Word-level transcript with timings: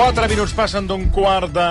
4 0.00 0.30
minuts 0.32 0.54
passen 0.56 0.86
d'un 0.88 1.02
quart 1.12 1.50
de 1.52 1.64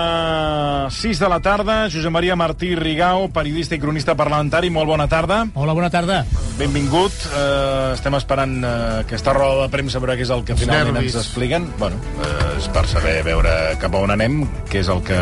6 0.94 1.18
de 1.18 1.28
la 1.32 1.40
tarda. 1.42 1.88
Josep 1.90 2.12
Maria 2.14 2.36
Martí 2.38 2.76
Rigau, 2.78 3.24
periodista 3.34 3.74
i 3.74 3.80
cronista 3.82 4.14
parlamentari, 4.14 4.70
molt 4.70 4.86
bona 4.86 5.08
tarda. 5.10 5.40
Hola, 5.58 5.74
bona 5.74 5.88
tarda. 5.90 6.20
Benvingut. 6.54 7.10
Uh, 7.26 7.90
estem 7.96 8.14
esperant 8.14 8.54
uh, 8.62 8.70
aquesta 9.00 9.34
roda 9.34 9.64
de 9.64 9.74
premsa 9.74 9.98
per 9.98 10.14
què 10.14 10.22
és 10.22 10.30
el 10.30 10.44
que 10.46 10.54
finalment 10.54 11.00
nervis. 11.00 11.16
ens 11.18 11.26
expliquen. 11.26 11.66
Bueno, 11.82 11.98
uh, 12.20 12.54
és 12.54 12.70
per 12.70 12.86
saber 12.86 13.16
veure 13.26 13.56
cap 13.82 13.98
a 13.98 14.06
on 14.06 14.14
anem, 14.14 14.44
què 14.70 14.84
és 14.84 14.94
el 14.94 15.02
que 15.10 15.20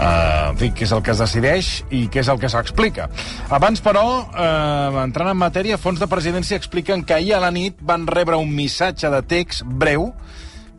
Uh, 0.00 0.54
en 0.54 0.56
fi, 0.56 0.70
què 0.72 0.86
és 0.86 0.92
el 0.96 1.02
que 1.04 1.10
es 1.12 1.18
decideix 1.20 1.66
i 1.92 1.98
què 2.08 2.22
és 2.22 2.28
el 2.32 2.38
que 2.40 2.48
s'explica. 2.48 3.10
Abans, 3.52 3.82
però, 3.84 4.04
uh, 4.32 4.96
entrant 5.02 5.28
en 5.28 5.36
matèria, 5.36 5.76
fons 5.76 6.00
de 6.00 6.08
presidència 6.08 6.56
expliquen 6.56 7.02
que 7.04 7.18
ahir 7.18 7.34
a 7.36 7.42
la 7.42 7.50
nit 7.52 7.76
van 7.84 8.06
rebre 8.08 8.38
un 8.40 8.48
missatge 8.48 9.10
de 9.12 9.20
text 9.28 9.60
breu 9.60 10.06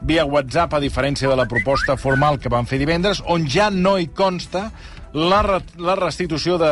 via 0.02 0.26
WhatsApp, 0.26 0.74
a 0.74 0.82
diferència 0.82 1.30
de 1.30 1.38
la 1.38 1.48
proposta 1.50 1.98
formal 1.98 2.40
que 2.42 2.50
van 2.50 2.68
fer 2.70 2.82
divendres, 2.82 3.22
on 3.30 3.48
ja 3.50 3.70
no 3.70 3.98
hi 4.00 4.10
consta 4.16 4.70
la, 5.14 5.42
re 5.44 5.60
la 5.78 5.96
restitució 6.00 6.58
de, 6.62 6.72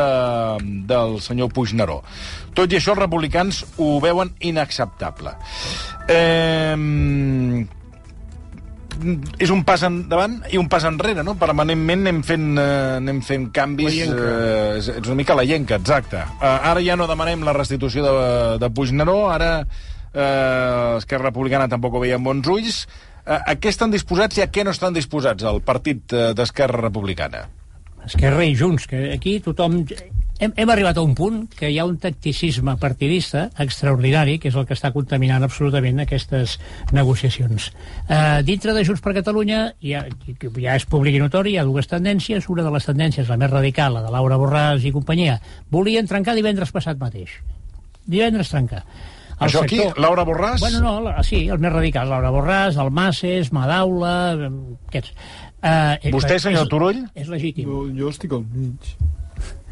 del 0.88 1.20
senyor 1.24 1.52
Puigneró. 1.54 2.00
Tot 2.56 2.72
i 2.72 2.78
això, 2.80 2.94
els 2.94 3.02
republicans 3.02 3.64
ho 3.78 3.98
veuen 4.02 4.32
inacceptable. 4.40 5.36
Eh, 6.10 7.66
és 9.40 9.52
un 9.52 9.62
pas 9.64 9.82
endavant 9.86 10.34
i 10.52 10.58
un 10.60 10.68
pas 10.68 10.84
enrere, 10.84 11.22
no? 11.24 11.36
Permanentment 11.40 12.02
anem 12.04 12.22
fent, 12.26 12.48
eh, 12.60 12.96
anem 12.98 13.22
fent 13.24 13.48
canvis... 13.56 14.00
Eh, 14.08 14.80
és, 14.80 14.90
és 14.98 15.06
una 15.06 15.18
mica 15.20 15.36
la 15.38 15.46
llenca, 15.46 15.78
exacte. 15.80 16.20
Eh, 16.20 16.56
ara 16.72 16.82
ja 16.84 16.98
no 16.98 17.08
demanem 17.10 17.44
la 17.46 17.56
restitució 17.56 18.04
de, 18.04 18.58
de 18.60 18.72
Puigneró, 18.74 19.22
ara 19.32 19.52
eh, 19.60 20.96
Esquerra 20.98 21.30
Republicana 21.30 21.68
tampoc 21.70 21.96
ho 21.96 22.02
veia 22.04 22.18
amb 22.20 22.28
bons 22.28 22.50
ulls. 22.50 22.82
Eh, 23.26 23.38
a 23.38 23.56
què 23.60 23.72
estan 23.72 23.92
disposats 23.92 24.38
i 24.38 24.44
a 24.44 24.50
què 24.52 24.64
no 24.64 24.74
estan 24.74 24.96
disposats 24.96 25.44
el 25.44 25.60
partit 25.66 26.14
eh, 26.14 26.30
d'Esquerra 26.36 26.80
Republicana? 26.86 27.46
Esquerra 28.06 28.46
i 28.46 28.56
Junts, 28.56 28.88
que 28.88 29.10
aquí 29.12 29.38
tothom... 29.44 29.84
Hem, 30.40 30.54
hem 30.56 30.70
arribat 30.72 30.96
a 30.96 31.02
un 31.04 31.10
punt 31.12 31.42
que 31.52 31.68
hi 31.68 31.74
ha 31.76 31.84
un 31.84 31.98
tacticisme 32.00 32.72
partidista 32.80 33.42
extraordinari, 33.60 34.38
que 34.40 34.48
és 34.48 34.56
el 34.56 34.64
que 34.64 34.72
està 34.72 34.88
contaminant 34.94 35.44
absolutament 35.44 36.00
aquestes 36.00 36.54
negociacions. 36.96 37.66
Uh, 38.06 38.40
dintre 38.48 38.72
de 38.72 38.86
Junts 38.88 39.04
per 39.04 39.12
Catalunya 39.18 39.60
ja, 39.84 40.06
ja 40.08 40.78
és 40.80 40.88
públic 40.88 41.18
i 41.18 41.20
notori, 41.20 41.52
hi 41.52 41.60
ha 41.60 41.66
dues 41.68 41.92
tendències. 41.92 42.48
Una 42.48 42.64
de 42.64 42.72
les 42.72 42.88
tendències, 42.88 43.28
la 43.28 43.36
més 43.36 43.52
radical, 43.52 43.98
la 43.98 44.06
de 44.06 44.14
Laura 44.16 44.40
Borràs 44.40 44.88
i 44.88 44.96
companyia, 44.96 45.36
volien 45.68 46.08
trencar 46.08 46.38
divendres 46.40 46.72
passat 46.72 46.96
mateix. 46.96 47.36
Divendres 48.08 48.48
trencar. 48.48 48.86
El 49.40 49.46
Això 49.48 49.62
aquí, 49.64 49.78
Laura 49.96 50.24
Borràs? 50.28 50.60
Bueno, 50.60 50.80
no, 50.84 51.00
la, 51.00 51.22
sí, 51.24 51.46
els 51.48 51.60
més 51.60 51.72
radicals. 51.72 52.10
Laura 52.12 52.30
Borràs, 52.34 52.76
el 52.82 52.90
Masses, 52.92 53.52
Madaula, 53.56 54.34
eh, 54.36 54.50
aquests. 54.90 55.14
Uh, 55.60 56.10
Vostè, 56.12 56.38
senyor 56.40 56.68
Turull? 56.68 57.06
És 57.14 57.28
legítim. 57.32 57.64
Jo, 57.68 57.86
jo 57.96 58.10
estic 58.12 58.32
al 58.36 58.44
mig. 58.52 58.92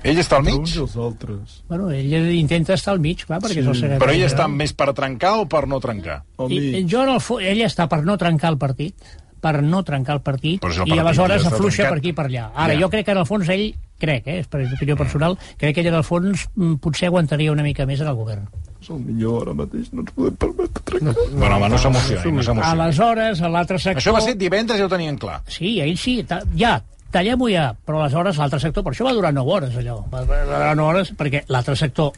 Ell 0.06 0.18
està 0.22 0.36
al 0.38 0.44
mig? 0.46 0.54
Uns 0.54 0.76
i 0.76 0.80
els 0.80 0.94
altres. 0.96 1.54
Bueno, 1.68 1.90
ell 1.90 2.12
intenta 2.38 2.76
estar 2.78 2.92
al 2.94 3.00
mig, 3.02 3.24
clar, 3.26 3.40
perquè 3.42 3.56
Sí. 3.58 3.60
és 3.64 3.66
el 3.66 3.74
secretari. 3.74 4.00
Però 4.04 4.14
ell 4.14 4.26
està 4.28 4.46
més 4.48 4.72
per 4.72 4.92
trencar 4.94 5.32
o 5.40 5.48
per 5.50 5.66
no 5.68 5.80
trencar? 5.80 6.22
Al 6.38 6.52
I, 6.52 6.84
jo, 6.88 7.02
en 7.02 7.10
el 7.16 7.20
fo... 7.20 7.40
ell 7.40 7.60
està 7.66 7.88
per 7.90 8.04
no 8.06 8.16
trencar 8.16 8.52
el 8.54 8.58
partit, 8.58 8.94
per 9.40 9.60
no 9.62 9.82
trencar 9.82 10.14
el 10.16 10.22
partit, 10.22 10.62
el 10.64 10.70
i 10.72 10.76
partit 10.78 10.98
aleshores 11.02 11.42
ja 11.42 11.48
afluixa 11.50 11.82
trencat. 11.82 11.90
per 11.90 11.98
aquí 11.98 12.08
i 12.08 12.12
per 12.12 12.26
allà. 12.28 12.46
Ara, 12.54 12.74
Ja. 12.74 12.80
jo 12.80 12.90
crec 12.90 13.04
que 13.06 13.12
en 13.12 13.18
el 13.18 13.26
fons 13.26 13.48
ell, 13.48 13.74
crec, 13.98 14.26
eh, 14.28 14.38
és 14.38 14.46
per 14.46 14.62
opinió 14.72 14.96
personal, 14.96 15.36
crec 15.58 15.74
que 15.74 15.80
ell 15.82 15.88
en 15.88 15.94
el 15.94 16.04
fons 16.04 16.48
mm, 16.54 16.74
potser 16.76 17.08
aguantaria 17.08 17.50
una 17.52 17.62
mica 17.66 17.84
més 17.86 18.00
en 18.00 18.06
el 18.06 18.14
govern. 18.14 18.46
És 18.88 18.94
el 18.94 19.00
millor 19.04 19.42
ara 19.44 19.52
mateix, 19.52 19.88
no 19.92 20.00
ens 20.00 20.12
podem 20.16 20.36
permetre 20.40 20.82
trencar. 20.88 21.12
Bueno, 21.34 21.56
home, 21.58 21.68
no 21.68 21.80
s'emocioni, 21.82 22.30
no 22.38 22.44
s'emocioni. 22.46 22.68
Aleshores, 22.70 23.42
a 23.44 23.50
l'altre 23.52 23.76
sector... 23.82 24.00
Això 24.00 24.14
va 24.16 24.22
ser 24.24 24.32
divendres, 24.40 24.80
ja 24.80 24.86
ho 24.86 24.92
tenien 24.92 25.18
clar. 25.20 25.42
Sí, 25.52 25.74
ell 25.84 25.92
sí, 26.00 26.22
ta... 26.28 26.40
ja, 26.56 26.78
tallem-ho 27.12 27.50
ja, 27.52 27.66
però 27.84 28.00
aleshores 28.00 28.40
l'altre 28.40 28.62
sector, 28.62 28.86
per 28.86 28.94
això 28.94 29.04
va 29.04 29.12
durar 29.18 29.34
9 29.36 29.54
hores 29.58 29.76
allò, 29.82 29.98
va 30.08 30.24
va 30.24 30.40
durar 30.48 30.72
9 30.80 30.88
hores, 30.88 31.12
perquè 31.20 31.44
l'altre 31.52 31.76
sector 31.76 32.16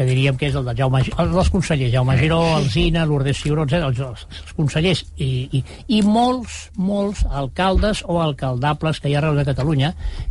que 0.00 0.06
diríem 0.08 0.38
que 0.40 0.46
és 0.48 0.54
el 0.56 0.64
de 0.64 0.72
Jaume, 0.78 1.02
Gi- 1.04 1.12
el 1.20 1.28
dels 1.34 1.50
consellers, 1.52 1.92
Jaume 1.92 2.14
Giró, 2.16 2.38
Alzina, 2.56 3.02
Lourdes 3.04 3.36
Ciuró, 3.36 3.66
els, 3.68 3.98
els 4.00 4.54
consellers 4.56 5.02
i, 5.20 5.26
i, 5.52 5.60
i 5.92 5.98
molts, 6.00 6.70
molts 6.80 7.26
alcaldes 7.28 8.00
o 8.08 8.16
alcaldables 8.24 8.96
que 9.04 9.10
hi 9.10 9.14
ha 9.18 9.18
arreu 9.20 9.36
de 9.36 9.44
Catalunya 9.44 9.90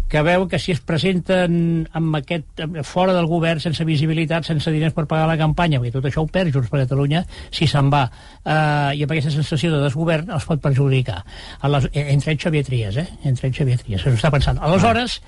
que 0.09 0.23
veuen 0.25 0.49
que 0.49 0.57
si 0.57 0.71
es 0.73 0.79
presenten 0.81 1.83
amb 1.93 2.17
aquest, 2.17 2.63
fora 2.81 3.13
del 3.13 3.27
govern, 3.29 3.61
sense 3.61 3.85
visibilitat, 3.85 4.47
sense 4.49 4.71
diners 4.73 4.95
per 4.97 5.05
pagar 5.05 5.27
la 5.29 5.37
campanya, 5.37 5.77
perquè 5.77 5.93
tot 5.99 6.07
això 6.09 6.23
ho 6.25 6.31
perd 6.33 6.49
Junts 6.55 6.71
per 6.73 6.81
Catalunya, 6.81 7.21
si 7.53 7.67
se'n 7.69 7.91
va, 7.93 8.07
eh, 8.41 8.97
i 8.97 9.03
amb 9.05 9.13
aquesta 9.13 9.29
sensació 9.35 9.69
de 9.75 9.83
desgovern 9.83 10.33
els 10.33 10.49
pot 10.49 10.63
perjudicar. 10.65 11.19
Aleshores, 11.61 11.93
eh, 11.93 12.07
entre 12.15 12.33
ells 12.33 12.41
Xavier 12.41 12.65
Trias, 12.65 12.97
eh? 12.97 13.05
Entre 13.21 13.51
ells 13.51 13.61
Xavier 13.61 13.77
Trias, 13.83 14.01
s'ho 14.01 14.15
està 14.17 14.33
pensant. 14.33 14.57
Aleshores, 14.65 15.19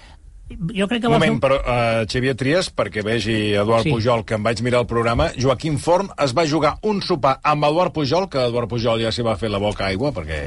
jo 0.75 0.87
crec 0.87 1.01
que 1.01 1.07
Un 1.07 1.13
va 1.15 1.19
fer 1.19 1.29
moment, 1.31 1.41
però 1.41 1.57
uh, 1.61 2.05
Xavier 2.09 2.35
Trias, 2.35 2.69
perquè 2.73 3.03
vegi 3.03 3.53
Eduard 3.53 3.83
Sí. 3.83 3.91
Pujol, 3.91 4.23
que 4.25 4.35
em 4.35 4.43
vaig 4.43 4.61
mirar 4.61 4.81
el 4.81 4.87
programa, 4.87 5.29
Joaquim 5.39 5.77
Forn 5.79 6.09
es 6.23 6.33
va 6.37 6.45
jugar 6.47 6.75
un 6.83 7.01
sopar 7.01 7.39
amb 7.43 7.65
Eduard 7.65 7.93
Pujol, 7.93 8.27
que 8.29 8.39
Eduard 8.47 8.69
Pujol 8.69 9.01
ja 9.01 9.11
s'hi 9.11 9.23
va 9.25 9.35
fer 9.37 9.49
la 9.49 9.57
boca 9.59 9.85
aigua, 9.87 10.11
perquè 10.13 10.41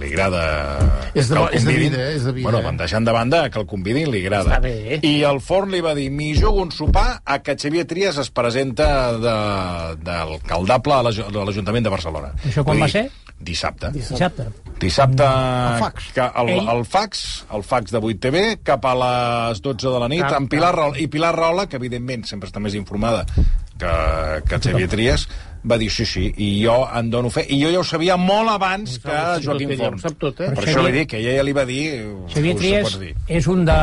li 0.00 0.12
agrada 0.12 1.10
És 1.14 1.28
de- 1.28 1.48
és 1.52 1.64
de 1.64 1.72
vida, 1.76 1.98
eh? 2.10 2.14
És 2.16 2.24
de 2.24 2.32
vida, 2.32 2.44
Bueno, 2.50 2.60
eh? 2.60 2.68
van 2.70 2.76
deixant 2.76 3.04
de 3.06 3.12
banda 3.12 3.48
que 3.50 3.58
el 3.58 3.66
convidin, 3.66 4.10
li 4.10 4.24
agrada. 4.26 4.56
Està 4.56 4.60
bé. 4.60 5.00
I 5.02 5.22
el 5.24 5.40
Forn 5.40 5.70
li 5.70 5.80
va 5.80 5.94
dir, 5.94 6.10
m'hi 6.10 6.34
jugo 6.38 6.62
un 6.62 6.70
sopar 6.72 7.20
a 7.24 7.38
que 7.42 7.56
Xavier 7.56 7.86
Trias 7.86 8.18
es 8.18 8.30
presenta 8.30 9.12
de- 9.18 9.96
d'alcaldable 10.04 11.02
de 11.10 11.44
l'Ajuntament 11.44 11.84
de 11.84 11.90
Barcelona. 11.90 12.32
Això 12.44 12.62
quan 12.64 12.76
Vull 12.76 12.84
va 12.86 12.88
ser? 12.92 13.10
Dissabte. 13.40 13.88
Dissabte. 13.94 14.44
Dissabte... 14.80 15.24
El 15.24 15.78
fax. 15.80 16.10
Que 16.12 16.20
el, 16.42 16.50
el 16.68 16.82
fax, 16.84 17.22
el 17.56 17.62
fax 17.64 17.90
de 17.94 18.00
8TV, 18.00 18.42
cap 18.62 18.84
a 18.84 18.92
les 19.30 19.62
12 19.64 19.92
de 19.94 20.00
la 20.02 20.08
nit, 20.12 20.24
amb 20.26 20.50
Pilar 20.50 20.74
Rahola, 20.76 20.98
i 21.00 21.06
Pilar 21.12 21.34
Rahola, 21.36 21.66
que 21.70 21.78
evidentment 21.80 22.26
sempre 22.28 22.50
està 22.50 22.60
més 22.62 22.76
informada 22.78 23.24
que, 23.80 23.92
que 24.48 24.58
Xavier 24.60 24.88
Trias, 24.92 25.26
va 25.64 25.76
dir 25.80 25.90
sí, 25.92 26.06
sí, 26.08 26.26
i 26.40 26.48
jo 26.62 26.76
en 26.96 27.10
dono 27.12 27.30
fe. 27.32 27.44
I 27.52 27.58
jo 27.62 27.70
ja 27.72 27.80
ho 27.80 27.84
sabia 27.84 28.16
molt 28.20 28.52
abans 28.52 28.98
que 29.02 29.16
Joaquim 29.44 29.74
Forn. 29.76 29.98
Sap 30.00 30.16
tot, 30.20 30.40
eh? 30.40 30.48
Per 30.48 30.56
Xavier- 30.56 30.72
això 30.74 30.84
li 30.86 30.92
dic 30.98 31.10
que 31.12 31.20
ella 31.20 31.36
ja 31.38 31.44
li 31.46 31.54
va 31.56 31.66
dir... 31.68 31.82
Xavier 32.32 32.56
Trias 32.60 32.96
és 33.28 33.48
un, 33.52 33.64
de, 33.68 33.78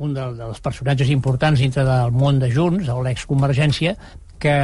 un 0.00 0.16
de, 0.16 0.26
dels 0.40 0.62
personatges 0.64 1.12
importants 1.12 1.60
dintre 1.60 1.84
del 1.88 2.12
món 2.16 2.40
de 2.40 2.50
Junts, 2.52 2.88
o 2.92 3.00
l'exconvergència, 3.04 3.96
que 4.40 4.54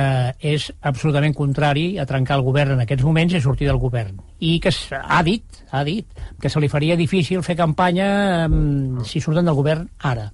és 0.41 0.71
absolutament 0.89 1.35
contrari 1.37 1.99
a 2.01 2.07
trencar 2.09 2.39
el 2.39 2.45
govern 2.47 2.75
en 2.75 2.83
aquests 2.83 3.05
moments 3.05 3.37
i 3.37 3.43
sortir 3.45 3.69
del 3.69 3.81
govern. 3.83 4.17
I 4.41 4.57
que 4.65 4.73
ha 4.97 5.21
dit, 5.27 5.61
ha 5.71 5.83
dit 5.85 6.23
que 6.41 6.51
se 6.53 6.63
li 6.63 6.71
faria 6.73 6.97
difícil 6.97 7.45
fer 7.45 7.59
campanya 7.59 8.09
um, 8.49 9.03
si 9.05 9.21
surten 9.21 9.45
del 9.45 9.59
govern 9.59 9.85
ara. 10.01 10.31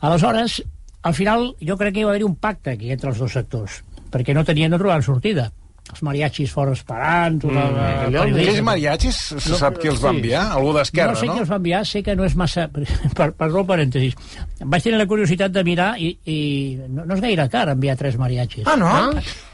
Aleshores, 0.00 0.62
al 1.04 1.14
final, 1.16 1.50
jo 1.60 1.76
crec 1.76 1.94
que 1.94 2.02
hi 2.02 2.08
va 2.08 2.16
haver 2.16 2.24
un 2.24 2.36
pacte 2.40 2.72
aquí 2.72 2.90
entre 2.92 3.12
els 3.12 3.20
dos 3.20 3.36
sectors, 3.36 3.82
perquè 4.10 4.34
no 4.36 4.44
tenien, 4.48 4.72
no 4.72 4.80
trobaven 4.80 5.04
sortida. 5.04 5.50
Els 5.92 6.00
mariachis 6.00 6.52
fora 6.54 6.72
esperant, 6.72 7.36
tota 7.42 7.64
la, 7.74 7.88
allò. 8.06 8.22
Aquells 8.24 8.62
mariachis, 8.64 9.18
se 9.36 9.58
sap 9.60 9.76
qui 9.82 9.90
els 9.92 10.00
va 10.00 10.14
sí. 10.14 10.20
enviar? 10.20 10.44
Algú 10.56 10.72
d'Esquerra, 10.78 11.12
no 11.12 11.20
sé 11.20 11.28
no? 11.28 11.34
qui 11.36 11.44
els 11.44 11.50
va 11.52 11.58
enviar, 11.60 11.82
sé 11.86 12.02
que 12.06 12.14
no 12.16 12.24
és 12.24 12.36
massa... 12.40 12.68
Per, 13.18 13.30
perdó 13.36 13.60
el 13.60 13.68
parèntesis. 13.68 14.16
Vaig 14.64 14.86
tenir 14.86 15.00
la 15.02 15.08
curiositat 15.10 15.52
de 15.52 15.64
mirar 15.66 15.90
i, 16.00 16.14
i 16.24 16.38
no, 16.88 17.04
no 17.04 17.18
és 17.18 17.24
gaire 17.26 17.50
car 17.52 17.66
enviar 17.74 17.98
tres 18.00 18.16
mariachis. 18.20 18.64
Ah, 18.64 18.78
no? 18.80 18.94
Però 19.20 19.52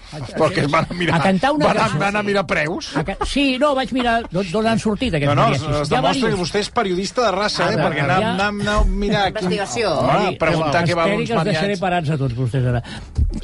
que 0.54 0.60
es 0.60 0.70
van 0.70 0.86
a 0.90 0.94
mirar, 0.94 1.20
A 1.20 1.22
cantar 1.22 1.52
una 1.52 1.66
van, 1.66 1.76
a, 1.76 1.80
cançó. 1.80 1.98
van 1.98 2.16
a 2.16 2.22
mirar 2.22 2.46
preus? 2.46 2.96
A 2.96 3.04
ca- 3.04 3.16
Sí, 3.26 3.56
no, 3.58 3.74
vaig 3.74 3.92
mirar 3.92 4.22
d'on 4.30 4.66
han 4.66 4.78
sortit 4.78 5.14
aquests 5.14 5.28
No, 5.34 5.34
no, 5.34 5.48
mariachis. 5.48 5.68
es 5.82 5.88
demostra 5.88 6.12
que 6.12 6.18
diversos. 6.18 6.40
vostè 6.40 6.58
és 6.60 6.70
periodista 6.70 7.24
de 7.26 7.30
raça, 7.36 7.62
eh? 7.70 7.74
Ara, 7.74 7.88
Perquè 7.88 8.02
anam, 8.04 8.20
ja- 8.22 8.30
anam 8.34 8.60
a 8.68 8.84
mirar... 8.84 9.26
Aquí, 9.28 9.44
Investigació. 9.44 9.92
Home, 10.00 10.18
Miri, 10.26 10.36
preguntar 10.38 10.84
què 10.84 10.94
val 10.94 11.06
esperi 11.08 11.20
uns 11.22 11.28
que 11.30 11.36
els 11.36 11.44
deixaré 11.44 11.76
mariachis. 11.76 11.80
parats 11.80 12.10
a 12.10 12.18
tots 12.18 12.34
vostès 12.36 12.66
ara. 12.66 12.82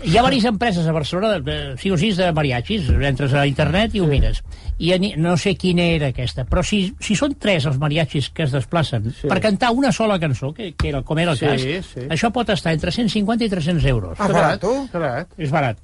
Hi 0.03 0.16
ha 0.16 0.22
diverses 0.22 0.44
empreses 0.50 0.87
a 0.87 0.93
Barcelona, 0.93 1.38
de, 1.38 1.41
de, 1.41 1.76
5 1.79 1.94
o 1.94 1.99
6 1.99 2.17
de 2.17 2.32
mariachis, 2.32 2.88
entres 2.91 3.32
a 3.35 3.46
internet 3.46 3.94
i 3.94 4.00
ho 4.00 4.06
mires. 4.06 4.43
I 4.79 4.93
no 5.17 5.37
sé 5.38 5.55
quina 5.56 5.82
era 5.82 6.08
aquesta, 6.08 6.44
però 6.44 6.62
si, 6.62 6.94
si 7.00 7.14
són 7.17 7.35
tres 7.41 7.64
els 7.64 7.79
mariachis 7.79 8.29
que 8.31 8.43
es 8.44 8.52
desplacen 8.52 9.11
sí. 9.14 9.26
per 9.29 9.41
cantar 9.41 9.70
una 9.73 9.91
sola 9.93 10.19
cançó, 10.20 10.52
que, 10.52 10.75
que 10.75 10.88
era, 10.91 11.00
com 11.02 11.19
era 11.19 11.32
el 11.32 11.38
Sí, 11.38 11.46
cas, 11.46 11.62
sí. 11.94 12.00
això 12.11 12.31
pot 12.32 12.50
estar 12.50 12.73
entre 12.75 12.93
150 12.93 13.44
i 13.44 13.49
300 13.49 13.85
euros. 13.87 14.19
Ah, 14.20 14.29
barat, 14.29 14.62
barat. 14.93 15.29
És 15.38 15.50
barat. 15.50 15.79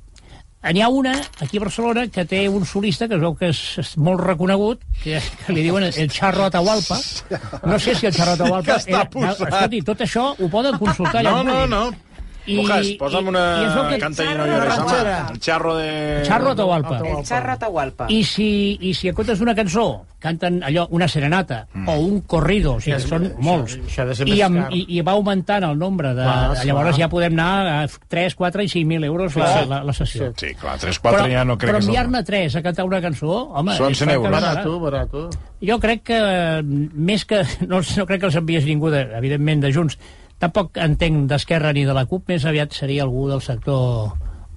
N'hi 0.63 0.81
ha 0.81 0.89
una, 0.89 1.13
aquí 1.43 1.59
a 1.59 1.65
Barcelona, 1.65 2.07
que 2.07 2.23
té 2.25 2.45
un 2.49 2.65
solista 2.65 3.09
que 3.11 3.17
es 3.19 3.23
veu 3.25 3.35
que 3.35 3.49
és, 3.51 3.63
és 3.83 3.97
molt 3.99 4.23
reconegut, 4.23 4.85
que, 5.03 5.19
que 5.43 5.57
li 5.57 5.65
diuen 5.67 5.89
el 5.89 6.13
Charro 6.15 6.47
Atahualpa. 6.47 7.01
No 7.67 7.79
sé 7.83 7.97
si 7.99 8.07
el 8.07 8.15
Charro 8.15 8.37
Atahualpa... 8.37 8.69
Que 8.69 8.79
està 8.79 9.03
posat. 9.11 9.43
Escolti, 9.49 9.83
tot 9.91 10.07
això 10.07 10.29
ho 10.39 10.49
poden 10.53 10.79
consultar 10.79 11.21
allà 11.23 11.35
No, 11.35 11.43
no, 11.43 11.67
no. 11.67 12.12
I, 12.47 12.57
Lucas, 12.59 12.89
posa'm 12.99 13.29
una 13.31 13.43
i 13.63 13.67
que- 13.93 13.99
canta 14.03 14.25
i 14.25 14.27
Charro 14.27 14.47
no 14.47 14.53
llores, 14.53 14.79
home. 14.79 14.79
ranchera. 14.79 15.19
El 15.31 15.41
charro 15.41 15.77
de... 15.77 16.23
Charro 16.27 16.51
Atahualpa. 16.51 16.99
El 16.99 17.25
Charro 17.25 17.53
Atahualpa. 17.53 18.07
I 18.11 18.25
si, 18.25 18.79
I 18.81 18.95
si 18.95 19.09
en 19.09 19.15
comptes 19.15 19.39
d'una 19.39 19.55
cançó 19.55 20.05
canten 20.23 20.61
allò, 20.63 20.87
una 20.95 21.09
serenata 21.09 21.67
mm. 21.75 21.89
o 21.89 21.95
un 21.99 22.21
corrido, 22.31 22.77
o 22.77 22.81
sigui, 22.81 22.95
que 22.95 23.03
són 23.03 23.27
això- 23.27 23.43
molts, 23.43 23.75
això 23.83 24.05
ha 24.05 24.07
de 24.07 24.15
ser 24.15 24.29
i, 24.31 24.37
amb, 24.47 24.61
i, 24.71 24.85
i 24.95 25.03
va 25.03 25.17
augmentant 25.19 25.67
el 25.67 25.79
nombre 25.79 26.13
de... 26.15 26.23
Clar, 26.23 26.57
sí, 26.61 26.69
llavors 26.71 26.93
clar. 26.93 27.01
ja 27.01 27.09
podem 27.11 27.35
anar 27.35 27.73
a 27.73 27.89
3, 28.15 28.37
4 28.39 28.63
i 28.63 28.71
5.000 28.71 29.09
euros 29.11 29.37
la, 29.37 29.51
Clar. 29.51 29.67
la, 29.73 29.83
la 29.91 29.97
sessió. 29.97 30.31
Sí, 30.39 30.55
clar, 30.55 30.79
3-4 30.79 31.27
ja 31.35 31.45
no 31.49 31.59
crec 31.59 31.73
però 31.73 31.81
que 31.81 31.85
el... 31.85 31.91
enviar-ne 31.91 32.23
3 32.31 32.57
a 32.61 32.63
cantar 32.63 32.87
una 32.87 33.03
cançó, 33.03 33.35
home... 33.51 33.75
Són 33.79 33.91
és 33.97 34.03
100 34.05 34.15
euros. 34.15 34.35
Barato, 34.39 34.79
barato. 34.81 35.25
jo 35.63 35.79
crec 35.83 36.07
que 36.13 36.21
mm, 36.63 36.91
més 37.11 37.27
que... 37.27 37.43
No, 37.73 37.83
no 37.83 38.07
crec 38.07 38.23
que 38.23 38.31
els 38.31 38.39
enviés 38.39 38.67
ningú, 38.69 38.91
de, 38.95 39.03
evidentment, 39.19 39.63
de 39.67 39.73
Junts. 39.75 39.99
Tampoc 40.43 40.79
entenc 40.83 41.29
d'Esquerra 41.31 41.71
ni 41.77 41.87
de 41.87 41.95
la 41.95 42.03
CUP, 42.11 42.27
més 42.33 42.45
aviat 42.49 42.75
seria 42.75 43.05
algú 43.07 43.29
del 43.31 43.43
sector 43.45 44.11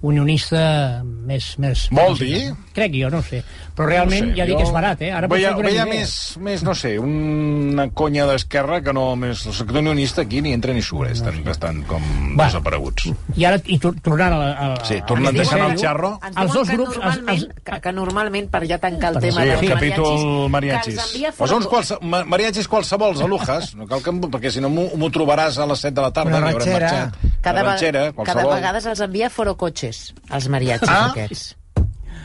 unionista 0.06 1.04
més... 1.06 1.52
més 1.62 1.86
Vol 1.94 2.18
dir? 2.18 2.40
Crec 2.76 2.98
jo, 2.98 3.12
no 3.14 3.22
sé. 3.26 3.44
Però 3.76 3.88
realment, 3.90 4.30
No 4.30 4.32
sé, 4.32 4.38
ja 4.40 4.46
dic 4.48 4.54
jo 4.56 4.58
que 4.62 4.64
és 4.64 4.72
barat, 4.72 5.02
eh? 5.04 5.10
Ara 5.12 5.28
veia, 5.28 5.50
veia 5.60 5.84
més, 5.86 6.12
més, 6.40 6.62
no 6.64 6.74
sé, 6.76 6.94
una 7.00 7.90
conya 7.92 8.26
d'esquerra 8.30 8.80
que 8.82 8.94
no 8.96 9.04
més... 9.20 9.42
El 9.50 9.54
sector 9.58 9.82
unionista 9.82 10.22
aquí 10.24 10.40
ni 10.42 10.54
entra 10.56 10.72
ni 10.74 10.82
surt, 10.82 11.10
estan 11.12 11.42
bastant 11.44 11.82
com 11.90 12.02
Va. 12.40 12.46
desapareguts. 12.46 13.10
I 13.36 13.44
ara, 13.50 13.60
i 13.66 13.78
tor 13.84 13.98
tornant 14.02 14.34
a 14.34 14.38
la... 14.40 14.48
A, 14.54 14.86
Sí, 14.88 15.02
tornant 15.08 15.36
a- 15.36 15.44
el 15.68 15.76
xarro. 15.82 16.14
Els 16.32 16.54
dos 16.54 16.70
grups... 16.72 16.96
Els, 16.96 17.04
Normalment, 17.04 17.36
els, 17.36 17.64
que, 17.68 17.80
que 17.84 17.92
normalment, 17.98 18.48
per 18.54 18.64
ja 18.70 18.78
tancar 18.80 19.12
el 19.16 19.20
tema 19.26 19.42
Sí, 19.44 19.50
dels 19.50 19.62
el 19.66 19.74
capítol 19.76 20.50
mariachis. 20.56 21.02
Posa 21.38 21.60
uns 21.60 21.68
qualse, 21.68 22.00
ma- 22.02 22.24
mariachis 22.24 22.68
qualsevols, 22.72 23.20
a 23.22 23.28
Lujas, 23.28 23.74
no 23.76 23.90
cal 23.92 24.02
que 24.06 24.14
em, 24.16 24.24
perquè 24.24 24.52
si 24.56 24.64
no 24.64 24.70
m'ho 24.72 25.10
trobaràs 25.12 25.60
a 25.60 25.68
les 25.68 25.84
7 25.84 25.94
de 26.00 26.02
la 26.08 26.14
tarda. 26.16 26.32
Una 26.38 26.48
que 26.48 26.54
haurem 26.56 26.80
ranxera. 26.80 26.96
marxat. 27.12 27.36
Cada, 27.44 27.78
cada 28.24 28.48
vegada 28.56 28.80
els 28.96 29.04
envia 29.04 29.30
forocoches, 29.30 30.14
els 30.32 30.48
mariachis 30.48 30.90
Ah. 30.90 31.10
aquests. 31.12 31.56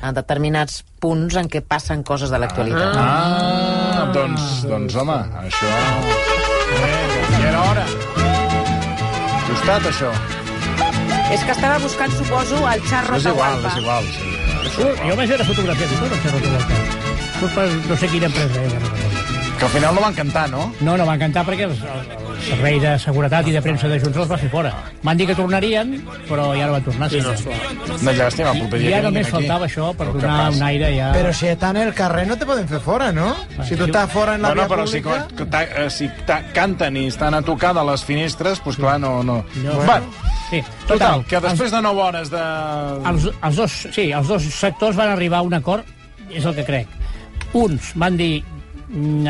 En 0.01 0.17
determinats 0.17 0.81
punts 1.01 1.37
en 1.37 1.49
què 1.53 1.61
passen 1.61 2.03
coses 2.07 2.33
de 2.33 2.39
l'actualitat. 2.41 2.97
Ah, 2.97 4.07
doncs, 4.15 4.47
doncs 4.69 4.97
home, 4.97 5.19
això... 5.43 5.73
Eh, 6.71 7.09
ja 7.37 7.49
era 7.51 7.65
hora. 7.69 7.85
Justat, 9.51 9.91
això. 9.93 10.13
És 11.31 11.45
que 11.45 11.53
estava 11.53 11.79
buscant, 11.85 12.15
suposo, 12.17 12.63
el 12.73 12.81
xarro 12.91 13.19
És 13.21 13.29
igual, 13.31 13.67
és 13.71 13.83
igual. 13.83 14.09
Sí. 14.17 14.31
Surt, 14.71 15.03
jo 15.05 15.19
vaig 15.19 15.35
veure 15.35 15.47
fotografies 15.51 15.93
i 15.93 16.01
tot, 16.01 16.17
el 16.17 16.25
Xarro 16.25 16.41
Atahualpa. 16.41 16.81
Surt 17.41 17.59
per 17.59 17.69
no 17.91 18.01
sé 18.01 18.11
quina 18.15 18.31
empresa, 18.33 18.65
eh? 18.65 19.30
No. 19.61 19.67
Que 19.67 19.67
al 19.67 19.73
final 19.73 19.95
no 19.95 20.01
van 20.01 20.15
cantar, 20.15 20.49
no? 20.51 20.73
No, 20.81 20.97
no 20.97 21.05
van 21.07 21.19
cantar 21.21 21.45
perquè 21.45 21.67
el, 21.69 21.73
el, 21.77 22.39
servei 22.47 22.79
de 22.81 22.95
seguretat 22.99 23.47
i 23.49 23.53
de 23.53 23.61
premsa 23.61 23.89
de 23.89 23.99
Junts 24.01 24.17
els 24.17 24.31
va 24.31 24.39
fer 24.41 24.49
fora. 24.49 24.71
Van 25.05 25.19
dir 25.21 25.27
que 25.29 25.35
tornarien, 25.37 25.91
però 26.29 26.47
ja 26.57 26.67
no 26.67 26.73
van 26.79 26.85
tornar. 26.87 27.11
Sí, 27.13 27.21
no, 27.21 27.35
Una 28.01 28.13
llàstima, 28.17 28.55
el 28.55 28.63
proper 28.65 28.81
dia 28.81 28.91
ja 28.95 29.01
que 29.03 29.07
només 29.11 29.27
vinguin 29.27 29.27
aquí. 29.27 29.33
faltava 29.37 29.67
això 29.69 29.91
per 29.99 30.07
que 30.09 30.19
donar 30.23 30.51
un 30.55 30.63
aire 30.71 30.91
ja... 30.97 31.11
Però 31.13 31.33
si 31.37 31.47
están 31.53 31.77
en 31.77 31.89
el 31.89 31.95
carrer 31.95 32.27
no 32.27 32.39
te 32.41 32.47
poden 32.49 32.69
fer 32.69 32.81
fora, 32.81 33.11
no? 33.13 33.35
Si 33.69 33.77
tu 33.77 33.85
estàs 33.85 34.09
fora 34.11 34.35
en 34.39 34.43
la 34.43 34.55
Bueno, 34.55 34.63
via 34.65 34.71
però 34.75 34.87
si, 34.87 35.01
pública... 35.03 35.27
co- 35.37 35.47
ta, 35.53 35.63
eh, 35.65 35.91
si 35.91 36.09
ta, 36.27 36.41
canten 36.57 36.97
i 36.97 37.07
estan 37.13 37.35
a 37.37 37.43
tocar 37.43 37.75
de 37.77 37.85
les 37.85 38.05
finestres, 38.05 38.63
doncs 38.65 38.77
clar, 38.81 38.97
no... 39.01 39.23
no. 39.23 39.43
No. 39.63 39.75
Bueno, 39.85 40.07
Sí, 40.51 40.59
total, 40.89 41.21
que 41.31 41.39
després 41.39 41.71
de 41.71 41.79
9 41.85 42.01
hores 42.03 42.31
de... 42.33 42.41
els, 43.07 43.27
els, 43.31 43.57
dos, 43.61 43.75
sí, 43.95 44.09
els 44.11 44.27
dos 44.27 44.43
sectors 44.51 44.97
van 44.99 45.13
arribar 45.13 45.39
a 45.39 45.47
un 45.47 45.55
acord, 45.55 45.85
és 46.33 46.43
el 46.49 46.57
que 46.57 46.65
crec. 46.67 46.89
Uns 47.53 47.93
van 47.95 48.17
dir 48.19 48.41
"Mm, 48.43 48.60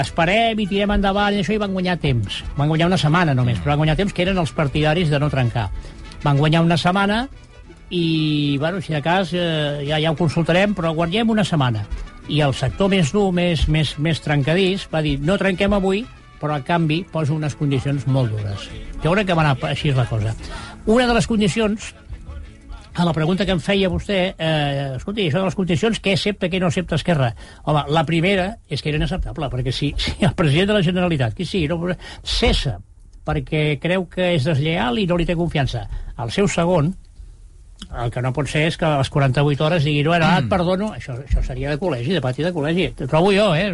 esperem 0.01 0.61
i 0.63 0.67
tirem 0.69 0.95
endavant 0.95 1.37
i 1.37 1.43
això 1.43 1.55
i 1.55 1.61
van 1.61 1.75
guanyar 1.75 1.99
temps. 2.01 2.41
Van 2.57 2.69
guanyar 2.71 2.89
una 2.89 2.99
setmana 3.01 3.35
només, 3.37 3.59
però 3.61 3.75
van 3.75 3.83
guanyar 3.85 3.99
temps 3.99 4.15
que 4.17 4.25
eren 4.25 4.41
els 4.41 4.53
partidaris 4.57 5.11
de 5.13 5.21
no 5.21 5.31
trencar. 5.31 5.69
Van 6.25 6.39
guanyar 6.39 6.63
una 6.65 6.79
setmana 6.81 7.27
i, 7.91 8.57
bueno, 8.59 8.81
si 8.81 8.95
de 8.95 9.03
cas, 9.03 9.33
eh, 9.35 9.85
ja, 9.89 9.99
ja 9.99 10.13
ho 10.13 10.17
consultarem, 10.17 10.75
però 10.75 10.95
guanyem 10.95 11.31
una 11.31 11.45
setmana. 11.45 11.85
I 12.31 12.41
el 12.47 12.55
sector 12.55 12.89
més 12.93 13.11
dur, 13.13 13.31
més, 13.35 13.67
més, 13.69 13.97
més 13.99 14.21
trencadís, 14.23 14.87
va 14.93 15.03
dir 15.03 15.19
no 15.21 15.37
trenquem 15.39 15.75
avui, 15.75 16.05
però 16.41 16.57
a 16.57 16.65
canvi 16.65 17.03
poso 17.13 17.35
unes 17.35 17.57
condicions 17.59 18.07
molt 18.07 18.33
dures. 18.33 18.69
Jo 19.03 19.13
crec 19.13 19.29
que 19.29 19.37
va 19.37 19.45
anar 19.45 19.57
així 19.69 19.93
la 19.93 20.07
cosa. 20.09 20.33
Una 20.87 21.09
de 21.09 21.17
les 21.19 21.27
condicions 21.29 21.93
a 23.01 23.05
la 23.07 23.15
pregunta 23.17 23.47
que 23.49 23.55
em 23.57 23.61
feia 23.65 23.89
vostè, 23.89 24.19
eh, 24.37 24.97
escolti, 24.99 25.25
això 25.29 25.41
de 25.41 25.49
les 25.49 25.57
condicions, 25.57 26.01
què 26.05 26.13
accepta, 26.13 26.51
què 26.53 26.61
no 26.61 26.69
accepta 26.69 26.99
Esquerra? 26.99 27.31
Home, 27.65 27.87
la 27.89 28.05
primera 28.05 28.51
és 28.69 28.83
que 28.83 28.91
era 28.93 29.01
inacceptable, 29.01 29.49
perquè 29.49 29.73
si, 29.73 29.95
si 30.03 30.17
el 30.21 30.35
president 30.37 30.69
de 30.69 30.77
la 30.77 30.85
Generalitat, 30.85 31.37
qui 31.39 31.49
sigui, 31.49 31.71
no, 31.71 31.97
cessa 32.23 32.77
perquè 33.25 33.79
creu 33.81 34.05
que 34.11 34.35
és 34.35 34.45
deslleal 34.45 34.99
i 34.99 35.07
no 35.09 35.17
li 35.17 35.27
té 35.29 35.37
confiança. 35.39 35.87
El 36.21 36.33
seu 36.35 36.49
segon, 36.51 36.93
el 38.03 38.13
que 38.13 38.23
no 38.25 38.33
pot 38.37 38.49
ser 38.51 38.67
és 38.69 38.77
que 38.77 38.89
a 38.89 38.99
les 39.01 39.11
48 39.13 39.65
hores 39.65 39.87
digui, 39.87 40.03
no, 40.05 40.13
ara 40.17 40.35
et 40.43 40.51
perdono, 40.51 40.93
això, 40.97 41.17
això 41.25 41.45
seria 41.47 41.73
de 41.73 41.81
col·legi, 41.81 42.13
de 42.17 42.23
pati 42.25 42.45
de 42.45 42.53
col·legi, 42.53 42.91
trobo 43.07 43.33
jo, 43.33 43.51
eh? 43.57 43.71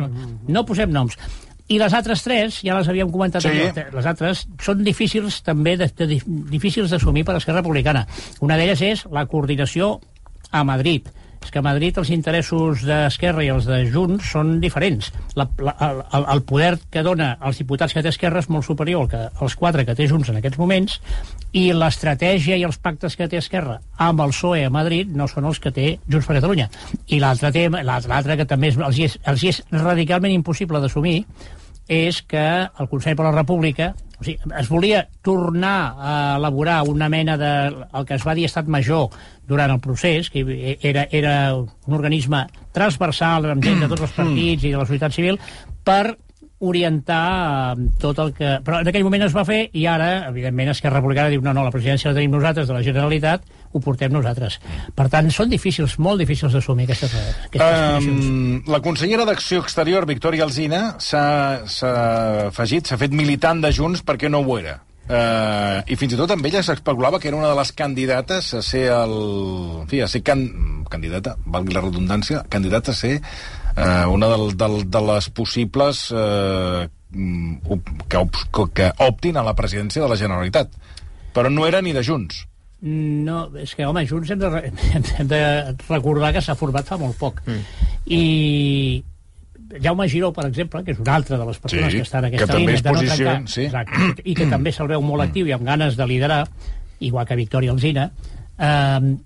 No 0.49 0.65
posem 0.69 0.93
noms. 0.95 1.19
I 1.69 1.79
les 1.83 1.95
altres 1.99 2.23
tres, 2.23 2.61
ja 2.63 2.77
les 2.79 2.89
havíem 2.89 3.11
comentat, 3.11 3.43
Sí. 3.43 3.49
les 3.93 4.07
altres 4.07 4.45
són 4.63 4.85
difícils 4.87 5.41
també, 5.43 5.77
de, 5.77 5.89
de, 5.99 6.21
difícils 6.51 6.91
d'assumir 6.91 7.25
per 7.27 7.35
Esquerra 7.37 7.61
Republicana. 7.61 8.07
Una 8.41 8.57
d'elles 8.57 8.83
és 8.83 9.07
la 9.11 9.27
coordinació 9.27 10.01
a 10.53 10.63
Madrid. 10.65 11.09
És 11.43 11.53
que 11.53 11.61
a 11.61 11.65
Madrid 11.65 11.99
els 12.01 12.11
interessos 12.15 12.83
d'Esquerra 12.87 13.45
i 13.45 13.51
els 13.53 13.67
de 13.69 13.83
Junts 13.93 14.33
són 14.33 14.57
diferents. 14.63 15.13
La, 15.39 15.49
la, 15.63 15.75
el, 16.17 16.27
el 16.35 16.43
poder 16.49 16.73
que 16.93 17.05
dona 17.07 17.35
als 17.41 17.61
diputats 17.63 17.95
que 17.95 18.03
té 18.05 18.13
Esquerra 18.13 18.43
és 18.43 18.51
molt 18.53 18.67
superior 18.67 19.05
al 19.05 19.11
que, 19.13 19.23
als 19.45 19.57
quatre 19.59 19.87
que 19.87 19.97
té 19.99 20.09
Junts 20.11 20.33
en 20.33 20.41
aquests 20.41 20.61
moments 20.61 20.99
i 21.57 21.69
l'estratègia 21.73 22.59
i 22.59 22.65
els 22.67 22.81
pactes 22.83 23.17
que 23.17 23.29
té 23.31 23.41
Esquerra 23.41 23.79
amb 24.03 24.25
el 24.25 24.35
PSOE 24.35 24.65
a 24.67 24.73
Madrid 24.73 25.13
no 25.17 25.29
són 25.31 25.47
els 25.49 25.61
que 25.63 25.73
té 25.73 25.93
Junts 26.09 26.27
per 26.27 26.39
Catalunya. 26.41 26.71
I 27.09 27.21
l'altre 27.23 27.53
tema, 27.55 27.85
l'altre 27.87 28.37
que 28.37 28.49
també 28.49 28.73
els, 28.75 28.99
és, 28.99 29.21
els 29.25 29.47
és 29.53 29.63
radicalment 29.73 30.35
impossible 30.35 30.83
d'assumir 30.83 31.23
és 31.87 32.19
que 32.27 32.47
el 32.67 32.89
Consell 32.91 33.15
per 33.17 33.29
la 33.29 33.35
República 33.37 33.93
o 34.19 34.25
sigui, 34.25 34.39
es 34.59 34.69
volia 34.73 35.07
tornar 35.23 35.95
a 35.99 36.13
elaborar 36.39 36.83
una 36.89 37.09
mena 37.13 37.37
de 37.37 37.51
el 37.69 38.07
que 38.09 38.17
es 38.17 38.27
va 38.27 38.35
dir 38.35 38.47
estat 38.49 38.69
major 38.69 39.11
durant 39.47 39.71
el 39.71 39.81
procés, 39.81 40.31
que 40.31 40.77
era, 40.81 41.07
era 41.11 41.55
un 41.55 41.99
organisme 41.99 42.47
transversal 42.73 43.51
amb 43.53 43.65
gent 43.65 43.85
de 43.85 43.91
tots 43.93 44.09
els 44.09 44.15
partits 44.17 44.65
i 44.65 44.73
de 44.73 44.79
la 44.79 44.87
societat 44.89 45.15
civil, 45.15 45.41
per 45.85 46.17
orientar 46.59 47.77
eh, 47.77 47.89
tot 48.01 48.19
el 48.19 48.33
que... 48.35 48.57
Però 48.65 48.81
en 48.81 48.89
aquell 48.89 49.05
moment 49.05 49.27
es 49.27 49.37
va 49.37 49.45
fer 49.49 49.67
i 49.77 49.85
ara, 49.91 50.29
evidentment, 50.31 50.73
Esquerra 50.73 51.01
Republicana 51.01 51.33
diu 51.33 51.45
no, 51.45 51.53
no, 51.53 51.67
la 51.67 51.75
presidència 51.75 52.11
la 52.11 52.17
tenim 52.17 52.33
nosaltres, 52.33 52.69
de 52.69 52.77
la 52.77 52.85
Generalitat, 52.87 53.45
ho 53.77 53.83
portem 53.85 54.13
nosaltres. 54.15 54.59
Per 54.97 55.07
tant, 55.13 55.29
són 55.35 55.53
difícils, 55.53 55.99
molt 56.03 56.23
difícils 56.23 56.57
d'assumir 56.57 56.89
aquestes, 56.89 57.15
aquestes. 57.51 58.09
Um, 58.09 58.65
la 58.73 58.83
consellera 58.85 59.29
d'Acció 59.29 59.63
Exterior, 59.65 60.09
Victòria 60.09 60.47
Alzina, 60.49 60.83
s'ha 61.03 61.27
afegit, 62.49 62.89
s'ha 62.89 63.01
fet 63.01 63.15
militant 63.17 63.63
de 63.63 63.73
Junts 63.77 64.05
perquè 64.07 64.33
no 64.33 64.43
ho 64.43 64.59
era. 64.59 64.81
Uh, 65.07 65.85
I 65.87 65.95
fins 65.95 66.17
i 66.17 66.19
tot 66.19 66.33
amb 66.35 66.47
ella 66.49 66.65
s'especulava 66.67 67.21
que 67.23 67.29
era 67.31 67.39
una 67.39 67.53
de 67.53 67.55
les 67.55 67.71
candidates 67.79 68.49
a 68.59 68.63
ser 68.67 68.89
el... 68.91 69.15
En 69.85 69.91
fi, 69.93 70.01
a 70.03 70.09
ser 70.11 70.25
can... 70.27 70.43
candidata, 70.91 71.37
valgui 71.47 71.77
la 71.77 71.85
redundància, 71.85 72.43
candidata 72.51 72.91
a 72.91 72.99
ser 72.99 73.21
uh, 73.21 74.11
una 74.11 74.33
del, 74.33 74.57
del, 74.59 74.81
de 74.91 75.03
les 75.13 75.31
possibles 75.31 76.09
uh, 76.11 76.89
que, 78.11 78.25
que 78.75 78.91
optin 79.07 79.39
a 79.39 79.47
la 79.47 79.55
presidència 79.55 80.03
de 80.03 80.11
la 80.11 80.19
Generalitat. 80.19 80.75
Però 81.37 81.55
no 81.55 81.67
era 81.71 81.83
ni 81.85 81.95
de 81.95 82.03
Junts. 82.03 82.43
No, 82.83 83.51
és 83.57 83.75
que, 83.75 83.87
home, 83.89 84.03
Junts 84.07 84.31
hem 84.35 84.39
de, 84.39 84.51
hem 85.19 85.29
de 85.31 85.41
recordar 85.89 86.33
que 86.37 86.43
s'ha 86.45 86.55
format 86.55 86.87
fa 86.87 86.99
molt 87.01 87.17
poc. 87.19 87.41
Mm. 87.47 87.63
I 88.13 89.05
Jaume 89.83 90.07
Giró, 90.09 90.29
per 90.33 90.45
exemple, 90.47 90.83
que 90.85 90.93
és 90.95 90.99
una 91.03 91.17
altra 91.17 91.39
de 91.41 91.47
les 91.49 91.59
persones 91.59 91.91
Sí, 91.91 91.99
que 91.99 92.05
està 92.07 92.21
en 92.21 92.29
que 92.31 92.37
aquesta 92.37 92.53
també 92.55 92.61
línia 92.67 92.77
es 92.77 92.83
de 92.85 92.91
no 92.93 92.99
posiciona, 93.01 93.33
trencar, 93.33 93.53
sí. 93.55 93.65
exacte, 93.67 94.23
i 94.31 94.35
que 94.39 94.47
també 94.53 94.73
se'l 94.73 94.87
veu 94.93 95.03
molt 95.03 95.25
actiu 95.25 95.49
i 95.49 95.55
amb 95.57 95.65
ganes 95.67 95.97
de 95.99 96.07
liderar, 96.07 96.45
igual 97.01 97.27
que 97.27 97.37
Victòria 97.41 97.73
Alzina, 97.75 98.11
eh, 98.59 99.17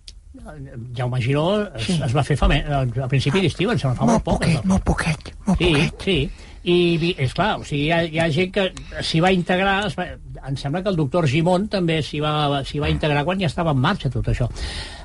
Jaume 0.97 1.21
Giró 1.21 1.45
es, 1.77 1.91
es 1.91 2.15
va 2.17 2.25
fer 2.25 2.39
fa, 2.41 2.49
a 2.49 3.09
principi 3.11 3.43
d'estiu, 3.45 3.71
em 3.75 3.79
sembla, 3.83 3.99
fa 3.99 4.07
molt, 4.09 4.25
poc. 4.25 4.47
es 4.47 4.57
va- 4.57 4.63
molt 4.73 4.87
poquet, 4.89 5.35
molt 5.47 5.59
Sí, 5.61 5.91
sí. 6.07 6.17
I, 6.63 7.15
és 7.17 7.33
clar, 7.33 7.55
o 7.61 7.65
sigui, 7.65 7.87
hi 7.87 7.93
ha, 7.95 8.03
hi 8.05 8.19
ha 8.21 8.29
gent 8.35 8.51
que 8.53 8.67
s'hi 9.01 9.21
va 9.25 9.33
integrar, 9.33 9.79
va, 9.97 10.07
em 10.49 10.57
sembla 10.61 10.83
que 10.85 10.91
el 10.93 10.99
doctor 10.99 11.29
Gimón 11.29 11.69
també 11.73 12.01
s'hi 12.05 12.21
va, 12.21 12.35
va 12.61 12.91
integrar 12.93 13.25
quan 13.25 13.41
ja 13.41 13.49
estava 13.49 13.73
en 13.73 13.81
marxa 13.81 14.11
tot 14.13 14.29
això. 14.29 14.49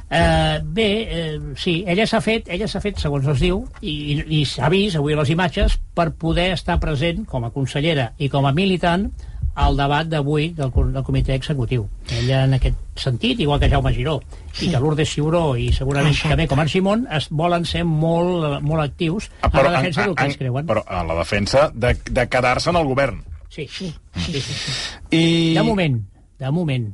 Eh, 0.10 0.60
bé, 0.62 0.90
eh, 1.10 1.40
sí, 1.58 1.84
ella 1.88 2.06
s'ha 2.06 2.20
fet, 2.22 2.52
ella 2.54 2.68
s'ha 2.68 2.82
fet, 2.84 3.00
segons 3.02 3.26
es 3.32 3.40
diu, 3.42 3.64
i, 3.82 3.96
i 4.38 4.44
s'ha 4.46 4.70
vist 4.70 5.00
avui 5.00 5.16
les 5.18 5.32
imatges, 5.34 5.80
per 5.96 6.12
poder 6.20 6.52
estar 6.54 6.78
present 6.84 7.24
com 7.26 7.48
a 7.48 7.54
consellera 7.56 8.12
i 8.20 8.30
com 8.30 8.46
a 8.46 8.54
militant 8.54 9.10
al 9.56 9.78
debat 9.80 10.08
d'avui 10.12 10.50
del, 10.58 10.72
del 10.92 11.04
comitè 11.08 11.34
executiu. 11.38 11.86
Ella, 12.12 12.42
en 12.44 12.54
aquest 12.58 12.76
sentit, 13.00 13.40
igual 13.40 13.60
que 13.62 13.70
Jaume 13.72 13.94
Giró, 13.96 14.18
i 14.62 14.68
que 14.68 14.80
Lourdes 14.84 15.08
Ciuró 15.14 15.56
i 15.56 15.70
segurament 15.72 16.16
també 16.28 16.46
com 16.52 16.60
Argimon, 16.60 17.06
es 17.16 17.30
volen 17.32 17.64
ser 17.66 17.86
molt, 17.88 18.60
molt 18.62 18.84
actius 18.84 19.30
Ah, 19.42 19.50
a 19.54 19.64
la 19.64 19.72
defensa 19.78 20.04
del 20.06 20.16
que 20.16 20.24
en- 20.24 20.30
ells 20.34 20.38
creuen. 20.42 20.68
Però 20.68 20.84
a 20.86 21.04
la 21.08 21.16
defensa 21.22 21.70
de, 21.74 21.94
de 22.12 22.28
quedar-se 22.28 22.70
en 22.70 22.76
el 22.82 22.86
govern. 22.92 23.24
Sí, 23.50 23.68
sí, 23.72 23.94
sí, 24.26 24.42
sí. 24.42 24.72
I... 25.16 25.54
De 25.56 25.64
moment, 25.64 26.02
de 26.40 26.52
moment. 26.52 26.94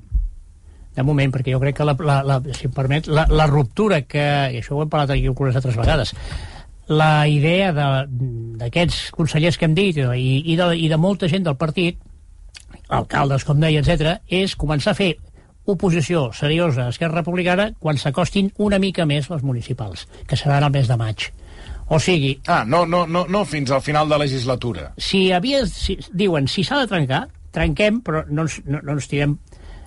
de 0.96 1.04
moment, 1.08 1.32
perquè 1.34 1.54
jo 1.56 1.60
crec 1.64 1.78
que, 1.78 1.86
la, 1.88 1.94
la, 2.04 2.18
la, 2.28 2.36
si 2.54 2.66
em 2.68 2.72
permet, 2.76 3.08
la, 3.08 3.24
la 3.32 3.46
ruptura 3.48 4.02
que, 4.04 4.20
i 4.52 4.60
això 4.60 4.76
ho 4.76 4.82
hem 4.84 4.90
parlat 4.92 5.14
aquí 5.16 5.26
algunes 5.26 5.56
altres 5.56 5.78
vegades, 5.80 6.12
la 6.92 7.28
idea 7.32 7.72
de- 7.72 8.06
d'aquests 8.60 9.10
consellers 9.16 9.58
que 9.58 9.66
hem 9.70 9.74
dit 9.78 9.98
i, 10.04 10.04
i, 10.52 10.56
de, 10.60 10.68
i 10.76 10.90
de 10.92 10.98
molta 11.00 11.30
gent 11.32 11.46
del 11.48 11.56
partit, 11.56 11.98
alcaldes, 12.92 13.44
com 13.48 13.60
deia, 13.60 13.80
etc, 13.82 14.20
és 14.28 14.56
començar 14.60 14.92
a 14.92 15.00
fer 15.00 15.14
oposició 15.66 16.32
seriosa 16.34 16.88
a 16.88 16.90
Esquerra 16.92 17.22
Republicana 17.22 17.70
quan 17.80 17.98
s'acostin 18.02 18.50
una 18.58 18.80
mica 18.82 19.06
més 19.06 19.30
les 19.30 19.44
municipals, 19.46 20.08
que 20.28 20.36
seran 20.40 20.64
el 20.68 20.72
mes 20.74 20.88
de 20.90 20.98
maig. 20.98 21.30
O 21.92 22.00
sigui, 22.00 22.38
Ah, 22.48 22.64
no, 22.66 22.86
no, 22.86 23.06
no, 23.08 23.26
no 23.28 23.44
fins 23.46 23.70
al 23.72 23.82
final 23.82 24.08
de 24.10 24.18
legislatura. 24.18 24.94
si 24.98 25.32
havia, 25.32 25.66
si, 25.68 25.98
diuen, 26.14 26.48
si 26.48 26.64
s'ha 26.64 26.80
de 26.80 26.88
trencar, 26.88 27.28
trenquem, 27.52 28.02
però 28.02 28.24
no 28.30 28.44
ens, 28.48 28.62
no, 28.66 28.80
no 28.82 28.94
ens 28.94 29.08
tirem... 29.12 29.38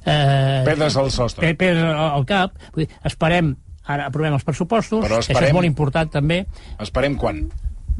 Eh, 0.04 0.62
Pedres 0.66 0.96
al 1.00 1.10
sostre. 1.10 1.48
pe- 1.48 1.54
pedres 1.56 1.82
al 1.96 2.26
cap. 2.28 2.52
Vull 2.74 2.84
dir, 2.84 2.94
esperem, 3.08 3.54
ara 3.88 4.06
aprovem 4.10 4.34
els 4.36 4.44
pressupostos, 4.44 5.00
que 5.06 5.10
això 5.14 5.32
esperem- 5.32 5.48
és 5.48 5.54
molt 5.56 5.64
important 5.66 6.10
també. 6.12 6.42
Esperem 6.78 7.16
quan? 7.16 7.40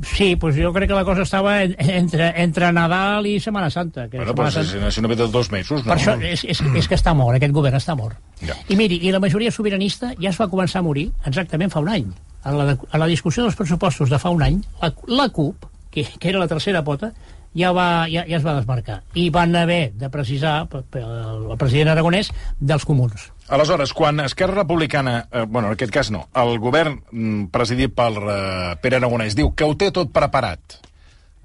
Sí, 0.02 0.34
doncs 0.34 0.56
jo 0.58 0.72
crec 0.74 0.88
que 0.90 0.96
la 0.96 1.04
cosa 1.06 1.22
estava 1.22 1.62
en, 1.62 1.74
entre, 1.78 2.32
entre 2.42 2.72
Nadal 2.74 3.26
i 3.30 3.36
Setmana 3.40 3.70
Santa. 3.70 4.08
Que 4.10 4.18
Bueno, 4.18 4.34
però 4.34 4.50
Santa- 4.50 4.90
si, 4.90 4.96
si 4.96 5.00
no 5.04 5.08
ve 5.08 5.16
de 5.16 5.28
dos 5.28 5.50
mesos, 5.52 5.84
no? 5.84 5.92
per 5.92 6.00
això 6.00 6.16
és, 6.20 6.42
és, 6.44 6.62
és 6.74 6.88
que 6.90 6.96
està 6.98 7.14
mort, 7.14 7.36
aquest 7.36 7.54
govern 7.54 7.76
està 7.78 7.94
mort. 7.96 8.18
Ja. 8.42 8.56
I 8.68 8.76
miri, 8.76 8.98
i 9.06 9.12
la 9.14 9.20
majoria 9.22 9.52
sobiranista 9.54 10.10
ja 10.18 10.30
es 10.32 10.40
va 10.40 10.48
començar 10.50 10.80
a 10.82 10.86
morir 10.86 11.10
exactament 11.24 11.70
fa 11.70 11.80
un 11.84 11.88
any. 11.88 12.10
A 12.42 12.52
la, 12.52 12.74
a 12.90 12.98
la 12.98 13.06
discussió 13.06 13.44
dels 13.46 13.54
pressupostos 13.56 14.10
de 14.10 14.18
fa 14.18 14.30
un 14.34 14.42
any, 14.42 14.58
la, 14.82 14.90
la 15.06 15.28
CUP, 15.28 15.64
que, 15.90 16.02
que 16.18 16.28
era 16.28 16.38
la 16.42 16.48
tercera 16.50 16.82
pota, 16.84 17.12
ja, 17.54 17.70
va, 17.70 18.06
ja, 18.10 18.24
ja 18.26 18.36
es 18.40 18.44
va 18.44 18.56
desmarcar. 18.58 19.02
I 19.14 19.28
van 19.30 19.54
haver 19.56 19.92
de 19.94 20.10
precisar, 20.10 20.66
el 20.98 21.54
president 21.56 21.92
Aragonès, 21.94 22.32
dels 22.58 22.84
comuns. 22.84 23.30
Aleshores, 23.48 23.92
quan 23.92 24.20
Esquerra 24.20 24.54
Republicana, 24.62 25.28
eh, 25.30 25.44
bueno, 25.46 25.68
en 25.68 25.74
aquest 25.74 25.92
cas 25.92 26.10
no, 26.10 26.28
el 26.34 26.58
govern 26.58 26.96
mm, 27.10 27.50
presidit 27.52 27.92
per 27.94 28.10
eh, 28.16 28.76
Pere 28.80 28.96
Aragonès 28.96 29.36
diu 29.36 29.50
que 29.52 29.66
ho 29.68 29.74
té 29.76 29.90
tot 29.92 30.08
preparat 30.16 30.78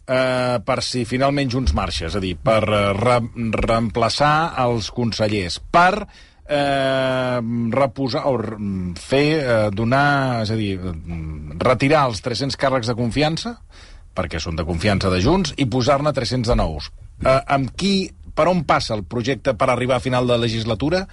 eh, 0.07 0.57
per 0.63 0.77
si 0.85 1.03
finalment 1.05 1.51
Junts 1.51 1.73
marxa, 1.75 2.07
és 2.07 2.15
a 2.15 2.21
dir, 2.23 2.37
per 2.39 2.61
eh, 2.63 2.81
re 2.95 3.19
reemplaçar 3.51 4.53
els 4.63 4.87
consellers, 4.95 5.59
per 5.59 6.05
eh, 6.47 7.39
reposar 7.75 8.23
o 8.31 8.37
re- 8.39 8.59
fer, 8.99 9.25
eh, 9.43 9.57
donar, 9.75 10.43
és 10.45 10.53
a 10.55 10.57
dir, 10.59 10.77
eh, 10.79 10.93
retirar 11.59 12.05
els 12.09 12.23
300 12.25 12.55
càrrecs 12.57 12.87
de 12.87 12.95
confiança, 12.95 13.57
perquè 14.15 14.39
són 14.39 14.55
de 14.55 14.65
confiança 14.65 15.11
de 15.11 15.19
Junts, 15.23 15.51
i 15.59 15.67
posar-ne 15.69 16.15
300 16.15 16.47
de 16.47 16.55
nous. 16.63 16.89
Eh, 17.25 17.35
amb 17.51 17.75
qui, 17.75 18.07
per 18.33 18.47
on 18.47 18.63
passa 18.63 18.95
el 18.95 19.03
projecte 19.03 19.53
per 19.59 19.67
arribar 19.69 19.97
a 19.99 20.03
final 20.03 20.25
de 20.27 20.37
legislatura 20.39 21.03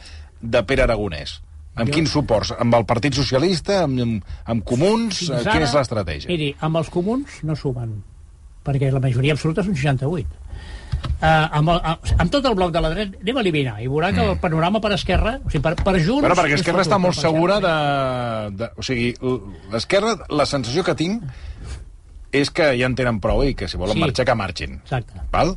de 0.41 0.63
Pere 0.69 0.83
Aragonès? 0.87 1.41
Amb 1.77 1.91
quins 1.93 2.09
suports? 2.09 2.55
Amb 2.57 2.73
el 2.79 2.87
Partit 2.89 3.13
Socialista? 3.19 3.83
Amb, 3.85 4.01
amb, 4.01 4.25
amb 4.49 4.65
Comuns? 4.65 5.19
Fins 5.19 5.31
Eh, 5.31 5.41
ara, 5.43 5.53
Quina 5.53 5.67
és 5.69 5.75
l'estratègia? 5.77 6.29
Miri, 6.31 6.55
amb 6.65 6.81
els 6.81 6.89
comuns 6.89 7.43
no 7.45 7.57
sumen, 7.57 7.99
perquè 8.65 8.89
la 8.93 9.01
majoria 9.05 9.35
absoluta 9.37 9.63
són 9.63 9.77
68. 9.77 10.27
Uh, 11.21 11.27
amb, 11.59 11.69
el, 11.69 11.81
amb 12.19 12.31
tot 12.33 12.45
el 12.49 12.55
bloc 12.57 12.73
de 12.73 12.81
la 12.81 12.89
dreta 12.93 13.19
anem 13.21 13.37
a 13.37 13.43
eliminar 13.45 13.75
i 13.85 13.89
veurà 13.89 14.09
que 14.17 14.23
el 14.25 14.39
panorama 14.41 14.81
per 14.81 14.91
Esquerra 14.97 15.35
o 15.45 15.51
sigui, 15.53 15.61
per, 15.63 15.75
per 15.77 15.93
Junts 16.01 16.25
Bueno, 16.25 16.37
perquè 16.39 16.57
Esquerra 16.57 16.83
està 16.87 16.97
molt 17.01 17.17
segura 17.19 17.59
de... 17.61 17.75
de 18.57 18.69
o 18.81 18.85
sigui, 18.85 19.11
l'Esquerra, 19.73 20.15
la 20.33 20.47
sensació 20.49 20.83
que 20.89 20.95
tinc 20.97 21.23
és 22.33 22.51
que 22.51 22.71
ja 22.81 22.89
en 22.89 22.97
tenen 22.97 23.21
prou 23.21 23.45
i 23.45 23.53
que 23.55 23.69
si 23.69 23.77
volen 23.81 23.97
Sí. 23.97 24.03
marxar, 24.03 24.27
que 24.29 24.35
marxin. 24.37 24.81
Exacte. 24.83 25.21
Val? 25.33 25.55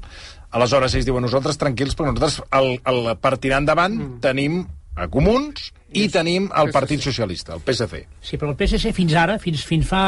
Aleshores, 0.55 0.95
ells 0.97 1.05
diuen, 1.05 1.25
nosaltres 1.25 1.59
tranquils, 1.61 1.95
perquè 1.97 2.13
nosaltres, 2.13 2.39
el, 2.57 2.75
el, 2.89 3.13
per 3.21 3.37
tirar 3.37 3.61
endavant, 3.61 3.95
mm. 3.95 4.21
tenim 4.23 4.63
a 4.99 5.07
Comuns 5.11 5.69
i 5.95 6.05
tenim 6.11 6.49
el 6.59 6.71
Partit 6.73 7.01
Socialista, 7.01 7.55
el 7.55 7.61
PSC. 7.65 8.01
Sí, 8.25 8.37
però 8.37 8.51
el 8.51 8.57
PSC 8.59 8.91
fins 8.93 9.15
ara, 9.17 9.37
fins, 9.41 9.63
fins 9.65 9.87
fa 9.89 10.01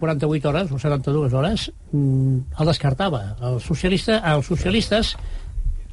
48 0.00 0.50
hores 0.50 0.72
o 0.72 0.80
72 0.80 1.36
hores, 1.38 1.68
mm, 1.92 2.58
el 2.58 2.72
descartava. 2.72 3.22
El 3.40 3.60
socialista, 3.64 4.18
els 4.32 4.48
socialistes 4.50 5.14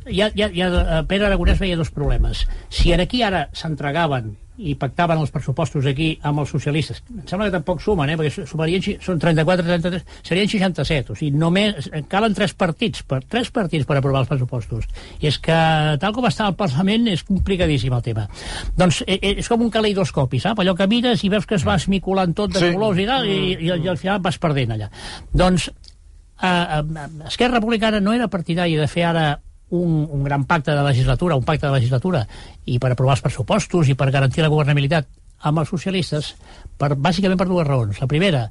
ja, 0.06 0.30
ja, 0.36 0.50
ja 0.54 0.68
eh, 1.00 1.02
Pere 1.08 1.26
Aragonès 1.28 1.60
veia 1.60 1.78
dos 1.78 1.92
problemes. 1.92 2.46
Si 2.70 2.94
en 2.94 3.02
aquí 3.04 3.24
ara 3.24 3.48
s'entregaven 3.54 4.36
i 4.60 4.74
pactaven 4.76 5.22
els 5.22 5.32
pressupostos 5.32 5.86
aquí 5.88 6.10
amb 6.28 6.42
els 6.42 6.50
socialistes, 6.52 6.98
em 7.08 7.22
sembla 7.30 7.46
que 7.48 7.54
tampoc 7.54 7.80
sumen, 7.80 8.10
eh, 8.12 8.18
perquè 8.20 8.44
sumarien, 8.44 8.84
són 9.00 9.20
34, 9.22 9.64
33, 9.64 10.04
serien 10.28 10.50
67, 10.52 11.14
o 11.14 11.16
sigui, 11.16 11.32
només 11.40 11.88
calen 12.12 12.36
tres 12.36 12.52
partits, 12.60 13.06
per, 13.08 13.22
tres 13.24 13.54
partits 13.56 13.88
per 13.88 13.96
aprovar 14.02 14.26
els 14.26 14.32
pressupostos. 14.34 14.84
I 15.24 15.30
és 15.32 15.40
que, 15.40 15.56
tal 16.04 16.12
com 16.12 16.28
està 16.28 16.50
el 16.52 16.58
Parlament, 16.60 17.08
és 17.08 17.24
complicadíssim 17.24 17.96
el 17.96 18.04
tema. 18.04 18.28
Doncs 18.76 19.06
eh, 19.08 19.16
eh, 19.22 19.38
és 19.40 19.48
com 19.48 19.64
un 19.64 19.72
caleidoscopi, 19.72 20.44
sap? 20.44 20.60
Allò 20.60 20.76
que 20.76 20.88
mires 20.92 21.24
i 21.24 21.32
veus 21.32 21.48
que 21.48 21.56
es 21.56 21.64
va 21.68 21.80
esmiculant 21.80 22.36
tot 22.36 22.52
de 22.52 22.60
Sí. 22.60 22.74
colors 22.76 23.00
i 23.00 23.08
tal, 23.08 23.26
i, 23.26 23.54
i, 23.56 23.72
i 23.72 23.88
al 23.88 23.98
final 23.98 24.20
vas 24.20 24.38
perdent 24.44 24.76
allà. 24.76 24.92
Doncs 25.32 25.70
eh, 25.70 26.48
eh, 26.48 26.84
Esquerra 27.32 27.62
Republicana 27.62 28.04
no 28.04 28.12
era 28.12 28.28
partidària 28.28 28.82
de 28.82 28.88
fer 28.92 29.08
ara 29.08 29.40
un, 29.70 30.08
un 30.10 30.24
gran 30.24 30.46
pacte 30.46 30.72
de 30.72 30.84
legislatura, 30.84 31.38
un 31.38 31.46
pacte 31.46 31.68
de 31.68 31.74
legislatura, 31.74 32.26
i 32.66 32.80
per 32.80 32.94
aprovar 32.94 33.18
els 33.18 33.26
pressupostos 33.26 33.90
i 33.90 33.96
per 33.96 34.12
garantir 34.12 34.44
la 34.46 34.52
governabilitat 34.52 35.10
amb 35.50 35.62
els 35.62 35.70
socialistes, 35.72 36.34
per, 36.78 36.96
bàsicament 36.96 37.40
per 37.40 37.48
dues 37.48 37.68
raons. 37.68 38.00
La 38.02 38.10
primera, 38.12 38.48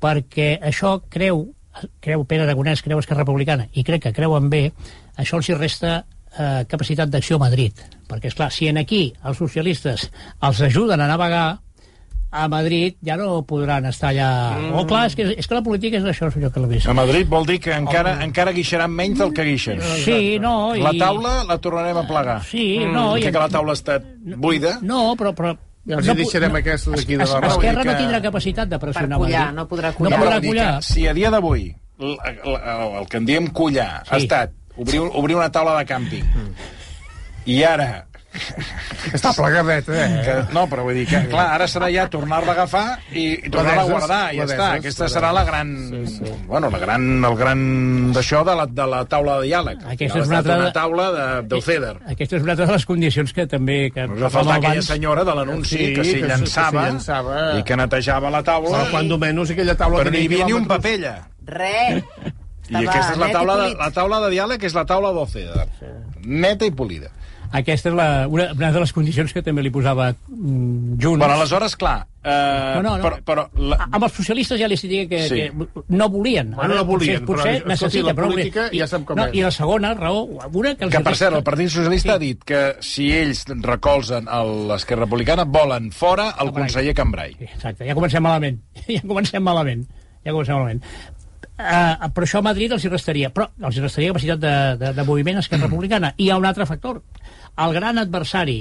perquè 0.00 0.54
això 0.70 0.96
creu, 1.12 1.44
creu 2.00 2.24
Pere 2.24 2.46
Aragonès, 2.46 2.82
creu 2.84 3.02
Esquerra 3.02 3.24
Republicana, 3.26 3.68
i 3.72 3.84
crec 3.84 4.06
que 4.06 4.16
creuen 4.16 4.48
bé, 4.52 4.68
això 5.20 5.40
els 5.40 5.50
hi 5.50 5.58
resta 5.58 5.98
eh, 6.00 6.64
capacitat 6.68 7.10
d'acció 7.12 7.36
a 7.36 7.44
Madrid. 7.44 7.82
Perquè, 8.08 8.30
és 8.30 8.38
clar, 8.38 8.50
si 8.54 8.70
en 8.70 8.80
aquí 8.80 9.10
els 9.24 9.38
socialistes 9.38 10.08
els 10.46 10.62
ajuden 10.66 11.00
a 11.00 11.10
navegar, 11.10 11.60
a 12.32 12.46
Madrid 12.48 12.94
ja 13.02 13.16
no 13.18 13.42
podran 13.42 13.86
estar 13.90 14.10
allà... 14.12 14.28
Mm. 14.58 14.74
Oh, 14.78 14.84
clar, 14.86 15.06
és 15.10 15.16
que, 15.18 15.24
és 15.34 15.46
que 15.48 15.54
la 15.56 15.62
política 15.66 15.98
és 15.98 16.04
això, 16.06 16.28
senyor 16.30 16.52
Calabés. 16.54 16.86
A 16.86 16.94
Madrid 16.94 17.26
vol 17.28 17.46
dir 17.48 17.58
que 17.60 17.72
encara, 17.74 18.18
encara 18.22 18.52
guixaran 18.54 18.92
menys 18.94 19.18
del 19.18 19.32
que 19.34 19.42
guixen. 19.48 19.80
Sí, 20.04 20.38
no... 20.38 20.74
I... 20.76 20.84
La 20.84 20.92
taula 20.98 21.32
la 21.48 21.58
tornarem 21.58 21.98
a 21.98 22.06
plegar. 22.06 22.38
Sí, 22.46 22.78
no... 22.86 23.16
I 23.18 23.24
I... 23.24 23.32
que 23.32 23.38
la 23.42 23.48
taula 23.50 23.74
està 23.74 23.98
buida. 24.36 24.76
No, 24.82 25.16
però... 25.18 25.34
però 25.34 25.56
Ja 25.88 25.96
els 25.96 26.06
pu- 26.10 26.14
deixarem 26.20 26.54
aquests 26.58 26.90
d'aquí 26.92 27.16
de 27.16 27.24
la 27.24 27.38
rau, 27.40 27.54
Esquerra 27.56 27.82
que- 27.82 27.88
no 27.88 27.94
tindrà 27.98 28.18
capacitat 28.22 28.68
de 28.68 28.78
pressionar 28.78 29.16
Per 29.16 29.24
collar, 29.26 29.40
Madrid. 29.46 29.56
no 29.56 29.64
podrà 29.70 29.90
No 29.90 29.96
collar. 29.96 30.12
No, 30.12 30.24
podrà 30.26 30.40
collar. 30.44 30.66
que 30.76 30.82
si 30.92 31.06
a 31.08 31.14
dia 31.16 31.30
d'avui 31.32 31.62
l- 31.98 32.18
l- 32.44 32.98
el 33.00 33.08
que 33.08 33.16
en 33.16 33.24
diem 33.26 33.46
collar 33.48 34.02
sí. 34.04 34.10
ha 34.12 34.18
estat 34.20 34.52
obrir, 34.76 35.00
obrir 35.00 35.36
una 35.40 35.48
taula 35.50 35.78
de 35.80 35.86
càmping 35.88 36.28
i 37.48 37.62
ara 37.64 37.88
Està 39.10 39.32
plegadet, 39.34 39.88
eh? 39.90 40.04
que, 40.24 40.34
no, 40.54 40.62
però 40.70 40.84
vull 40.86 40.94
dir 41.00 41.06
que, 41.10 41.18
clar, 41.32 41.46
ara 41.56 41.66
serà 41.70 41.88
ja 41.90 42.04
tornar-la 42.12 42.52
a 42.52 42.54
agafar 42.54 42.84
i, 43.10 43.24
i 43.46 43.50
tornar-la 43.50 43.82
a 43.82 43.88
guardar, 43.88 44.20
i 44.34 44.38
ja 44.38 44.46
està. 44.46 44.68
Aquesta 44.78 45.08
serà 45.10 45.32
la 45.34 45.42
gran... 45.48 45.72
Sí, 45.90 46.02
sí. 46.18 46.32
Bueno, 46.46 46.70
la 46.70 46.78
gran, 46.82 47.06
el 47.26 47.36
gran 47.40 47.62
d'això 48.14 48.44
de, 48.46 48.54
la, 48.60 48.66
de 48.70 48.86
la 48.92 49.00
taula 49.10 49.38
de 49.40 49.48
diàleg. 49.50 49.82
Aquesta 49.96 50.22
és 50.22 50.30
una 50.30 50.38
altra 50.42 50.56
una 50.60 50.68
de- 50.68 50.74
taula 50.78 51.06
de, 51.16 51.26
del 51.54 51.64
CEDER. 51.66 51.94
Aquesta 52.14 52.38
és 52.38 52.46
una 52.46 52.54
altra 52.56 52.68
de 52.70 52.76
les 52.78 52.86
condicions 52.92 53.34
que 53.36 53.46
també... 53.50 53.78
Que 53.94 54.06
Ens 54.06 54.22
va 54.22 54.30
faltar 54.36 54.58
com 54.60 54.68
aquella 54.70 54.86
senyora 54.86 55.24
de 55.26 55.36
l'anunci 55.40 55.76
Sí, 55.76 55.88
que 55.96 56.04
s'hi 56.06 56.18
que 56.20 56.30
llançava, 56.30 56.84
que 56.84 56.92
llançava. 56.92 57.38
i 57.58 57.64
que 57.66 57.78
netejava 57.82 58.30
la 58.30 58.44
taula, 58.46 58.84
Però 58.84 58.90
quan 58.94 59.10
menys 59.26 59.54
aquella 59.56 59.74
taula 59.78 60.04
però 60.04 60.12
no 60.14 60.20
hi 60.22 60.28
havia 60.30 60.46
ni 60.46 60.54
un 60.56 60.68
paper 60.70 60.94
allà. 61.00 61.16
Re. 61.50 61.74
I 62.70 62.76
aquesta 62.84 63.16
és 63.16 63.18
la 63.18 63.32
taula, 63.34 63.56
de, 63.64 63.70
la 63.80 63.90
taula 63.90 64.20
de 64.22 64.28
diàleg, 64.36 64.62
és 64.70 64.76
la 64.76 64.84
taula 64.86 65.10
del 65.16 65.26
CEDER. 65.32 65.66
Neta 66.22 66.68
i 66.68 66.70
polida. 66.70 67.10
Aquesta 67.52 67.88
és 67.90 67.94
la, 67.98 68.04
una, 68.30 68.44
una 68.54 68.68
de 68.70 68.80
les 68.84 68.92
condicions 68.94 69.32
que 69.34 69.42
també 69.42 69.62
li 69.64 69.70
posava 69.74 70.12
mm, 70.12 70.98
Junts. 71.02 71.18
Bueno, 71.18 71.32
aleshores, 71.34 71.74
clar... 71.76 72.06
Eh, 72.22 72.74
No, 72.76 72.82
no, 72.84 72.90
no. 72.98 73.02
Però, 73.02 73.16
però 73.24 73.44
la, 73.58 73.76
A- 73.80 73.88
amb 73.96 74.04
els 74.06 74.12
socialistes 74.14 74.60
ja 74.60 74.68
li 74.68 74.76
estic 74.76 74.90
dient 74.92 75.08
que, 75.10 75.20
Sí. 75.26 75.38
que 75.48 75.84
no 75.96 76.08
volien. 76.12 76.50
Bueno, 76.54 76.76
no 76.76 76.84
volien, 76.84 77.24
potser, 77.24 77.24
però, 77.24 77.36
potser 77.40 77.54
escolti, 77.56 77.66
la 77.66 77.72
necessita, 77.74 78.14
però 78.18 78.28
política 78.30 78.66
ja 78.76 78.86
sap 78.90 79.06
com 79.08 79.16
no, 79.18 79.26
és. 79.30 79.34
I 79.40 79.44
la 79.46 79.50
segona 79.56 79.94
raó, 79.98 80.20
una 80.52 80.74
que... 80.76 80.84
els 80.84 80.94
que, 80.94 81.02
per 81.06 81.14
cert, 81.16 81.36
el 81.40 81.42
Partit 81.46 81.72
Socialista 81.74 82.14
ha 82.14 82.20
dit 82.22 82.44
que 82.44 82.60
si 82.84 83.08
ells 83.16 83.46
recolzen 83.64 84.28
a 84.28 84.42
l'Esquerra 84.44 85.06
Republicana, 85.08 85.44
volen 85.48 85.90
fora 85.96 86.28
el 86.36 86.50
Cambrai. 86.52 86.60
conseller 86.68 86.94
Cambrai. 86.94 87.34
Sí, 87.40 87.48
Exacte, 87.54 87.88
ja 87.88 87.96
comencem 87.98 88.22
malament. 88.22 88.60
Ja 88.94 89.00
comencem 89.06 89.42
malament. 89.42 89.86
Ja 90.22 90.30
comencem 90.36 90.54
malament. 90.60 90.84
Uh, 91.60 92.08
però 92.16 92.24
això 92.24 92.38
a 92.40 92.44
Madrid 92.44 92.72
els 92.72 92.84
hi 92.86 92.88
restaria 92.88 93.28
però 93.36 93.44
els 93.68 93.76
hi 93.76 93.82
restaria 93.84 94.08
capacitat 94.14 94.38
de, 94.40 94.52
de, 94.80 94.92
de 94.96 95.04
moviment 95.04 95.36
a 95.36 95.42
Esquerra 95.44 95.66
Republicana 95.68 96.14
i 96.16 96.24
hi 96.24 96.30
ha 96.32 96.38
un 96.40 96.46
altre 96.48 96.64
factor 96.68 97.02
el 97.60 97.74
gran 97.76 97.98
adversari 98.00 98.60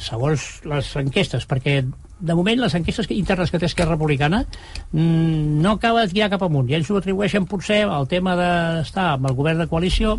segons 0.00 0.60
les 0.64 0.88
enquestes 0.96 1.44
perquè 1.48 1.80
de 2.20 2.34
moment 2.36 2.58
les 2.60 2.74
enquestes 2.76 3.06
que- 3.08 3.16
internes 3.16 3.50
que 3.50 3.58
té 3.58 3.66
Esquerra 3.66 3.94
Republicana 3.94 4.42
mm, 4.92 5.60
no 5.62 5.72
acaba 5.72 6.02
de 6.04 6.12
tirar 6.12 6.28
cap 6.32 6.42
amunt 6.44 6.68
i 6.68 6.74
ells 6.76 6.90
ho 6.90 6.98
atribueixen 7.00 7.46
potser 7.48 7.82
al 7.88 8.06
tema 8.08 8.34
d'estar 8.36 9.14
amb 9.14 9.30
el 9.30 9.36
govern 9.38 9.62
de 9.62 9.66
coalició. 9.70 10.18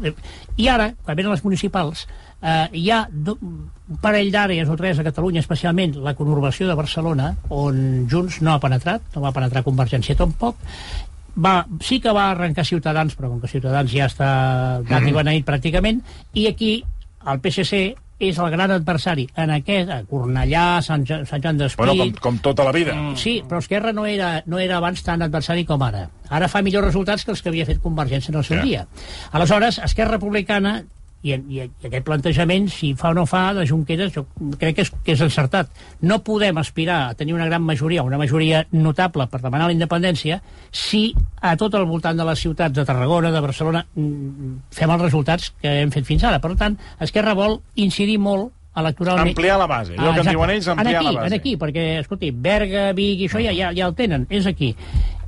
I 0.57 0.67
ara, 0.67 0.91
quan 1.05 1.17
venen 1.17 1.31
les 1.31 1.43
municipals 1.45 2.07
eh, 2.41 2.67
hi 2.73 2.89
ha 2.89 3.03
un 3.11 3.99
parell 4.01 4.31
d'àrees 4.33 4.69
o 4.69 4.77
tres 4.79 4.97
a 4.97 5.05
Catalunya, 5.05 5.43
especialment 5.45 5.95
la 6.01 6.15
conurbació 6.17 6.67
de 6.67 6.77
Barcelona, 6.79 7.35
on 7.49 8.07
Junts 8.09 8.41
no 8.41 8.55
ha 8.55 8.59
penetrat, 8.63 9.01
no 9.15 9.21
va 9.21 9.33
penetrar 9.35 9.61
Convergència 9.63 10.17
tampoc, 10.17 10.57
va, 11.37 11.65
sí 11.85 11.99
que 12.01 12.11
va 12.17 12.31
arrencar 12.31 12.65
Ciutadans, 12.65 13.13
però 13.15 13.29
com 13.29 13.41
que 13.41 13.51
Ciutadans 13.51 13.93
ja 13.93 14.09
està 14.09 14.31
i 14.81 15.13
beneït 15.13 15.45
pràcticament, 15.45 16.01
i 16.33 16.47
aquí 16.49 16.79
el 17.29 17.39
PSC 17.45 17.91
és 18.21 18.37
el 18.37 18.51
gran 18.53 18.71
adversari 18.71 19.25
en 19.41 19.49
aquest, 19.57 19.89
a 19.89 20.03
Cornellà, 20.09 20.65
Sant, 20.85 21.03
Sant 21.09 21.41
Joan 21.43 21.57
d'Espí... 21.57 21.81
Bueno, 21.81 21.95
com, 21.97 22.13
com 22.21 22.37
tota 22.45 22.63
la 22.67 22.71
vida. 22.75 22.93
Mm. 22.93 23.15
Sí, 23.17 23.39
però 23.47 23.59
Esquerra 23.63 23.91
no 23.97 24.05
era, 24.05 24.43
no 24.45 24.59
era 24.61 24.77
abans 24.77 25.01
tan 25.03 25.21
adversari 25.25 25.65
com 25.65 25.81
ara. 25.83 26.05
Ara 26.29 26.47
fa 26.51 26.61
millors 26.61 26.85
resultats 26.91 27.25
que 27.25 27.33
els 27.33 27.41
que 27.41 27.49
havia 27.49 27.65
fet 27.67 27.81
Convergència 27.83 28.31
en 28.31 28.37
el 28.39 28.45
seu 28.47 28.57
Ja. 28.61 28.63
dia. 28.63 28.87
Aleshores, 29.31 29.79
Esquerra 29.83 30.15
Republicana 30.19 30.83
i, 31.21 31.33
i, 31.33 31.59
i 31.61 31.87
aquest 31.87 32.05
plantejament, 32.05 32.67
si 32.73 32.91
fa 32.97 33.11
o 33.11 33.17
no 33.17 33.25
fa, 33.29 33.51
de 33.57 33.65
Junqueras, 33.69 34.13
jo 34.15 34.25
crec 34.59 34.77
que 34.77 34.85
és, 34.85 34.91
que 35.05 35.15
és 35.15 35.23
encertat. 35.23 35.69
No 36.01 36.21
podem 36.25 36.57
aspirar 36.61 37.01
a 37.09 37.17
tenir 37.17 37.35
una 37.37 37.47
gran 37.49 37.63
majoria, 37.63 38.03
una 38.03 38.19
majoria 38.21 38.63
notable 38.71 39.27
per 39.31 39.41
demanar 39.43 39.69
la 39.69 39.75
independència, 39.75 40.41
si 40.71 41.11
a 41.41 41.53
tot 41.59 41.77
el 41.77 41.85
voltant 41.89 42.17
de 42.17 42.25
les 42.27 42.41
ciutats 42.41 42.75
de 42.75 42.85
Tarragona, 42.87 43.31
de 43.33 43.43
Barcelona, 43.43 43.85
mm, 43.93 44.55
fem 44.73 44.95
els 44.95 45.05
resultats 45.05 45.51
que 45.61 45.75
hem 45.81 45.93
fet 45.93 46.07
fins 46.07 46.23
ara. 46.23 46.41
Per 46.41 46.55
tant, 46.57 46.77
Esquerra 46.99 47.35
vol 47.37 47.59
incidir 47.75 48.17
molt 48.19 48.51
electoralment. 48.75 49.35
Ampliar 49.35 49.59
la 49.59 49.67
base. 49.67 49.97
Allò 49.97 50.15
que 50.15 50.23
en 50.25 50.31
diuen 50.31 50.49
ells, 50.49 50.67
ampliar 50.67 50.93
en 50.93 50.97
aquí, 50.97 51.05
la 51.05 51.21
base. 51.21 51.27
En 51.27 51.39
aquí, 51.39 51.57
perquè, 51.57 51.85
escolti, 51.99 52.31
Berga, 52.31 52.91
Vic 52.97 53.25
i 53.25 53.29
això 53.29 53.43
ja, 53.43 53.53
ja, 53.53 53.73
ja 53.75 53.89
el 53.89 53.95
tenen, 53.95 54.25
és 54.29 54.47
aquí. 54.47 54.73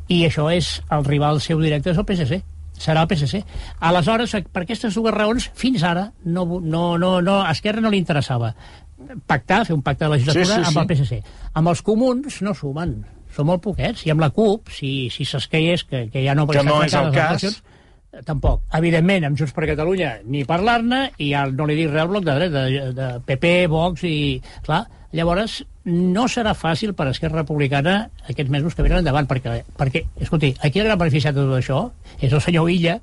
I 0.07 0.25
això 0.27 0.49
és 0.51 0.81
el 0.91 1.05
rival 1.05 1.41
seu 1.41 1.61
directe, 1.61 1.91
és 1.91 1.97
el 1.97 2.07
PSC 2.07 2.41
serà 2.77 3.03
el 3.03 3.09
PSC. 3.11 3.43
Aleshores, 3.79 4.35
per 4.51 4.63
aquestes 4.63 4.95
dues 4.95 5.13
raons, 5.15 5.49
fins 5.55 5.83
ara, 5.87 6.09
no, 6.25 6.45
no, 6.59 6.85
no, 6.97 7.19
no, 7.21 7.41
a 7.41 7.51
Esquerra 7.51 7.83
no 7.83 7.91
li 7.93 8.01
interessava 8.01 8.53
pactar, 9.27 9.65
fer 9.65 9.75
un 9.75 9.81
pacte 9.81 10.05
de 10.05 10.11
legislatura 10.11 10.45
Sí, 10.45 10.51
sí, 10.51 10.63
sí. 10.63 10.69
amb 10.69 10.81
el 10.81 10.95
PSC. 10.95 11.19
Amb 11.59 11.71
els 11.73 11.83
comuns 11.85 12.41
no 12.45 12.53
sumen, 12.57 12.95
són 13.33 13.49
molt 13.49 13.63
poquets, 13.65 14.05
i 14.07 14.13
amb 14.13 14.23
la 14.23 14.31
CUP, 14.33 14.71
si, 14.73 14.93
si 15.13 15.25
s'esqueiés, 15.27 15.85
que, 15.89 16.07
que 16.13 16.25
ja 16.25 16.35
no... 16.37 16.47
Que 16.49 16.63
no 16.65 16.81
és 16.85 16.95
el 16.97 17.11
cas. 17.15 17.61
Tampoc. 18.27 18.61
Evidentment, 18.77 19.25
amb 19.25 19.39
Junts 19.39 19.55
per 19.55 19.65
Catalunya 19.65 20.19
ni 20.29 20.43
parlar-ne, 20.45 21.07
i 21.17 21.31
ja 21.31 21.47
no 21.49 21.65
li 21.65 21.77
dic 21.79 21.89
res 21.89 22.03
al 22.03 22.11
bloc 22.11 22.27
de 22.27 22.35
dret, 22.37 22.53
de, 22.53 22.89
de 22.97 23.07
PP, 23.25 23.53
Vox 23.73 24.05
i... 24.05 24.17
Clar, 24.65 24.83
llavors, 25.17 25.63
no 25.85 26.27
serà 26.31 26.53
fàcil 26.55 26.93
per 26.95 27.09
Esquerra 27.11 27.41
Republicana 27.41 28.09
aquests 28.29 28.49
mesos 28.51 28.75
que 28.75 28.83
venen 28.85 29.01
endavant, 29.03 29.27
perquè, 29.27 29.63
perquè 29.77 30.05
escolti, 30.23 30.53
aquí 30.63 30.79
el 30.79 30.85
gran 30.87 30.99
beneficiat 31.01 31.35
de 31.35 31.43
tot 31.43 31.57
això? 31.57 31.79
És 32.21 32.31
el 32.31 32.41
senyor 32.41 32.69
Illa 32.71 32.99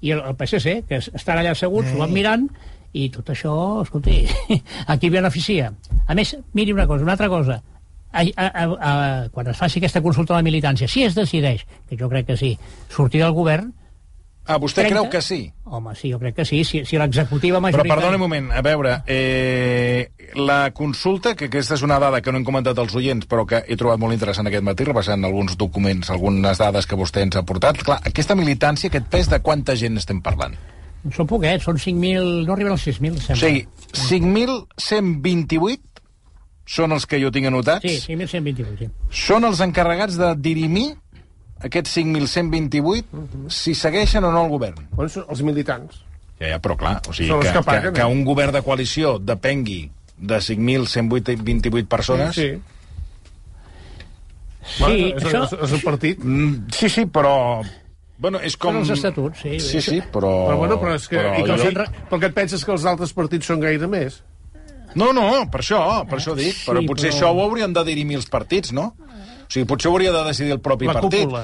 i 0.00 0.10
el, 0.14 0.20
el 0.20 0.36
PSC, 0.38 0.82
que 0.88 0.96
es- 1.02 1.10
estan 1.14 1.38
allà 1.38 1.52
seguts, 1.54 1.90
s'ho 1.92 1.98
van 2.00 2.12
mirant, 2.12 2.48
i 2.92 3.08
tot 3.12 3.28
això, 3.32 3.82
escolti, 3.82 4.22
aquí 4.92 5.10
beneficia. 5.10 5.72
A 6.06 6.14
més, 6.16 6.34
miri 6.54 6.72
una 6.72 6.86
cosa, 6.86 7.04
una 7.04 7.12
altra 7.18 7.28
cosa, 7.28 7.60
a, 8.12 8.20
a, 8.36 8.46
a, 8.46 8.64
a, 8.64 9.28
quan 9.32 9.46
es 9.48 9.56
faci 9.56 9.78
aquesta 9.80 10.02
consulta 10.04 10.34
a 10.34 10.40
la 10.40 10.44
militància, 10.44 10.88
si 10.88 11.04
es 11.04 11.14
decideix, 11.16 11.62
que 11.88 11.96
jo 12.00 12.08
crec 12.12 12.26
que 12.32 12.36
sí, 12.36 12.56
sortir 12.92 13.22
del 13.22 13.32
govern, 13.36 13.70
Ah, 14.44 14.56
vostè 14.58 14.82
30? 14.82 14.90
creu 14.90 15.10
que 15.10 15.20
sí? 15.22 15.52
home, 15.64 15.94
sí, 15.94 16.10
jo 16.10 16.18
crec 16.18 16.34
que 16.34 16.44
sí, 16.44 16.64
si, 16.66 16.80
si 16.84 16.98
l'executiva 16.98 17.58
Però 17.60 17.62
majoritària... 17.68 17.94
perdoni 17.94 18.16
un 18.18 18.20
moment, 18.24 18.48
a 18.52 18.60
veure, 18.60 18.96
eh, 19.06 20.10
la 20.34 20.72
consulta, 20.74 21.36
que 21.38 21.46
aquesta 21.46 21.76
és 21.78 21.82
una 21.86 22.00
dada 22.02 22.20
que 22.20 22.32
no 22.32 22.40
hem 22.40 22.44
comentat 22.44 22.76
als 22.82 22.94
oients, 22.98 23.28
però 23.30 23.46
que 23.46 23.62
he 23.68 23.76
trobat 23.78 24.00
molt 24.02 24.12
interessant 24.16 24.50
aquest 24.50 24.66
matí, 24.66 24.84
repassant 24.88 25.24
alguns 25.24 25.54
documents, 25.56 26.10
algunes 26.10 26.58
dades 26.58 26.86
que 26.90 26.98
vostè 26.98 27.22
ens 27.22 27.36
ha 27.38 27.44
portat. 27.46 27.78
Clar, 27.86 28.00
aquesta 28.04 28.34
militància, 28.34 28.90
aquest 28.90 29.06
pes 29.14 29.30
de 29.30 29.38
quanta 29.40 29.76
gent 29.78 29.96
estem 30.02 30.20
parlant? 30.20 30.58
Són 31.14 31.26
poquets, 31.26 31.64
són 31.64 31.78
5.000, 31.78 32.44
no 32.46 32.52
arriben 32.54 32.74
als 32.74 32.84
6.000, 32.86 33.16
O 33.16 33.20
sembla. 33.22 33.40
sigui, 33.46 33.66
5.128 33.92 35.80
són 36.72 36.92
els 36.94 37.06
que 37.10 37.18
jo 37.20 37.30
tinc 37.34 37.46
anotats. 37.50 37.82
Sí, 37.84 38.14
5.128, 38.14 38.78
sí. 38.78 38.88
Són 39.26 39.44
els 39.48 39.60
encarregats 39.64 40.16
de 40.20 40.30
dirimir 40.38 40.92
aquests 41.68 41.96
5.128 41.98 43.50
si 43.52 43.74
segueixen 43.78 44.24
o 44.24 44.32
no 44.34 44.44
el 44.46 44.52
govern. 44.52 44.86
Bueno, 44.92 45.10
són 45.12 45.26
els 45.30 45.42
militants. 45.46 46.02
Ja, 46.40 46.54
ja, 46.54 46.58
però 46.62 46.76
clar, 46.78 46.96
o 47.06 47.14
sigui, 47.14 47.30
que, 47.44 47.52
que 47.54 47.62
paguen, 47.62 47.92
que, 47.92 48.00
que 48.00 48.06
eh? 48.06 48.10
un 48.10 48.24
govern 48.26 48.54
de 48.54 48.62
coalició 48.66 49.16
depengui 49.22 49.84
de 50.18 50.40
5.128 50.42 51.86
persones... 51.90 52.34
Sí. 52.34 52.52
Sí, 54.62 54.78
Bueno, 54.78 55.06
és, 55.18 55.24
això... 55.26 55.40
és, 55.42 55.54
és 55.66 55.72
el 55.74 55.80
partit. 55.82 56.20
Mm, 56.22 56.68
sí, 56.70 56.88
sí, 56.92 57.02
però... 57.10 57.34
Bueno, 58.22 58.38
és 58.46 58.54
com... 58.54 58.76
Són 58.76 58.84
els 58.84 58.92
estatuts, 58.94 59.40
sí. 59.42 59.56
Sí, 59.58 59.80
sí, 59.82 59.96
però... 60.14 60.30
Però, 60.46 60.58
bueno, 60.60 60.76
però 60.78 60.92
és 60.94 61.08
que... 61.10 61.18
Però 61.18 61.32
i 61.40 61.46
que 61.48 61.56
jo-. 61.58 61.86
Però 62.12 62.20
que 62.22 62.28
et 62.30 62.36
penses 62.36 62.62
que 62.62 62.70
els 62.70 62.84
altres 62.86 63.10
partits 63.16 63.50
són 63.50 63.62
gaire 63.64 63.88
més? 63.90 64.20
No, 64.94 65.08
no, 65.16 65.24
per 65.50 65.62
això, 65.64 65.80
per 66.06 66.20
això 66.20 66.36
dic. 66.38 66.54
Sí, 66.54 66.66
però 66.68 66.82
potser 66.86 67.08
però- 67.10 67.16
això 67.16 67.32
ho 67.32 67.42
haurien 67.42 67.74
de 67.74 67.84
dirimir 67.88 68.20
els 68.20 68.28
partits, 68.30 68.70
no? 68.76 68.92
Sigui, 69.52 69.66
potser 69.68 69.90
ho 69.90 69.96
hauria 69.96 70.12
de 70.14 70.22
decidir 70.30 70.54
el 70.56 70.60
propi 70.64 70.88
La 70.88 70.94
partit. 70.98 71.26
cúpula. 71.26 71.42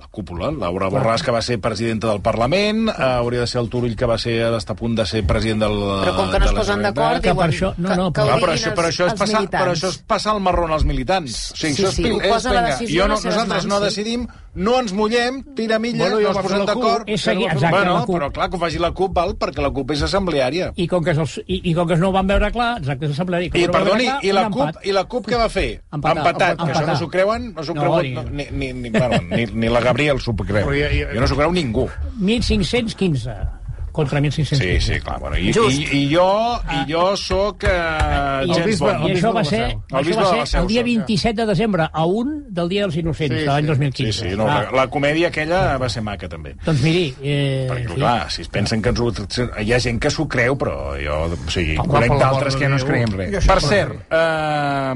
La 0.00 0.08
cúpula. 0.08 0.48
Laura 0.50 0.88
Borràs, 0.88 1.22
que 1.22 1.30
va 1.34 1.42
ser 1.44 1.58
presidenta 1.60 2.08
del 2.08 2.22
Parlament, 2.24 2.88
eh, 2.88 2.94
hauria 3.04 3.40
de 3.44 3.46
ser 3.46 3.60
el 3.60 3.68
Turull, 3.68 3.94
que 3.96 4.06
va 4.08 4.16
ser 4.18 4.38
està 4.56 4.72
a 4.72 4.78
punt 4.78 4.94
de 4.96 5.04
ser 5.06 5.20
president 5.28 5.60
del... 5.60 5.76
Però 5.76 6.14
com 6.16 6.30
que 6.32 6.38
no 6.40 6.46
es 6.46 6.52
posen 6.56 6.82
d'acord, 6.86 7.20
Que 7.20 7.34
per 7.34 7.50
diuen 7.50 7.52
això- 7.52 7.74
no, 7.76 7.88
que, 7.90 7.96
no, 8.00 8.06
que 8.12 8.20
però- 8.22 8.30
Ah, 8.32 8.36
ho 8.36 8.40
però, 8.40 8.54
això, 8.56 8.72
però, 8.74 8.88
això 8.88 9.06
és 9.10 9.14
passar, 9.20 9.40
militants. 9.42 9.62
però 9.64 9.74
això 9.76 9.88
és 9.92 9.98
passar 10.08 10.34
el 10.34 10.40
marrón 10.40 10.72
als 10.72 10.84
militants. 10.88 11.50
O 11.52 11.56
sigui, 11.56 11.74
Sí, 11.74 11.82
això 11.82 11.88
és, 11.90 11.94
sí, 11.94 12.02
pil- 12.02 12.14
ho 12.16 12.22
és, 12.22 12.32
posa 12.32 12.52
la 12.52 12.60
vinga, 12.62 12.72
decisió 12.78 13.02
jo 13.02 13.08
no, 13.08 13.14
nosaltres 13.14 13.46
mans, 13.48 13.66
no 13.66 13.78
sí. 13.78 13.84
decidim, 13.84 14.26
no 14.54 14.80
ens 14.80 14.92
mullem, 14.92 15.42
tira 15.54 15.78
milles, 15.78 16.00
Bueno, 16.00 16.20
no 16.20 16.28
ens 16.32 16.38
posem 16.38 16.64
d'acord. 16.66 17.04
És 17.06 17.24
bueno, 17.70 18.06
però 18.06 18.32
clar, 18.32 18.48
que 18.50 18.56
ho 18.56 18.58
faci 18.58 18.78
la 18.78 18.90
CUP, 18.92 19.12
val, 19.14 19.36
perquè 19.38 19.60
la 19.62 19.70
CUP 19.70 19.90
és 19.92 20.02
assembleària. 20.02 20.72
I 20.76 20.88
com 20.88 21.04
que, 21.04 21.10
els, 21.12 21.36
i, 21.46 21.60
i 21.70 21.74
com 21.74 21.86
que 21.86 21.96
no 21.96 22.08
ho 22.08 22.12
van 22.12 22.26
veure 22.26 22.50
clar, 22.50 22.78
exacte, 22.78 23.06
s'assembla 23.08 23.38
dir. 23.38 23.52
I, 23.54 23.68
perdoni, 23.68 24.08
i 24.22 24.32
la, 24.32 24.48
CUP, 24.50 24.80
i 24.82 24.92
la 24.96 25.04
CUP 25.04 25.26
què 25.28 25.36
va 25.38 25.48
fer? 25.48 25.82
Empatar. 25.92 26.16
Empatat, 26.16 26.56
que 26.64 26.72
això 26.72 26.86
no 26.86 26.96
s'ho 26.96 27.08
creuen, 27.08 27.52
no 27.54 27.62
s'ho 27.62 27.74
creuen, 27.74 28.32
ni- 28.32 28.48
ni, 28.50 28.72
ni, 28.72 28.90
ni, 28.90 29.46
ni 29.46 29.68
la 29.68 29.80
Gabriel 29.90 30.20
s'ho 30.22 30.34
creu. 30.34 30.64
Però 30.66 30.74
ja- 30.78 30.92
ja- 30.94 31.12
Jo 31.14 31.20
no 31.20 31.26
s'ho 31.30 31.36
creu 31.38 31.52
ningú. 31.52 31.88
1.515 32.20 33.58
contra 33.92 34.20
1.515. 34.20 34.54
Sí, 34.56 34.80
sí, 34.80 35.00
clar. 35.00 35.18
Bueno, 35.18 35.36
i, 35.36 35.52
Just. 35.52 35.76
i, 35.76 36.04
i 36.04 36.14
jo, 36.14 36.26
i 36.70 36.92
jo 36.92 37.16
sóc 37.18 37.64
uh, 37.66 38.44
I, 38.46 38.60
bisbe- 38.62 38.86
bon. 38.86 39.08
I 39.08 39.10
el 39.10 39.16
això 39.18 39.32
va 39.34 39.42
de 39.42 39.42
la 39.42 39.44
ser. 39.50 39.64
El 39.90 39.96
això 39.98 40.14
va 40.14 40.22
de 40.22 40.28
ser 40.30 40.38
la 40.38 40.46
Seu, 40.46 40.60
el 40.62 40.68
dia 40.70 40.84
sí. 40.84 40.94
27 40.94 41.40
de 41.42 41.46
desembre, 41.50 41.88
a 41.92 42.04
un 42.06 42.30
del 42.54 42.68
Dia 42.70 42.84
dels 42.86 42.96
Innocents, 43.02 43.34
Sí, 43.34 43.40
de 43.42 43.50
l'any 43.50 43.64
sí. 43.66 43.72
2015. 43.72 44.12
Sí, 44.12 44.30
sí, 44.30 44.36
no, 44.38 44.46
Ah, 44.48 44.62
la 44.72 44.86
comèdia 44.94 45.28
aquella 45.28 45.76
va 45.82 45.88
ser 45.90 46.04
maca, 46.06 46.28
també. 46.30 46.54
doncs 46.64 46.82
miri... 46.86 47.04
Eh, 47.20 47.66
Perquè, 47.68 47.88
fi, 47.90 47.98
clar, 47.98 48.30
si 48.30 48.42
es 48.46 48.48
pensen 48.48 48.80
que 48.80 48.94
ens 48.94 49.00
ho... 49.02 49.10
Hi 49.58 49.72
ha 49.74 49.80
gent 49.82 49.98
que 50.00 50.10
s'ho 50.14 50.28
creu, 50.28 50.56
però 50.56 50.94
jo... 51.02 51.18
O 51.34 51.50
sigui, 51.50 51.76
Home, 51.76 51.88
conec 51.90 52.14
d'altres 52.22 52.56
que 52.56 52.68
no 52.70 52.76
es 52.78 52.84
creiem 52.86 53.10
res. 53.18 53.44
Per 53.44 53.60
cert, 53.60 54.06
eh, 54.08 54.94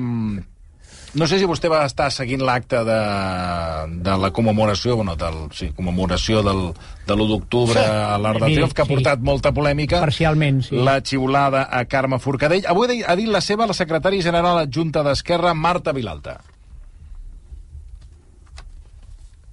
no 1.14 1.26
sé 1.30 1.38
si 1.38 1.46
vostè 1.46 1.68
va 1.70 1.84
estar 1.86 2.10
seguint 2.12 2.42
l'acte 2.42 2.80
de, 2.86 2.98
de 4.04 4.16
la 4.18 4.30
commemoració, 4.34 4.96
bueno, 4.96 5.14
del, 5.16 5.36
sí, 5.54 5.70
commemoració 5.76 6.42
del, 6.46 6.62
de 7.06 7.14
l'1 7.16 7.28
d'octubre 7.28 7.78
Sí. 7.78 7.84
a 7.84 8.16
l'Art 8.18 8.40
de 8.42 8.48
Sí, 8.48 8.54
Triomf, 8.58 8.72
que 8.74 8.82
ha 8.82 8.88
sí. 8.88 8.94
portat 8.94 9.20
molta 9.20 9.52
polèmica. 9.52 10.00
Parcialment, 10.00 10.62
sí. 10.68 10.76
La 10.76 11.00
xiulada 11.02 11.68
a 11.70 11.84
Carme 11.86 12.18
Forcadell. 12.18 12.66
Avui 12.66 13.02
ha 13.06 13.16
dit 13.16 13.28
la 13.28 13.40
seva 13.40 13.66
la 13.66 13.74
secretària 13.76 14.22
general 14.22 14.58
adjunta 14.64 15.02
d'Esquerra, 15.06 15.54
Marta 15.54 15.92
Vilalta. 15.92 16.40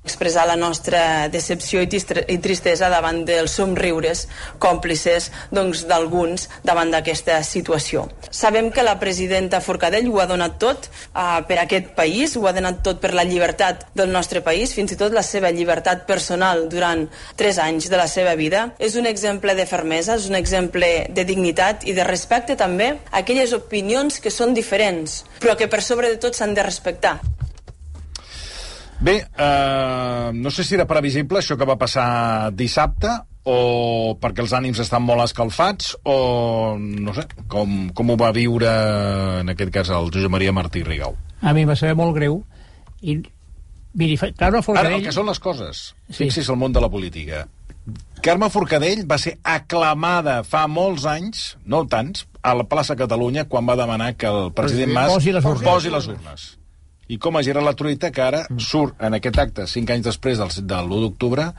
Expressar 0.04 0.48
la 0.48 0.56
nostra 0.58 1.30
decepció 1.30 1.82
i, 1.86 1.88
i 2.34 2.38
tristesa 2.42 2.90
davant 2.90 3.22
dels 3.26 3.54
somriures 3.54 4.26
còmplices 4.62 5.30
doncs, 5.54 5.84
d'alguns 5.86 6.48
davant 6.66 6.90
d'aquesta 6.90 7.38
situació. 7.46 8.08
Sabem 8.34 8.72
que 8.74 8.86
la 8.86 8.98
presidenta 9.00 9.62
Forcadell 9.62 10.10
ho 10.10 10.18
ha 10.22 10.26
donat 10.30 10.58
tot 10.62 10.88
uh, 10.90 11.42
per 11.46 11.60
aquest 11.62 11.94
país, 11.98 12.34
ho 12.36 12.48
ha 12.50 12.56
donat 12.58 12.82
tot 12.82 13.02
per 13.04 13.14
la 13.14 13.28
llibertat 13.28 13.86
del 13.94 14.10
nostre 14.10 14.42
país, 14.42 14.74
fins 14.74 14.96
i 14.96 14.98
tot 14.98 15.14
la 15.14 15.26
seva 15.26 15.54
llibertat 15.54 16.08
personal 16.10 16.66
durant 16.72 17.06
tres 17.38 17.62
anys 17.62 17.92
de 17.92 18.02
la 18.02 18.10
seva 18.10 18.34
vida. 18.40 18.72
És 18.80 18.98
un 18.98 19.06
exemple 19.06 19.54
de 19.54 19.68
fermesa, 19.70 20.18
és 20.18 20.26
un 20.32 20.40
exemple 20.40 20.90
de 21.14 21.28
dignitat 21.30 21.86
i 21.86 21.94
de 21.94 22.08
respecte 22.08 22.58
també 22.58 22.96
a 23.12 23.22
aquelles 23.22 23.54
opinions 23.54 24.18
que 24.20 24.34
són 24.34 24.58
diferents, 24.58 25.22
però 25.40 25.54
que 25.58 25.70
per 25.70 25.84
sobre 25.86 26.10
de 26.10 26.18
tot 26.18 26.34
s'han 26.34 26.58
de 26.58 26.66
respectar. 26.66 27.20
Bé, 29.02 29.26
eh, 29.38 30.32
no 30.34 30.52
sé 30.54 30.64
si 30.64 30.76
era 30.78 30.86
previsible 30.86 31.40
això 31.42 31.58
que 31.58 31.66
va 31.66 31.78
passar 31.82 32.52
dissabte 32.54 33.10
o 33.50 34.14
perquè 34.22 34.44
els 34.44 34.52
ànims 34.54 34.78
estan 34.84 35.02
molt 35.02 35.24
escalfats 35.26 35.96
o 36.06 36.78
no 36.78 37.16
sé, 37.18 37.26
com, 37.50 37.88
com 37.98 38.12
ho 38.14 38.18
va 38.22 38.30
viure 38.36 38.70
en 39.42 39.50
aquest 39.50 39.74
cas 39.74 39.90
el 39.90 40.12
Josep 40.14 40.30
Maria 40.30 40.54
Martí 40.54 40.84
Rigau. 40.86 41.16
A 41.42 41.54
mi 41.58 41.66
va 41.66 41.76
saber 41.76 41.96
molt 41.98 42.14
greu. 42.20 42.44
I, 43.02 43.18
miri, 43.98 44.20
Carme 44.38 44.60
Ara, 44.62 44.62
Forcadell... 44.62 45.00
el 45.00 45.08
que 45.10 45.16
són 45.18 45.26
les 45.32 45.42
coses, 45.42 45.82
Sí. 46.12 46.28
fixi's 46.28 46.54
el 46.54 46.62
món 46.62 46.78
de 46.78 46.86
la 46.86 46.90
política. 46.94 47.48
Carme 48.22 48.52
Forcadell 48.54 49.08
va 49.10 49.18
ser 49.18 49.40
aclamada 49.42 50.44
fa 50.46 50.68
molts 50.70 51.10
anys, 51.10 51.56
no 51.66 51.88
tants, 51.90 52.28
a 52.46 52.54
la 52.54 52.70
plaça 52.70 52.94
Catalunya 52.98 53.48
quan 53.50 53.66
va 53.66 53.74
demanar 53.80 54.14
que 54.14 54.30
el 54.30 54.52
president 54.54 54.94
Mas 54.94 55.10
Posi 55.16 55.34
les 55.34 55.46
urnes. 55.46 55.66
posi 55.66 55.90
les 55.90 56.08
urnes. 56.14 56.52
I 57.12 57.18
com 57.20 57.36
a 57.36 57.42
gira 57.44 57.64
la 57.64 57.74
truita 57.76 58.12
que 58.16 58.24
ara 58.24 58.46
surt 58.56 59.02
en 59.04 59.18
aquest 59.18 59.40
acte 59.44 59.68
cinc 59.68 59.90
anys 59.92 60.08
després 60.08 60.40
del, 60.40 60.54
de 60.64 60.78
l'1 60.80 61.02
d'octubre 61.04 61.50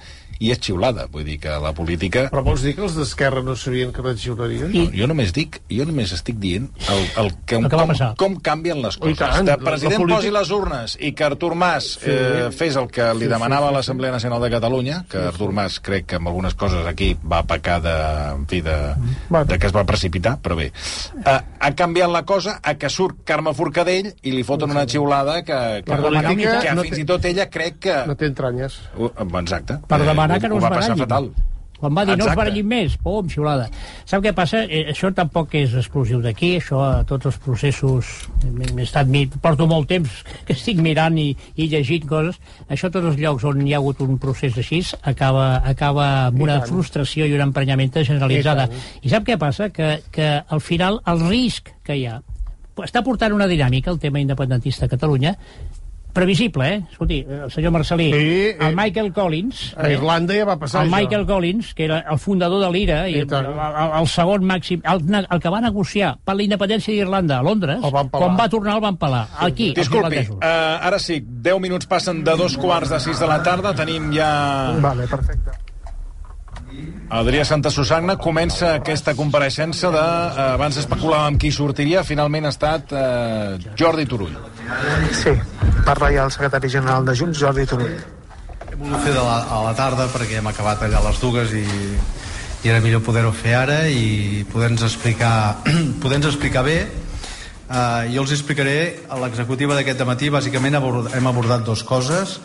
i 0.42 0.50
és 0.50 0.58
xiulada. 0.62 1.06
Vull 1.12 1.24
dir 1.28 1.36
que 1.42 1.52
la 1.62 1.70
política... 1.76 2.24
Però 2.32 2.42
vols 2.46 2.64
dir 2.66 2.72
que 2.74 2.82
els 2.86 2.96
d'Esquerra 2.98 3.42
no 3.46 3.54
sabien 3.58 3.92
que 3.94 4.02
no 4.02 4.10
et 4.10 4.18
xiularien? 4.18 4.72
No, 4.74 4.84
jo 4.96 5.06
només 5.10 5.30
dic, 5.36 5.60
jo 5.70 5.86
només 5.88 6.12
estic 6.16 6.40
dient 6.42 6.66
el, 6.90 7.02
el 7.22 7.30
que, 7.46 7.60
El 7.60 7.68
que 7.70 7.76
com, 7.78 7.92
com 8.18 8.36
canvien 8.42 8.82
les 8.82 8.96
coses. 8.98 9.18
tant, 9.20 9.46
de 9.46 9.54
la- 9.54 9.58
president 9.62 9.98
la 10.00 10.02
política- 10.02 10.18
posi 10.22 10.32
les 10.34 10.50
urnes 10.56 10.96
i 11.00 11.12
que 11.14 11.24
Artur 11.28 11.54
Mas 11.54 11.92
eh, 12.02 12.48
fes 12.56 12.76
el 12.80 12.88
que 12.90 13.06
li 13.14 13.28
demanava 13.30 13.70
l'Assemblea 13.74 14.10
Nacional 14.14 14.42
de 14.42 14.50
Catalunya, 14.50 15.04
que 15.08 15.18
Artur 15.30 15.52
Mas 15.54 15.78
crec 15.80 16.06
que 16.10 16.16
amb 16.18 16.28
algunes 16.32 16.54
coses 16.58 16.86
aquí 16.90 17.12
va 17.22 17.42
pecar 17.46 17.78
de, 17.84 17.94
en 18.34 18.46
fi, 18.50 18.60
de, 18.66 18.76
Bueno. 19.28 19.44
de 19.46 19.58
que 19.58 19.66
es 19.70 19.74
va 19.76 19.84
precipitar, 19.86 20.38
però 20.42 20.56
bé. 20.58 20.72
Eh, 21.22 21.38
ha 21.60 21.70
canviat 21.78 22.10
la 22.10 22.24
cosa 22.26 22.58
a 22.62 22.74
que 22.74 22.90
surt 22.90 23.22
Carme 23.24 23.54
Forcadell 23.54 24.10
i 24.22 24.32
li 24.34 24.42
foten 24.44 24.70
una 24.74 24.86
xiulada 24.88 25.42
que, 25.44 25.82
que, 25.86 25.92
La 25.94 26.02
política 26.02 26.58
que 26.64 26.74
no 26.74 26.82
fins 26.82 26.96
té- 26.96 27.02
i 27.02 27.06
tot 27.08 27.24
ella 27.30 27.48
crec 27.50 27.78
que... 27.86 27.96
No 28.08 28.16
té 28.18 28.26
entranyes. 28.26 28.80
Uh, 28.96 29.10
Exacte. 29.42 29.78
per 29.88 29.98
demanar 30.02 30.31
Eh, 30.36 30.40
que 30.40 30.48
no 30.48 30.60
es 30.60 30.62
barallin. 30.68 31.02
fatal. 31.06 31.32
Quan 31.82 31.96
va 31.98 32.04
dir 32.06 32.14
no 32.14 32.22
es 32.22 32.28
Exacte. 32.28 32.38
barallin 32.38 32.66
més, 32.70 32.92
pum, 33.02 33.26
xiulada. 33.26 33.64
Sap 34.06 34.22
què 34.22 34.30
passa? 34.32 34.60
Eh, 34.70 34.84
això 34.92 35.08
tampoc 35.10 35.56
és 35.58 35.72
exclusiu 35.74 36.20
d'aquí, 36.22 36.52
això 36.60 36.78
a 36.78 37.02
tots 37.02 37.26
els 37.26 37.38
processos... 37.42 38.12
M'he 38.46 38.84
estat, 38.84 39.10
porto 39.42 39.66
molt 39.66 39.88
temps 39.90 40.20
que 40.46 40.54
estic 40.54 40.78
mirant 40.78 41.18
i, 41.18 41.32
i 41.56 41.66
llegint 41.72 42.06
coses. 42.06 42.38
Això 42.68 42.86
a 42.86 42.94
tots 42.94 43.10
els 43.10 43.18
llocs 43.18 43.42
on 43.50 43.66
hi 43.66 43.74
ha 43.74 43.80
hagut 43.82 43.98
un 44.06 44.14
procés 44.22 44.54
així 44.62 44.78
acaba, 45.02 45.56
acaba 45.66 46.08
amb 46.28 46.46
una 46.46 46.60
frustració 46.62 47.26
i 47.26 47.34
una 47.34 47.50
emprenyamenta 47.50 48.04
generalitzada. 48.06 48.68
I, 49.02 49.10
sap 49.10 49.26
què 49.26 49.34
passa? 49.38 49.72
Que, 49.74 49.96
que 50.14 50.36
al 50.46 50.62
final 50.62 51.02
el 51.10 51.26
risc 51.26 51.74
que 51.82 51.98
hi 51.98 52.06
ha 52.06 52.20
està 52.80 53.02
portant 53.04 53.34
una 53.34 53.50
dinàmica, 53.50 53.90
el 53.90 53.98
tema 54.00 54.22
independentista 54.22 54.86
a 54.86 54.88
Catalunya, 54.88 55.34
previsible, 56.12 56.68
eh? 56.74 56.82
Escolti, 56.92 57.20
el 57.26 57.50
senyor 57.50 57.72
Marcelí, 57.72 58.10
Sí, 58.12 58.18
eh, 58.52 58.56
el 58.60 58.76
Michael 58.76 59.12
Collins... 59.12 59.74
A 59.76 59.88
Irlanda 59.90 60.34
ja 60.36 60.44
va 60.48 60.56
passar 60.60 60.82
el 60.84 60.90
això. 60.90 60.96
Michael 61.00 61.26
Collins, 61.26 61.72
que 61.74 61.84
era 61.88 61.98
el 62.10 62.18
fundador 62.18 62.60
de 62.64 62.70
l'IRA 62.74 63.00
i 63.08 63.16
I 63.16 63.22
el, 63.24 63.26
tant. 63.30 63.46
el, 63.48 63.96
el 64.00 64.08
segon 64.12 64.44
màxim, 64.48 64.82
el, 64.84 65.02
el 65.24 65.40
que 65.40 65.52
va 65.54 65.60
negociar 65.64 66.12
per 66.24 66.36
la 66.38 66.46
independència 66.46 66.94
d'Irlanda 66.94 67.38
a 67.40 67.42
Londres, 67.46 67.80
quan 68.12 68.36
va 68.38 68.48
tornar 68.52 68.76
el 68.76 68.84
van 68.84 68.96
pelar. 69.00 69.24
Aquí, 69.40 69.72
Disculpi, 69.74 70.06
irlandesos. 70.22 70.36
uh, 70.36 70.86
ara 70.92 70.98
sí, 71.02 71.20
10 71.24 71.60
minuts 71.60 71.86
passen 71.90 72.22
de 72.24 72.36
dos 72.36 72.56
quarts 72.60 72.90
de 72.92 73.00
sis 73.00 73.18
de 73.18 73.26
la 73.26 73.42
tarda, 73.42 73.74
tenim 73.74 74.12
ja... 74.14 74.30
Vale, 74.80 75.08
perfecte. 75.10 75.56
Adrià 77.12 77.44
Santa 77.44 77.68
Susanna 77.70 78.16
comença 78.16 78.70
aquesta 78.78 79.12
compareixença 79.14 79.90
de... 79.92 80.00
Uh, 80.00 80.46
abans 80.54 80.78
especulàvem 80.80 81.36
qui 81.42 81.50
sortiria, 81.52 82.04
finalment 82.08 82.48
ha 82.48 82.52
estat 82.54 82.94
uh, 82.96 83.58
Jordi 83.76 84.06
Turull. 84.08 84.32
Sí, 85.12 85.34
parla 85.84 86.08
ja 86.14 86.24
el 86.24 86.32
secretari 86.32 86.70
general 86.72 87.04
de 87.04 87.14
Junts, 87.18 87.36
Jordi 87.42 87.66
Turull. 87.68 87.98
He 88.70 88.78
volgut 88.80 89.04
fer 89.04 89.12
de 89.12 89.20
la, 89.20 89.36
a 89.44 89.60
la 89.66 89.74
tarda 89.76 90.08
perquè 90.08 90.40
hem 90.40 90.48
acabat 90.48 90.86
allà 90.86 91.02
a 91.02 91.06
les 91.10 91.20
dues 91.20 91.52
i, 91.58 91.66
i 92.64 92.72
era 92.72 92.80
millor 92.80 93.04
poder-ho 93.04 93.34
fer 93.36 93.58
ara 93.60 93.82
i 93.92 94.46
poder-nos 94.48 94.88
explicar, 94.88 95.60
poder 96.02 96.22
explicar 96.24 96.64
bé. 96.64 96.78
Uh, 97.68 98.08
jo 98.12 98.24
els 98.24 98.32
explicaré 98.32 99.02
a 99.12 99.20
l'executiva 99.20 99.76
d'aquest 99.76 100.00
matí, 100.08 100.32
bàsicament 100.32 100.80
abord, 100.80 101.12
hem 101.12 101.28
abordat 101.28 101.68
dues 101.68 101.84
coses. 101.84 102.38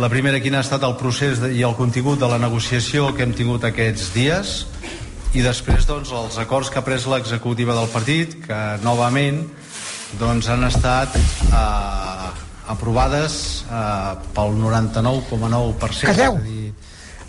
La 0.00 0.08
primera, 0.08 0.38
quin 0.40 0.54
ha 0.56 0.62
estat 0.64 0.80
el 0.86 0.94
procés 0.96 1.42
de, 1.42 1.50
i 1.52 1.60
el 1.66 1.74
contingut 1.76 2.22
de 2.22 2.28
la 2.30 2.38
negociació 2.40 3.10
que 3.12 3.20
hem 3.26 3.34
tingut 3.36 3.66
aquests 3.68 4.06
dies 4.14 4.52
i 5.36 5.42
després 5.44 5.84
doncs, 5.84 6.08
els 6.16 6.38
acords 6.40 6.70
que 6.72 6.80
ha 6.80 6.84
pres 6.86 7.04
l'executiva 7.10 7.76
del 7.76 7.90
partit 7.92 8.38
que 8.46 8.60
novament 8.80 9.42
doncs, 10.22 10.48
han 10.48 10.64
estat 10.70 11.18
eh, 11.20 12.30
aprovades 12.72 13.36
eh, 13.68 14.16
pel 14.32 14.56
99,9% 14.62 16.08
Calleu! 16.08 16.40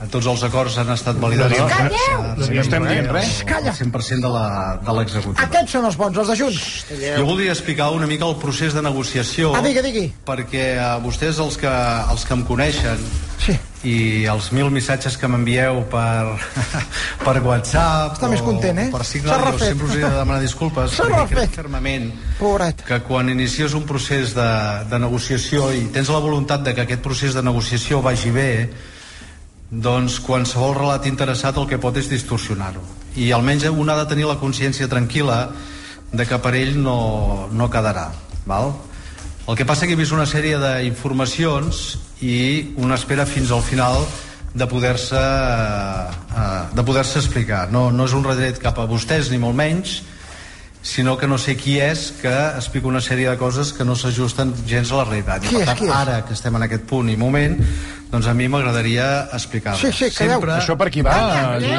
Tots 0.09 0.25
els 0.25 0.43
acords 0.43 0.77
han 0.81 0.89
estat 0.89 1.19
validats 1.21 1.53
Calleu! 1.57 1.91
Eh, 1.91 2.49
No 2.55 2.61
estem 2.61 2.87
dient 2.87 3.09
res. 3.11 3.43
el 3.45 3.73
100% 3.73 4.21
de 4.21 4.29
la- 4.29 4.79
de 4.85 4.93
l'executiva 4.97 5.43
Aquests 5.47 5.71
són 5.71 5.85
els 5.85 5.97
bons, 5.97 6.17
els 6.17 6.27
de 6.27 6.35
Junts. 6.37 6.85
jo 7.17 7.25
voldria 7.25 7.51
explicar 7.51 7.91
una 7.91 8.07
mica 8.07 8.25
el 8.25 8.35
procés 8.37 8.73
de 8.73 8.81
negociació 8.81 9.53
Ah, 9.55 9.61
digui, 9.61 9.81
digui. 9.81 10.13
perquè 10.25 10.79
a 10.79 10.97
vostès 10.99 11.37
els 11.39 11.57
que, 11.57 11.67
els 12.11 12.25
que 12.25 12.33
em 12.33 12.43
coneixen 12.43 12.97
Sí. 13.41 13.57
i 13.83 14.25
els 14.25 14.51
mil 14.51 14.69
missatges 14.69 15.17
que 15.17 15.27
m'envieu 15.27 15.83
per, 15.89 16.37
per 17.25 17.41
WhatsApp 17.41 18.13
Està 18.19 18.29
més 18.29 18.41
content, 18.41 18.77
eh? 18.77 18.89
per 18.91 19.03
Signal, 19.03 19.57
sempre 19.59 19.87
us 19.87 19.95
he 19.95 20.01
de 20.03 20.09
demanar 20.09 20.41
disculpes 20.41 20.91
S'ha 20.97 21.03
perquè 21.05 21.27
crec 21.27 21.37
refet. 21.39 21.55
fermament 21.55 22.11
Pobret. 22.39 22.83
que 22.85 22.99
quan 23.01 23.29
inicies 23.29 23.73
un 23.73 23.83
procés 23.89 24.35
de, 24.35 24.49
de 24.89 24.99
negociació 24.99 25.71
i 25.73 25.85
tens 25.93 26.09
la 26.09 26.19
voluntat 26.19 26.61
de 26.63 26.73
que 26.75 26.81
aquest 26.81 27.01
procés 27.01 27.33
de 27.33 27.41
negociació 27.41 28.01
vagi 28.01 28.29
bé 28.31 28.69
doncs 29.71 30.19
qualsevol 30.19 30.75
relat 30.75 31.05
interessat 31.07 31.55
el 31.55 31.67
que 31.67 31.79
pot 31.79 31.95
és 31.95 32.09
distorsionar-ho 32.11 32.83
i 33.15 33.31
almenys 33.31 33.69
un 33.71 33.89
ha 33.89 33.95
de 34.01 34.07
tenir 34.09 34.27
la 34.27 34.39
consciència 34.39 34.89
tranquil·la 34.91 35.39
de 36.11 36.25
que 36.27 36.39
per 36.43 36.51
ell 36.59 36.75
no, 36.75 37.47
no 37.55 37.69
quedarà 37.71 38.09
val? 38.45 38.73
el 39.47 39.55
que 39.55 39.65
passa 39.65 39.87
que 39.87 39.95
he 39.95 39.99
vist 39.99 40.11
una 40.11 40.27
sèrie 40.27 40.59
d'informacions 40.59 41.97
i 42.19 42.75
una 42.83 42.99
espera 42.99 43.25
fins 43.25 43.51
al 43.51 43.63
final 43.63 44.03
de 44.53 44.67
poder-se 44.67 45.23
eh, 45.23 46.63
de 46.75 46.83
poder-se 46.83 47.23
explicar 47.23 47.69
no, 47.71 47.89
no 47.95 48.09
és 48.09 48.15
un 48.17 48.27
retret 48.27 48.59
cap 48.59 48.79
a 48.79 48.89
vostès 48.91 49.31
ni 49.31 49.39
molt 49.39 49.55
menys 49.55 50.01
sinó 50.81 51.15
que 51.17 51.27
no 51.29 51.37
sé 51.37 51.53
qui 51.55 51.75
és 51.79 52.07
que 52.21 52.31
explica 52.57 52.87
una 52.89 53.01
sèrie 53.01 53.29
de 53.29 53.37
coses 53.37 53.69
que 53.73 53.85
no 53.85 53.93
s'ajusten 53.95 54.53
gens 54.65 54.91
a 54.91 54.97
la 55.01 55.03
realitat. 55.05 55.43
Qui 55.45 55.55
I 55.55 55.61
és, 55.61 55.67
per 55.69 55.75
qui 55.77 55.85
tant, 55.87 55.93
és? 55.93 55.95
ara 56.01 56.21
que 56.25 56.33
estem 56.33 56.55
en 56.57 56.63
aquest 56.65 56.87
punt 56.89 57.09
i 57.13 57.15
moment, 57.21 57.59
doncs 58.11 58.27
a 58.27 58.33
mi 58.33 58.47
m'agradaria 58.51 59.27
explicar-ho. 59.37 59.77
Sí, 59.77 59.91
sí, 59.93 60.09
calleu. 60.15 60.39
Sempre... 60.39 60.55
Això 60.57 60.75
per 60.79 60.89
qui 60.91 61.03
va, 61.05 61.13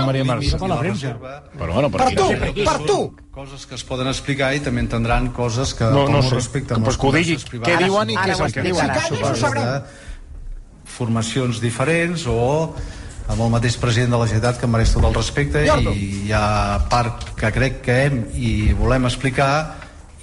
Maria 0.07 0.25
Març? 0.25 0.55
Per 0.55 0.71
la 0.71 0.79
premsa. 0.79 1.17
Però, 1.59 1.73
bueno, 1.75 1.91
per, 1.91 2.07
Per 2.07 2.15
tu, 2.15 2.29
per 2.63 2.79
tu. 2.87 2.99
Coses 3.35 3.67
que 3.67 3.75
es 3.75 3.83
poden 3.89 4.07
explicar 4.13 4.53
i 4.55 4.61
també 4.63 4.81
entendran 4.85 5.31
coses 5.35 5.75
que 5.75 5.85
No, 5.91 6.07
no 6.09 6.21
ho 6.21 6.23
sé. 6.23 6.35
respecte 6.37 6.79
Pues 6.79 6.97
que 6.97 7.07
ho 7.07 7.13
digui. 7.13 7.37
Què 7.59 7.77
diuen 7.83 8.11
i 8.11 8.17
què 8.17 8.31
és 8.37 8.41
ho 8.41 8.47
el 8.47 8.53
que 8.55 8.63
diuen? 8.71 8.87
Si 8.87 9.11
callen, 9.11 9.27
s'ho 9.27 9.37
sabrem. 9.41 9.83
formacions 10.85 11.61
diferents 11.63 12.27
o 12.29 12.75
amb 13.29 13.41
el 13.41 13.51
mateix 13.53 13.77
president 13.81 14.11
de 14.13 14.19
la 14.19 14.27
Generalitat 14.27 14.59
que 14.61 14.67
em 14.69 14.73
mereix 14.75 14.93
tot 14.95 15.05
el 15.09 15.15
respecte 15.15 15.63
Jordo. 15.69 15.93
i 15.95 16.27
hi 16.27 16.33
ha 16.37 16.81
part 16.91 17.31
que 17.39 17.53
crec 17.55 17.81
que 17.87 17.97
hem 18.07 18.19
i 18.35 18.73
volem 18.79 19.07
explicar 19.09 19.53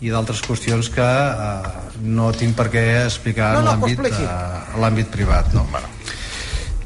i 0.02 0.12
d'altres 0.14 0.42
qüestions 0.46 0.88
que 0.94 1.04
eh, 1.04 1.72
no 2.06 2.30
tinc 2.32 2.56
per 2.56 2.70
què 2.72 2.84
explicar 3.06 3.54
No, 3.54 3.60
en 3.60 3.66
no, 3.66 3.72
l'àmbit 3.72 3.98
que 3.98 4.04
ho 4.04 4.08
expliqui. 4.08 4.28
eh, 4.28 4.76
en 4.76 4.82
l'àmbit 4.86 5.10
privat 5.12 5.54
no? 5.54 5.66
bueno. 5.72 5.88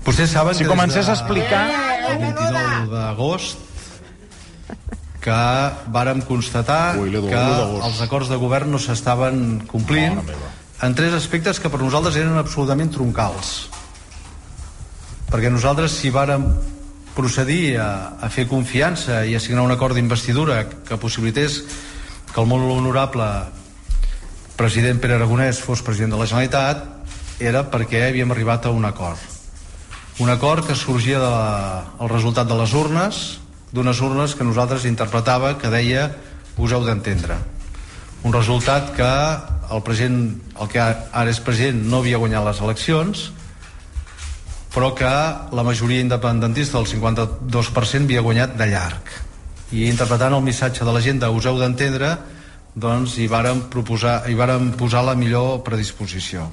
vostès 0.05 0.31
saben 0.33 0.55
Si 0.55 0.63
que 0.63 0.69
comencés 0.69 1.05
de 1.05 1.11
a 1.11 1.15
explicar... 1.15 1.67
el 2.09 2.17
29 2.19 2.87
d'agost 2.93 3.57
que 5.23 5.35
vàrem 5.95 6.19
constatar 6.27 6.97
Ui, 6.99 7.11
que 7.11 7.43
els 7.87 8.01
acords 8.03 8.27
de 8.27 8.35
govern 8.41 8.71
no 8.75 8.79
s'estaven 8.81 9.61
complint 9.71 10.19
en 10.83 10.95
tres 10.97 11.13
aspectes 11.15 11.61
que 11.63 11.69
per 11.71 11.79
nosaltres 11.79 12.17
eren 12.19 12.35
absolutament 12.41 12.91
troncals 12.91 13.69
perquè 15.33 15.49
nosaltres 15.49 15.95
si 15.97 16.11
vàrem 16.13 16.43
procedir 17.17 17.79
a, 17.81 18.13
a 18.21 18.27
fer 18.29 18.45
confiança 18.45 19.23
i 19.25 19.33
a 19.33 19.41
signar 19.41 19.63
un 19.65 19.73
acord 19.73 19.97
d'investidura 19.97 20.59
que 20.85 20.99
possibilités 21.01 21.63
que 22.29 22.37
el 22.41 22.45
molt 22.45 22.69
honorable 22.69 23.25
president 24.53 25.01
Pere 25.01 25.17
Aragonès 25.17 25.57
fos 25.65 25.81
president 25.81 26.13
de 26.13 26.21
la 26.21 26.29
Generalitat 26.29 27.41
era 27.41 27.65
perquè 27.65 28.05
havíem 28.11 28.29
arribat 28.29 28.69
a 28.69 28.73
un 28.77 28.85
acord. 28.85 29.17
Un 30.21 30.29
acord 30.29 30.67
que 30.69 30.77
sorgia 30.77 31.17
del 31.17 31.33
de, 31.33 31.81
el 32.05 32.13
resultat 32.13 32.45
de 32.45 32.61
les 32.61 32.77
urnes 32.77 33.25
d'unes 33.73 34.05
urnes 34.05 34.37
que 34.37 34.45
nosaltres 34.45 34.85
interpretava 34.85 35.55
que 35.57 35.73
deia 35.73 36.11
us 36.61 36.77
heu 36.77 36.85
d'entendre. 36.85 37.41
Un 38.21 38.37
resultat 38.37 38.93
que 38.93 39.13
el 39.73 39.81
president 39.81 40.27
el 40.61 40.69
que 40.69 40.77
ara 40.81 41.29
és 41.31 41.41
president 41.41 41.87
no 41.89 42.03
havia 42.03 42.21
guanyat 42.21 42.45
les 42.45 42.61
eleccions 42.61 43.31
però 44.73 44.93
que 44.97 45.05
la 45.55 45.63
majoria 45.63 46.01
independentista 46.01 46.79
del 46.79 46.87
52% 46.87 48.03
havia 48.07 48.21
guanyat 48.25 48.55
de 48.57 48.67
llarg. 48.71 49.11
I 49.73 49.87
interpretant 49.89 50.33
el 50.33 50.41
missatge 50.45 50.85
de 50.85 50.91
la 50.93 51.01
gent 51.01 51.19
de 51.21 51.29
us 51.29 51.45
heu 51.45 51.59
d'entendre 51.59 52.17
doncs 52.75 53.17
hi 53.21 53.27
vàrem, 53.29 53.67
proposar, 53.69 54.23
hi 54.29 54.33
vàrem 54.33 54.71
posar 54.77 55.03
la 55.05 55.13
millor 55.15 55.59
predisposició. 55.65 56.47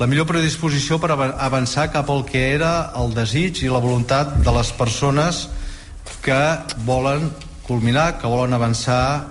La 0.00 0.06
millor 0.10 0.26
predisposició 0.26 0.98
per 0.98 1.10
ava- 1.14 1.34
avançar 1.38 1.90
cap 1.92 2.08
al 2.10 2.24
que 2.26 2.40
era 2.54 2.90
el 2.98 3.12
desig 3.14 3.62
i 3.62 3.68
la 3.70 3.78
voluntat 3.78 4.38
de 4.42 4.52
les 4.56 4.72
persones 4.72 5.48
que 6.24 6.40
volen 6.86 7.30
culminar, 7.66 8.18
que 8.18 8.26
volen 8.26 8.52
avançar 8.56 9.26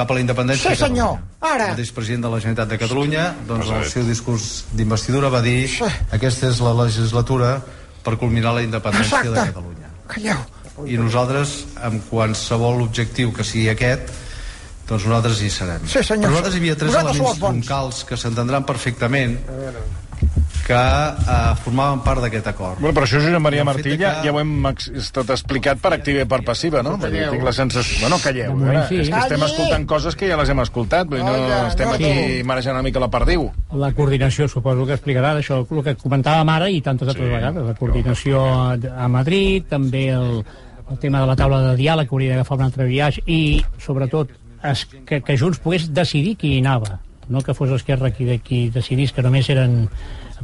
cap 0.00 0.10
a 0.10 0.16
la 0.16 0.22
independència 0.24 0.70
Sí, 0.72 0.76
de 0.76 0.80
senyor. 0.86 1.18
Ara. 1.40 1.66
El 1.70 1.74
mateix 1.76 1.92
president 1.96 2.24
de 2.26 2.30
la 2.32 2.38
Generalitat 2.40 2.68
de 2.72 2.78
Catalunya 2.80 3.26
doncs, 3.48 3.68
en 3.68 3.82
el 3.82 3.90
seu 3.90 4.06
discurs 4.08 4.48
d'investidura 4.72 5.28
va 5.32 5.42
dir 5.44 5.68
Sí. 5.68 5.84
aquesta 6.16 6.48
és 6.50 6.60
la 6.64 6.72
legislatura 6.84 7.52
per 8.02 8.16
culminar 8.16 8.54
la 8.56 8.62
independència 8.64 9.22
de 9.22 9.28
Exacte. 9.28 9.52
Catalunya 9.52 9.88
Calleu. 10.08 10.40
i 10.88 10.96
nosaltres 10.96 11.52
amb 11.84 12.00
qualsevol 12.08 12.80
objectiu 12.86 13.32
que 13.36 13.44
sigui 13.44 13.68
aquest 13.68 14.08
doncs 14.88 15.04
nosaltres 15.06 15.42
hi 15.44 15.50
serem 15.52 15.84
Sí, 15.86 16.00
senyor. 16.02 16.30
Però 16.30 16.30
nosaltres 16.34 16.54
hi 16.54 16.58
havia 16.64 16.76
tres 16.76 16.94
els 16.94 17.04
elements 17.04 17.38
troncals 17.38 18.04
que 18.08 18.16
s'entendran 18.16 18.64
perfectament 18.66 19.36
que 20.66 20.74
eh, 20.76 21.54
formaven 21.64 22.00
part 22.04 22.20
d'aquest 22.22 22.46
acord. 22.52 22.78
Bueno, 22.78 22.94
però 22.94 23.06
això, 23.08 23.18
Josep 23.22 23.40
Maria 23.42 23.64
ja, 23.64 23.74
que- 23.82 24.28
ja 24.28 24.32
ho 24.32 24.38
hem 24.40 24.66
estat 24.70 25.30
explicat 25.34 25.80
per 25.82 25.92
activa 25.96 26.22
i 26.22 26.28
per 26.30 26.42
passiva, 26.44 26.82
no? 26.82 26.96
Dir, 26.98 27.24
tinc 27.30 27.42
la 27.42 27.52
sensació... 27.52 27.98
Bueno, 28.04 28.18
calleu, 28.22 28.52
moment 28.54 28.76
ara, 28.78 28.86
sí. 28.88 29.00
és 29.00 29.10
que 29.10 29.18
estem 29.18 29.42
escoltant 29.42 29.86
coses 29.90 30.14
que 30.16 30.28
ja 30.30 30.36
les 30.38 30.48
hem 30.52 30.60
escoltat, 30.62 31.08
vull 31.10 31.24
no 31.24 31.32
Oiga, 31.32 31.60
estem 31.72 31.88
no, 31.88 31.94
aquí 31.98 32.42
marejant 32.46 32.76
una 32.76 32.82
mica 32.86 33.00
la 33.02 33.10
perdiu. 33.10 33.48
La 33.72 33.90
coordinació, 33.96 34.46
suposo 34.48 34.86
que 34.86 34.94
explicarà 34.98 35.34
això, 35.40 35.62
el 35.64 35.82
que 35.84 35.96
comentàvem 35.96 36.48
ara 36.54 36.70
i 36.70 36.80
tantes 36.80 37.08
altres 37.08 37.26
Sí. 37.26 37.32
vegades. 37.34 37.64
La 37.66 37.74
coordinació 37.74 38.44
a, 38.46 38.76
a 39.04 39.08
Madrid, 39.08 39.64
també 39.68 40.08
el, 40.14 40.44
el 40.90 40.98
tema 41.02 41.20
de 41.20 41.26
la 41.26 41.36
taula 41.36 41.60
de 41.70 41.76
diàleg 41.80 42.08
que 42.08 42.14
hauria 42.14 42.36
d'agafar 42.36 42.58
un 42.58 42.64
altre 42.68 42.84
viatge 42.86 43.22
i, 43.26 43.64
sobretot, 43.82 44.30
es, 44.62 44.86
que, 45.06 45.20
que 45.22 45.36
Junts 45.40 45.58
pogués 45.58 45.88
decidir 45.94 46.36
qui 46.36 46.54
hi 46.56 46.60
anava. 46.60 47.00
No 47.30 47.42
que 47.46 47.54
fos 47.54 47.70
Esquerra 47.76 48.10
qui, 48.14 48.26
qui 48.42 48.64
decidís 48.74 49.14
que 49.14 49.22
només 49.22 49.48
eren 49.52 49.84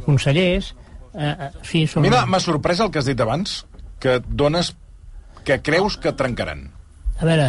consellers. 0.05 0.73
Eh, 1.13 1.27
eh, 1.27 1.51
sí, 1.67 1.85
són... 1.89 2.05
mi 2.05 2.11
m'ha 2.13 2.41
sorprès 2.43 2.81
el 2.83 2.91
que 2.93 3.01
has 3.01 3.09
dit 3.09 3.19
abans, 3.23 3.59
que 3.99 4.19
dones 4.27 4.73
que 5.47 5.59
creus 5.63 5.97
que 5.99 6.15
trencaran. 6.15 6.67
A 7.17 7.25
veure, 7.25 7.47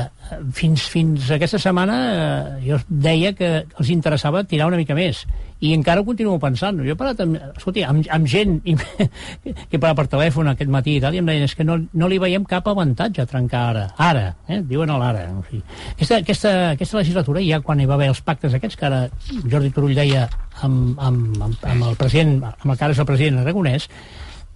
fins, 0.57 0.87
fins 0.89 1.27
aquesta 1.35 1.59
setmana 1.61 1.97
eh, 2.09 2.53
jo 2.65 2.79
deia 2.89 3.35
que 3.37 3.51
els 3.67 3.91
interessava 3.93 4.41
tirar 4.49 4.71
una 4.71 4.79
mica 4.81 4.97
més 4.97 5.27
i 5.61 5.73
encara 5.75 6.01
ho 6.01 6.07
continuo 6.07 6.39
pensant. 6.41 6.79
Jo 6.87 6.95
he 6.95 6.99
parlat 6.99 7.21
amb, 7.25 7.37
escolti, 7.59 7.83
amb, 7.85 8.07
amb 8.15 8.29
gent 8.31 8.59
i, 8.69 8.77
que 9.69 9.77
he 9.77 9.81
per 9.81 10.07
telèfon 10.07 10.53
aquest 10.53 10.71
matí 10.73 10.97
i 10.97 11.03
tal, 11.03 11.17
i 11.17 11.21
em 11.21 11.29
deien 11.29 11.45
és 11.45 11.57
que 11.59 11.67
no, 11.67 11.79
no 11.93 12.09
li 12.11 12.21
veiem 12.23 12.47
cap 12.49 12.69
avantatge 12.71 13.25
a 13.25 13.29
trencar 13.29 13.65
ara. 13.73 13.85
Ara, 14.09 14.25
eh? 14.49 14.61
diuen 14.69 14.93
l'ara. 14.95 15.27
O 15.35 15.43
sigui, 15.49 15.63
aquesta, 15.97 16.21
aquesta, 16.23 16.55
aquesta 16.77 17.01
legislatura, 17.03 17.43
ja 17.45 17.61
quan 17.65 17.83
hi 17.83 17.89
va 17.91 17.99
haver 17.99 18.13
els 18.15 18.23
pactes 18.25 18.55
aquests, 18.55 18.79
que 18.79 18.89
ara 18.89 19.03
Jordi 19.51 19.73
Turull 19.75 19.99
deia 19.99 20.29
amb, 20.63 20.95
amb, 20.97 21.43
amb, 21.43 21.69
amb 21.75 21.91
el 21.91 21.99
president, 22.01 22.39
amb 22.55 22.71
el 22.73 22.79
que 22.79 22.89
ara 22.89 22.97
és 22.97 23.03
el 23.03 23.11
president 23.11 23.43
Aragonès, 23.43 23.89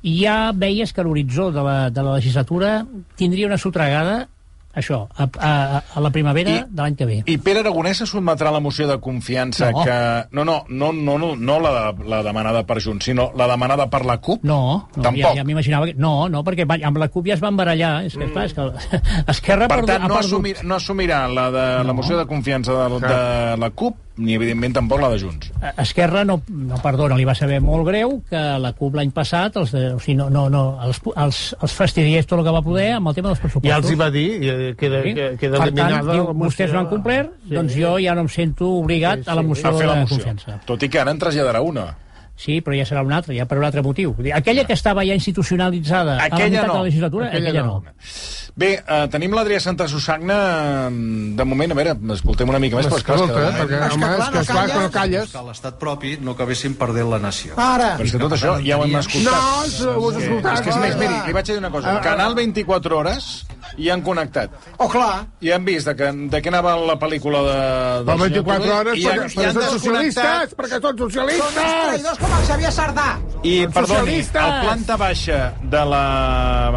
ja 0.03 0.37
veies 0.55 0.94
que 0.94 1.05
l'horitzó 1.05 1.51
de, 1.55 1.62
la, 1.62 1.77
de 1.90 2.03
la 2.03 2.16
legislatura 2.16 2.79
tindria 3.18 3.51
una 3.51 3.59
sotregada 3.59 4.22
això, 4.74 5.06
a, 5.16 5.26
a, 5.38 5.82
a 5.94 6.00
la 6.00 6.11
primavera 6.11 6.50
I- 6.50 6.64
de 6.68 6.82
l'any 6.82 6.94
que 6.96 7.06
ve. 7.06 7.16
I 7.26 7.37
Pere 7.38 7.61
Aragonès 7.61 7.98
se 8.02 8.06
sotmetrà 8.06 8.48
a 8.48 8.52
la 8.56 8.61
moció 8.61 8.87
de 8.88 8.98
confiança 9.00 9.70
No. 9.72 9.85
que... 9.85 9.96
No, 10.32 10.44
no, 10.44 10.64
no, 10.68 10.92
no, 10.92 11.18
no, 11.18 11.35
no 11.37 11.58
la, 11.61 11.92
la 12.06 12.22
demanada 12.22 12.64
per 12.66 12.80
Junts, 12.82 13.04
sinó 13.04 13.30
la 13.37 13.46
demanada 13.48 13.88
per 13.90 14.04
la 14.06 14.18
CUP? 14.18 14.44
No, 14.44 14.88
no 14.96 15.02
Tampoc. 15.02 15.22
ja, 15.22 15.35
ja 15.37 15.44
m'imaginava 15.44 15.87
que... 15.87 15.94
No, 15.94 16.28
no, 16.28 16.42
perquè 16.44 16.66
amb 16.82 16.98
la 16.98 17.08
CUP 17.08 17.26
ja 17.28 17.35
es 17.35 17.40
van 17.44 17.56
barallar. 17.56 18.04
És 18.08 18.16
que, 18.16 18.30
clar, 18.32 18.46
és 18.48 18.54
que 18.56 18.68
Esquerra 19.32 19.68
Per 19.68 19.78
ha 19.78 19.80
perdut- 19.82 19.92
tant, 19.92 20.08
no, 20.08 20.18
assumir, 20.18 20.56
no 20.64 20.76
assumirà 20.80 21.26
la, 21.28 21.50
de, 21.54 21.66
la 21.85 21.92
moció 21.92 22.16
de 22.18 22.26
confiança 22.26 22.72
de, 22.72 23.00
de 23.06 23.20
la 23.61 23.70
CUP 23.70 23.96
ni, 24.16 24.35
evidentment, 24.35 24.75
tampoc 24.75 25.01
la 25.01 25.09
de 25.09 25.18
Junts. 25.18 25.51
Esquerra 25.79 26.25
no, 26.25 26.42
no 26.48 26.77
perdona, 26.83 27.16
li 27.16 27.25
va 27.25 27.35
saber 27.35 27.61
molt 27.64 27.87
greu 27.87 28.18
que 28.29 28.40
la 28.61 28.72
CUP 28.77 28.94
l'any 28.98 29.11
passat, 29.11 29.57
els 29.57 29.72
de, 29.72 29.94
o 29.94 29.98
sigui, 29.98 30.16
no, 30.18 30.29
no, 30.31 30.48
no, 30.53 30.79
els, 30.85 31.01
els, 31.16 31.40
els 31.62 31.72
fastidiés 31.72 32.27
tot 32.29 32.38
el 32.40 32.44
que 32.44 32.53
va 32.53 32.62
poder 32.62 32.90
amb 32.98 33.09
el 33.09 33.14
tema 33.14 33.29
dels 33.33 33.40
pressupostos. 33.40 33.70
Ja 33.72 33.79
els 33.81 33.90
hi 33.90 33.96
va 33.96 34.11
dir, 34.11 34.27
i 34.42 34.75
queda, 34.77 35.03
Sí? 35.03 35.14
que- 35.14 35.31
queda 35.40 35.59
per 35.59 35.72
tant, 35.72 35.96
diu, 36.11 36.27
la 36.29 36.37
vostès 36.44 36.72
no 36.72 36.81
han 36.81 36.88
complert, 36.92 37.33
Sí. 37.48 37.55
doncs 37.55 37.75
jo 37.75 37.96
ja 37.98 38.14
no 38.14 38.20
em 38.22 38.29
sento 38.29 38.68
obligat 38.83 39.25
Sí, 39.25 39.31
a 39.31 39.35
la 39.35 39.42
sí. 39.42 39.48
moció 39.48 39.68
A 39.68 39.72
fer 39.79 39.87
la 39.87 39.94
de 39.94 40.01
moció. 40.03 40.16
confiança. 40.18 40.61
Tot 40.66 40.83
i 40.83 40.88
que 40.88 41.01
ara 41.01 41.11
en 41.11 41.18
traslladarà 41.18 41.61
una. 41.62 41.96
Sí, 42.42 42.61
però 42.61 42.74
ja 42.74 42.85
serà 42.88 43.02
una 43.07 43.16
altra, 43.20 43.35
ja 43.37 43.44
per 43.46 43.59
un 43.59 43.64
altre 43.64 43.83
motiu. 43.87 44.14
Vull 44.16 44.24
dir, 44.26 44.33
Aquella 44.35 44.64
que 44.66 44.72
estava 44.74 45.05
ja 45.07 45.14
institucionalitzada 45.14 46.14
a 46.16 46.16
la 46.16 46.24
Aquella 46.24 46.48
meitat 46.50 46.66
no. 46.66 46.72
de 46.72 46.78
la 46.78 46.85
legislatura, 46.88 47.26
Aquella 47.28 47.50
aquella, 47.50 47.62
no. 47.66 47.83
no. 47.87 47.92
Bé, 48.55 48.70
eh, 48.85 49.07
tenim 49.09 49.33
l'Adrià 49.33 49.61
Santa 49.62 49.87
Susagna, 49.88 50.35
eh, 50.88 50.90
de 51.38 51.44
moment, 51.48 51.72
a 51.72 51.76
veure, 51.78 51.94
escoltem 52.16 52.50
una 52.50 52.59
mica 52.59 52.76
més, 52.76 52.87
però 52.90 52.98
és 52.98 53.05
és 53.05 53.09
Escolta, 53.14 53.33
que, 53.33 53.62
perquè, 53.62 53.78
És 53.78 53.88
que 53.88 53.94
home, 53.94 54.11
clar, 54.11 54.18
és 54.18 54.28
que, 54.28 54.35
no 54.35 54.40
esclar, 54.42 54.66
que 54.66 54.74
no 54.74 54.81
calles. 54.81 54.92
calles. 54.98 55.31
que 55.33 55.42
l'estat 55.48 55.78
propi 55.78 56.16
no 56.20 56.35
acabessin 56.37 56.74
perdent 56.74 57.09
la 57.14 57.18
nació. 57.22 57.55
Ara, 57.57 57.92
però 57.96 58.05
és 58.05 58.12
que 58.12 58.18
tot 58.18 58.33
això 58.37 58.59
ja 58.66 58.76
ho 58.76 58.85
hem 58.85 58.96
escoltat. 58.96 59.33
No, 59.33 59.38
ho 59.38 60.11
has 60.11 60.16
que- 60.16 60.24
escoltat. 60.26 60.52
És 60.55 60.61
que 60.66 60.70
és 60.70 60.76
més, 60.85 60.96
miri, 60.98 61.14
li 61.26 61.33
vaig 61.33 61.46
dir 61.46 61.59
una 61.59 61.70
cosa. 61.70 62.00
Canal 62.02 62.35
24 62.35 62.98
hores 62.98 63.46
i 63.76 63.90
han 63.90 64.02
connectat. 64.02 64.50
oh 64.78 64.88
clar, 64.88 65.26
I 65.40 65.52
han 65.52 65.64
vist 65.64 65.88
de, 65.88 65.96
que, 65.96 66.11
de 66.32 66.42
què 66.42 66.52
anava 66.52 66.76
la 66.76 66.98
pel·lícula 67.00 67.42
de, 67.46 67.58
senyor 68.06 68.18
24 68.22 68.62
Turull, 68.62 68.78
hores, 68.78 68.98
i 68.98 69.06
han, 69.08 69.20
perquè, 69.20 69.32
i 69.32 69.37
perquè 69.37 69.46
han 69.48 69.54
són 69.58 69.78
socialistes, 69.78 70.56
perquè 70.58 70.80
són 70.80 70.88
són 70.88 71.04
socialistes! 71.06 71.61
traïdors 71.61 72.18
com 72.24 72.35
el 72.38 72.48
Xavier 72.50 72.72
Sardà. 72.72 73.08
I, 73.42 73.54
Són 73.62 73.72
perdoni, 73.78 74.18
a 74.38 74.48
planta 74.62 74.96
baixa 75.00 75.38
de 75.62 75.85
la 75.92 76.02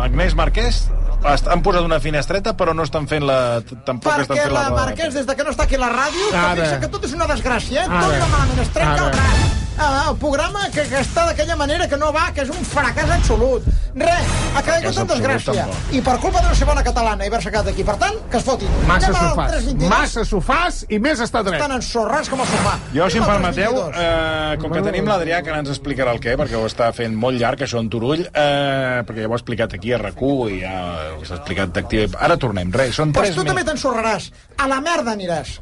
Agnès 0.06 0.38
Marquès 0.38 0.86
han 1.26 1.64
posat 1.66 1.86
una 1.86 2.00
finestreta, 2.00 2.54
però 2.58 2.74
no 2.78 2.86
estan 2.86 3.08
fent 3.10 3.26
la... 3.26 3.38
Tampoc 3.66 4.12
estan 4.14 4.36
Perquè 4.38 4.44
fent 4.44 4.54
la... 4.54 4.68
la. 4.70 4.84
Marquès, 4.86 5.14
des 5.18 5.26
de 5.26 5.36
que 5.36 5.48
no 5.48 5.54
està 5.56 5.66
aquí 5.66 5.80
a 5.80 5.82
la 5.82 5.92
ràdio, 5.94 6.30
que 6.32 6.46
fixa 6.62 6.80
que 6.84 6.92
tot 6.94 7.08
és 7.10 7.18
una 7.18 7.30
desgràcia, 7.32 7.86
eh? 7.86 7.90
Tot 7.90 8.12
Ara. 8.12 8.24
va 8.24 8.32
malament, 8.36 8.62
es 8.66 8.74
trenca 8.78 9.08
el 9.08 9.16
braç. 9.18 9.45
Ah, 9.78 10.08
el 10.10 10.16
programa 10.18 10.70
que, 10.72 10.86
que 10.88 11.00
està 11.02 11.26
d'aquella 11.28 11.56
manera 11.60 11.88
que 11.92 11.98
no 12.00 12.12
va, 12.16 12.30
que 12.36 12.46
és 12.46 12.52
un 12.54 12.64
fracàs 12.64 13.10
absolut. 13.18 13.66
Res, 13.96 14.30
ha 14.56 14.62
caigut 14.64 14.98
en 15.02 15.10
desgràcia. 15.10 15.66
tampoc. 15.66 15.92
I 15.96 16.02
per 16.04 16.16
culpa 16.24 16.42
d'una 16.44 16.56
segona 16.56 16.84
catalana 16.84 17.26
i 17.26 17.32
haver-se 17.32 17.52
quedat 17.52 17.70
aquí. 17.72 17.84
Per 17.88 17.96
tant, 18.00 18.16
que 18.32 18.40
es 18.40 18.46
fotin. 18.48 18.72
Massa 18.88 19.12
sofàs, 19.12 19.52
322. 19.52 19.90
massa 19.92 20.24
sofàs 20.28 20.80
i 20.88 21.00
més 21.04 21.20
està 21.24 21.44
dret. 21.44 21.60
Estan 21.60 21.76
ensorrats 21.76 22.32
com 22.32 22.44
el 22.44 22.50
sofà. 22.54 22.78
Jo, 22.96 23.10
si 23.12 23.20
em 23.20 23.28
permeteu, 23.28 23.76
322. 23.76 24.00
eh, 24.00 24.58
com 24.64 24.76
que 24.76 24.86
tenim 24.88 25.12
l'Adrià, 25.12 25.42
que 25.44 25.52
ara 25.52 25.60
ens 25.64 25.72
explicarà 25.76 26.16
el 26.16 26.24
què, 26.24 26.38
perquè 26.40 26.60
ho 26.60 26.66
està 26.68 26.92
fent 26.96 27.16
molt 27.16 27.40
llarg, 27.40 27.64
això 27.68 27.84
en 27.84 27.92
Turull, 27.92 28.26
eh, 28.32 29.04
perquè 29.08 29.24
ja 29.24 29.32
ho 29.32 29.36
ha 29.36 29.40
explicat 29.42 29.76
aquí 29.76 29.92
a 29.92 30.00
rac 30.02 30.24
i 30.26 30.60
ja 30.62 30.76
s'ha 31.24 31.36
explicat 31.42 31.76
d'activa... 31.76 32.20
Ara 32.26 32.38
tornem, 32.40 32.72
res, 32.72 32.96
són 32.96 33.12
Pues 33.16 33.34
3 33.36 33.40
tu 33.42 33.44
també 33.48 33.64
t'ensorraràs. 33.68 34.32
A 34.58 34.68
la 34.72 34.80
merda 34.82 35.12
aniràs. 35.16 35.60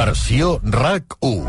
Versió 0.00 0.54
RAC1. 0.64 1.44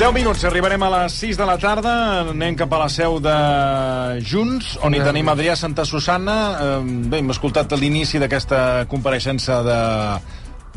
10 0.00 0.10
minuts, 0.10 0.42
arribarem 0.48 0.82
a 0.82 0.88
les 0.90 1.14
6 1.22 1.38
de 1.38 1.46
la 1.46 1.54
tarda, 1.62 1.92
anem 2.32 2.56
cap 2.58 2.72
a 2.74 2.80
la 2.80 2.88
seu 2.90 3.20
de 3.22 3.34
Junts, 4.26 4.72
on 4.82 4.96
hi 4.96 5.02
tenim 5.04 5.30
Adrià 5.30 5.54
Santa 5.54 5.84
Susana. 5.86 6.34
Eh, 6.50 6.80
Bé, 7.12 7.20
hem 7.22 7.30
escoltat 7.30 7.76
l'inici 7.78 8.18
d'aquesta 8.18 8.88
compareixença 8.90 9.60
de 9.62 9.78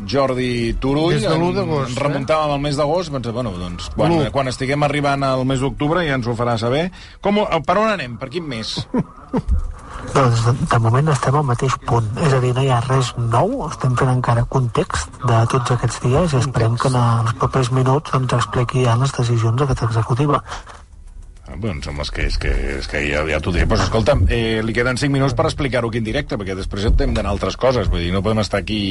Jordi 0.06 0.76
Turull. 0.78 1.18
Des 1.18 1.26
de 1.26 1.34
l'u 1.34 1.50
d'agost, 1.56 1.90
Ens 1.90 1.98
eh? 1.98 2.06
remuntàvem 2.06 2.54
al 2.60 2.62
mes 2.62 2.78
d'agost, 2.78 3.10
doncs, 3.10 3.34
bueno, 3.34 3.56
doncs, 3.58 3.90
quan, 3.98 4.14
quan 4.30 4.54
estiguem 4.54 4.86
arribant 4.86 5.26
al 5.26 5.42
mes 5.50 5.66
d'octubre 5.66 6.06
ja 6.06 6.14
ens 6.14 6.30
ho 6.30 6.38
farà 6.38 6.54
saber. 6.62 6.92
Com, 7.26 7.42
per 7.42 7.80
on 7.80 7.90
anem? 7.90 8.20
Per 8.22 8.30
quin 8.30 8.46
mes? 8.54 8.76
Doncs 10.12 10.44
de, 10.70 10.78
moment 10.82 11.08
estem 11.14 11.36
al 11.38 11.46
mateix 11.48 11.74
punt, 11.88 12.06
és 12.26 12.36
a 12.36 12.40
dir, 12.42 12.52
no 12.56 12.62
hi 12.62 12.70
ha 12.70 12.82
res 12.84 13.14
nou, 13.18 13.64
estem 13.68 13.96
fent 13.98 14.12
encara 14.12 14.44
context 14.50 15.18
de 15.24 15.40
tots 15.50 15.74
aquests 15.74 16.00
dies 16.04 16.34
i 16.34 16.40
esperem 16.42 16.76
que 16.80 16.90
en 16.92 17.00
els 17.00 17.34
propers 17.40 17.72
minuts 17.74 18.14
ens 18.18 18.36
expliqui 18.36 18.84
ja 18.84 18.98
les 19.00 19.14
decisions 19.16 19.60
d'aquesta 19.60 19.88
executiva. 19.90 20.42
Ah, 21.44 21.56
Bé, 21.60 21.70
em 21.70 21.80
sembla 21.84 22.06
que, 22.08 22.24
és 22.30 22.38
que, 22.40 22.52
és 22.78 22.86
que 22.88 23.02
ja, 23.04 23.24
ja 23.28 23.40
t'ho 23.40 23.52
diré. 23.52 23.66
Però, 23.68 23.84
escolta'm, 23.84 24.24
eh, 24.32 24.62
li 24.64 24.74
queden 24.76 25.00
5 25.00 25.12
minuts 25.12 25.36
per 25.36 25.44
explicar-ho 25.48 25.90
aquí 25.92 26.00
en 26.00 26.06
directe, 26.06 26.38
perquè 26.40 26.56
després 26.56 26.88
hem 26.88 27.12
d'anar 27.16 27.34
altres 27.34 27.58
coses. 27.60 27.90
Vull 27.92 28.06
dir, 28.06 28.12
no 28.14 28.24
podem 28.24 28.44
estar 28.44 28.62
aquí... 28.64 28.82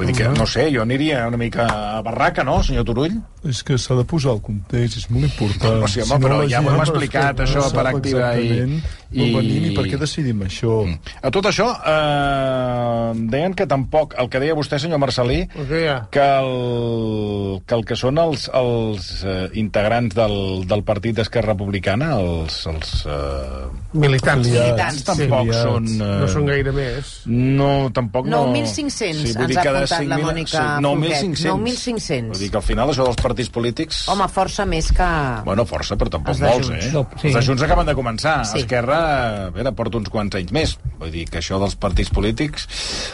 Vull 0.00 0.08
dir 0.08 0.16
que, 0.16 0.28
no 0.32 0.46
sé, 0.48 0.66
jo 0.72 0.82
aniria 0.82 1.26
una 1.28 1.36
mica 1.36 1.66
a 1.68 2.00
barraca, 2.02 2.42
no, 2.46 2.62
senyor 2.64 2.86
Turull? 2.88 3.18
És 3.48 3.62
que 3.64 3.76
s'ha 3.80 3.94
de 3.96 4.04
posar 4.04 4.34
el 4.36 4.40
context, 4.44 4.98
és 5.00 5.06
molt 5.12 5.24
important. 5.28 5.82
O 5.84 5.88
sigui, 5.88 6.04
home, 6.08 6.18
però 6.24 6.38
la 6.40 6.48
ja 6.48 6.58
ho 6.60 6.64
gent 6.64 6.70
hem 6.72 6.76
no 6.80 6.84
explicat, 6.86 7.40
això, 7.44 7.62
per 7.72 7.84
activa 7.88 8.30
i- 8.36 8.80
i- 9.12 9.30
venim 9.34 9.64
i 9.70 9.74
per 9.76 9.84
què 9.88 9.98
decidim 10.00 10.42
això. 10.44 10.74
A 11.22 11.30
tot 11.32 11.46
això, 11.48 11.68
eh, 11.88 13.12
deien 13.32 13.54
que 13.54 13.66
tampoc, 13.66 14.14
el 14.18 14.28
que 14.32 14.40
deia 14.42 14.54
vostè, 14.56 14.78
senyor 14.78 14.98
Marcelí, 15.02 15.42
O 15.56 15.64
que 15.68 16.24
el 16.40 17.62
que, 17.66 17.74
el 17.74 17.84
que 17.84 17.96
són 17.96 18.18
els, 18.18 18.48
els 18.54 19.08
eh, 19.24 19.48
integrants 19.60 20.14
del, 20.16 20.64
del 20.68 20.82
partit 20.84 21.16
d'Esquerra 21.16 21.52
Republicana, 21.54 22.12
els... 22.20 22.60
els 22.70 23.06
eh, 23.06 23.68
Militants. 23.92 24.46
Militants. 24.48 25.02
tampoc 25.04 25.48
Afiliats. 25.48 25.62
són... 25.64 25.88
Eh, 26.00 26.18
No 26.20 26.28
són 26.28 26.46
gaire 26.46 26.72
més. 26.72 27.14
No, 27.26 27.70
tampoc 27.94 28.26
no... 28.30 28.44
9.500 28.54 29.36
vull 29.40 29.48
dir 29.50 29.58
ens 29.58 29.89
ha 29.89 29.89
apuntat 29.96 30.10
la 30.10 30.18
5.000 30.20 30.26
Mònica 30.28 30.50
sí, 30.50 30.82
9.500. 30.86 31.44
Folguet. 31.50 31.78
9.500. 31.80 32.30
Vull 32.30 32.42
dir 32.44 32.50
que 32.50 32.60
al 32.60 32.66
final 32.66 32.92
això 32.92 33.06
dels 33.08 33.20
partits 33.20 33.52
polítics... 33.54 34.00
Home, 34.12 34.28
força 34.32 34.66
més 34.68 34.90
que... 34.96 35.08
Bueno, 35.46 35.66
força, 35.68 35.98
però 36.00 36.12
tampoc 36.16 36.40
molts, 36.44 36.70
eh? 36.74 36.90
No, 36.94 37.04
sí. 37.16 37.30
Els 37.30 37.38
de 37.38 37.44
Junts 37.48 37.64
acaben 37.66 37.88
de 37.88 37.96
començar. 37.98 38.36
Sí. 38.48 38.62
Esquerra, 38.62 39.00
a 39.46 39.54
veure, 39.54 39.72
porta 39.76 40.00
uns 40.00 40.12
quants 40.12 40.38
anys 40.40 40.54
més. 40.56 40.76
Vull 41.00 41.14
dir 41.14 41.26
que 41.30 41.40
això 41.42 41.60
dels 41.62 41.76
partits 41.80 42.12
polítics... 42.14 42.68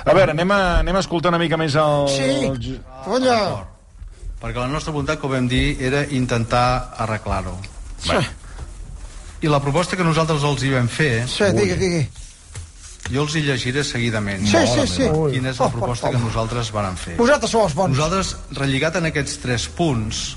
A 0.05 0.15
veure, 0.17 0.37
anem 0.37 0.53
a, 0.55 0.61
anem 0.83 0.99
a 0.99 1.05
escoltar 1.05 1.33
una 1.35 1.41
mica 1.43 1.59
més 1.61 1.79
el... 1.81 2.11
Sí, 2.12 2.29
el... 2.51 2.77
colla. 3.07 3.39
Perquè 4.43 4.61
la 4.61 4.69
nostra 4.69 4.93
voluntat, 4.93 5.21
com 5.23 5.33
vam 5.33 5.49
dir, 5.49 5.79
era 5.81 6.05
intentar 6.12 6.93
arreglar-ho. 7.07 7.57
Sí, 8.05 8.19
I 9.45 9.51
la 9.53 9.61
proposta 9.65 9.97
que 9.97 10.05
nosaltres 10.05 10.45
els 10.45 10.62
hi 10.65 10.71
vam 10.75 10.89
fer, 10.89 11.27
sí, 11.29 11.49
digui, 11.57 11.77
digui. 11.81 12.05
Jo 13.12 13.23
els 13.23 13.35
hi 13.37 13.42
llegiré 13.47 13.85
seguidament. 13.85 14.47
Sí, 14.47 14.62
sí, 14.73 14.87
sí. 14.90 15.11
Quina 15.33 15.51
és 15.53 15.61
la 15.62 15.69
proposta 15.71 16.11
que 16.11 16.19
nosaltres 16.19 16.73
vàrem 16.75 16.97
fer. 16.99 17.16
Vosaltres 17.21 17.51
sou 17.55 17.62
els 17.66 17.75
bons. 17.75 17.95
Nosaltres, 17.97 18.35
relligat 18.59 18.97
en 19.01 19.07
aquests 19.12 19.38
tres 19.42 19.69
punts, 19.69 20.37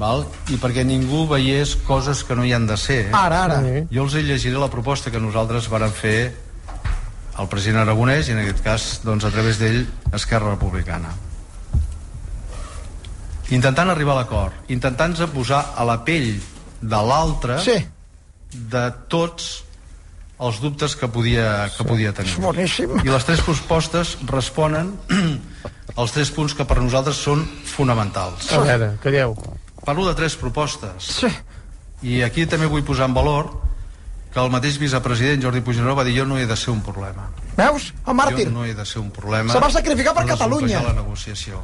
val? 0.00 0.22
i 0.48 0.56
perquè 0.56 0.84
ningú 0.86 1.26
veiés 1.28 1.74
coses 1.86 2.22
que 2.24 2.36
no 2.38 2.44
hi 2.46 2.52
han 2.56 2.66
de 2.66 2.76
ser, 2.80 3.00
Ara, 3.12 3.42
ara. 3.48 3.58
jo 3.90 4.04
els 4.06 4.14
hi 4.14 4.22
llegiré 4.24 4.56
la 4.58 4.70
proposta 4.72 5.10
que 5.10 5.20
nosaltres 5.20 5.68
vàrem 5.68 5.90
fer 5.92 6.32
al 7.40 7.48
president 7.48 7.82
Aragonès 7.82 8.28
i 8.28 8.32
en 8.32 8.38
aquest 8.44 8.62
cas 8.64 8.86
doncs, 9.04 9.24
a 9.24 9.30
través 9.34 9.58
d'ell 9.60 9.82
Esquerra 10.12 10.50
Republicana 10.54 11.12
intentant 13.50 13.90
arribar 13.90 14.14
a 14.14 14.20
l'acord, 14.20 14.52
intentant-se 14.70 15.26
posar 15.34 15.72
a 15.76 15.84
la 15.88 15.98
pell 16.06 16.36
de 16.80 17.00
l'altre 17.08 17.58
Sí. 17.60 17.76
de 18.50 18.84
tots 19.08 19.64
els 20.40 20.60
dubtes 20.62 20.94
que 20.96 21.08
podia, 21.12 21.68
que 21.76 21.84
podia 21.84 22.12
tenir. 22.16 22.32
És 22.32 22.40
boníssim. 22.40 22.94
I 23.04 23.10
les 23.12 23.26
tres 23.28 23.42
propostes 23.44 24.16
responen 24.30 24.94
als 26.00 26.14
tres 26.16 26.30
punts 26.32 26.54
que 26.56 26.64
per 26.64 26.78
nosaltres 26.80 27.20
són 27.20 27.44
fonamentals. 27.74 28.48
A 28.56 28.62
veure, 28.64 28.94
calleu. 29.04 29.36
Parlo 29.84 30.06
de 30.08 30.14
tres 30.16 30.36
propostes. 30.40 31.10
Sí. 31.20 31.30
I 32.02 32.22
aquí 32.24 32.46
també 32.48 32.68
vull 32.70 32.84
posar 32.86 33.10
en 33.10 33.16
valor 33.16 33.50
que 34.32 34.40
el 34.40 34.48
mateix 34.52 34.78
vicepresident 34.80 35.42
Jordi 35.42 35.60
Puigneró 35.66 35.96
va 35.98 36.04
dir 36.06 36.14
jo 36.20 36.24
no 36.24 36.38
he 36.38 36.46
de 36.46 36.56
ser 36.56 36.70
un 36.72 36.80
problema. 36.86 37.28
Veus? 37.58 37.90
El 38.06 38.14
màrtir. 38.16 38.46
Jo 38.48 38.54
no 38.54 38.64
he 38.64 38.72
de 38.78 38.86
ser 38.86 39.02
un 39.02 39.10
problema. 39.12 39.52
Se 39.52 39.60
va 39.60 39.70
sacrificar 39.74 40.14
per 40.16 40.24
Catalunya. 40.30 40.80
la 40.86 40.94
negociació. 40.96 41.60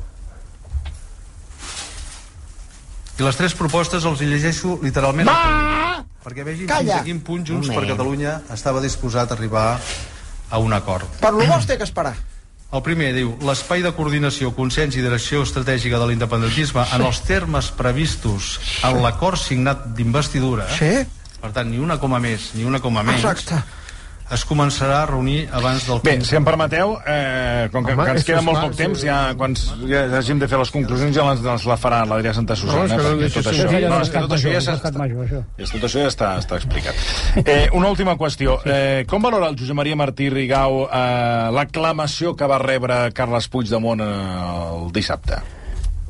I 3.16 3.24
les 3.24 3.36
tres 3.38 3.54
propostes 3.56 4.04
els 4.04 4.20
llegeixo 4.20 4.76
literalment 4.82 5.30
Va! 5.30 5.85
Perquè 6.26 6.42
vegin 6.42 6.66
Calla. 6.66 6.80
fins 6.98 7.00
a 7.00 7.06
quin 7.06 7.20
punt 7.22 7.44
Junts 7.46 7.68
per. 7.70 7.84
Catalunya 7.86 8.40
estava 8.52 8.82
disposat 8.82 9.30
a 9.30 9.36
arribar 9.38 9.78
a 10.50 10.58
un 10.58 10.72
acord. 10.74 11.06
Per 11.22 11.30
lo 11.32 11.46
bo 11.46 11.58
té 11.66 11.76
que 11.78 11.86
esperar. 11.86 12.16
El 12.74 12.82
primer 12.82 13.12
diu, 13.14 13.36
l'espai 13.46 13.80
de 13.84 13.92
coordinació, 13.94 14.50
consens 14.56 14.96
i 14.98 15.02
direcció 15.04 15.44
estratègica 15.46 16.00
de 16.02 16.08
l'independentisme 16.10 16.82
en 16.96 17.04
els 17.06 17.20
termes 17.22 17.68
previstos 17.78 18.56
en 18.82 18.98
l'acord 19.04 19.38
signat 19.38 19.86
d'investidura, 19.94 20.66
Sí? 20.74 21.06
per 21.40 21.52
tant, 21.54 21.70
ni 21.70 21.78
una 21.78 22.00
coma 22.02 22.18
més 22.18 22.50
ni 22.58 22.64
una 22.66 22.80
coma 22.82 23.04
menys, 23.06 23.22
Exacte. 23.22 23.62
Es 24.32 24.42
començarà 24.46 25.02
a 25.04 25.06
reunir 25.06 25.46
abans 25.54 25.84
del 25.86 26.00
Bé, 26.02 26.16
15. 26.18 26.28
si 26.28 26.36
em 26.38 26.44
permeteu, 26.46 26.96
eh, 27.06 27.68
com 27.72 27.84
que, 27.84 27.94
Home, 27.94 28.04
que 28.04 28.14
ens 28.16 28.24
queda 28.26 28.40
que 28.40 28.46
molt 28.48 28.60
poc 28.64 28.74
sí. 28.74 28.78
temps, 28.82 29.04
ja, 29.06 29.18
quan 29.38 29.54
ja 29.86 30.02
hàgim 30.18 30.40
de 30.42 30.48
fer 30.50 30.58
les 30.58 30.72
conclusions 30.74 31.14
ja 31.14 31.26
les, 31.30 31.42
les 31.46 31.66
la 31.70 31.76
farà 31.78 32.02
l'Adrià 32.08 32.34
Santa 32.34 32.56
Susana. 32.58 32.88
No, 32.90 33.12
és 33.22 33.36
que 33.36 33.42
tot 33.44 33.52
això, 33.52 33.68
no, 33.70 34.00
és 34.00 34.10
que 34.10 34.24
tot 34.24 34.34
això 34.34 34.50
ja. 34.50 35.42
És, 35.56 35.70
tot 35.70 35.86
això 35.86 36.02
ja 36.02 36.10
està, 36.10 36.34
està 36.42 36.58
explicat. 36.58 37.04
Eh, 37.46 37.68
una 37.76 37.90
última 37.92 38.16
qüestió. 38.18 38.56
Eh, 38.66 39.04
com 39.06 39.22
valora 39.22 39.50
el 39.52 39.58
Josep 39.58 39.76
Maria 39.76 39.96
Martí 39.98 40.26
Rigau 40.32 40.86
eh, 40.86 41.50
l'aclamació 41.54 42.34
que 42.36 42.48
va 42.48 42.58
rebre 42.58 42.96
Carles 43.14 43.46
Puigdemont 43.52 44.02
eh, 44.02 44.08
el 44.08 44.90
dissabte? 44.96 45.38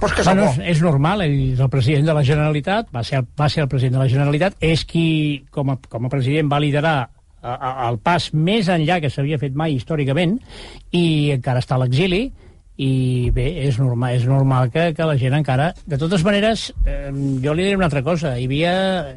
Pues 0.01 0.13
que 0.13 0.23
Bueno, 0.23 0.49
és, 0.53 0.77
és 0.77 0.81
normal, 0.85 1.23
ell 1.25 1.37
és 1.55 1.61
el 1.61 1.71
president 1.73 2.09
de 2.09 2.17
la 2.17 2.23
Generalitat, 2.25 2.89
va 2.95 3.03
ser, 3.05 3.23
el, 3.23 3.29
va 3.39 3.49
ser 3.53 3.65
el 3.65 3.69
president 3.73 3.97
de 3.97 4.03
la 4.03 4.09
Generalitat, 4.13 4.57
és 4.61 4.85
qui, 4.89 5.07
com 5.53 5.73
a, 5.73 5.79
com 5.89 6.09
a 6.09 6.13
president, 6.13 6.51
va 6.53 6.61
liderar 6.61 6.97
el 7.89 8.01
pas 8.05 8.31
més 8.35 8.71
enllà 8.73 8.99
que 9.03 9.13
s'havia 9.13 9.39
fet 9.43 9.55
mai 9.59 9.77
històricament 9.77 10.39
i 10.93 11.07
encara 11.37 11.63
està 11.63 11.77
a 11.79 11.85
l'exili 11.85 12.27
i 12.77 13.31
bé, 13.33 13.47
és 13.65 13.79
normal, 13.81 14.19
és 14.19 14.27
normal 14.29 14.69
que, 14.73 14.91
que 14.97 15.05
la 15.09 15.17
gent 15.17 15.33
encara... 15.39 15.71
De 15.89 15.97
totes 15.97 16.21
maneres, 16.27 16.69
eh, 16.85 17.09
jo 17.41 17.55
li 17.57 17.65
diré 17.65 17.79
una 17.79 17.89
altra 17.89 18.03
cosa. 18.05 18.35
Hi 18.37 18.45
havia, 18.45 18.75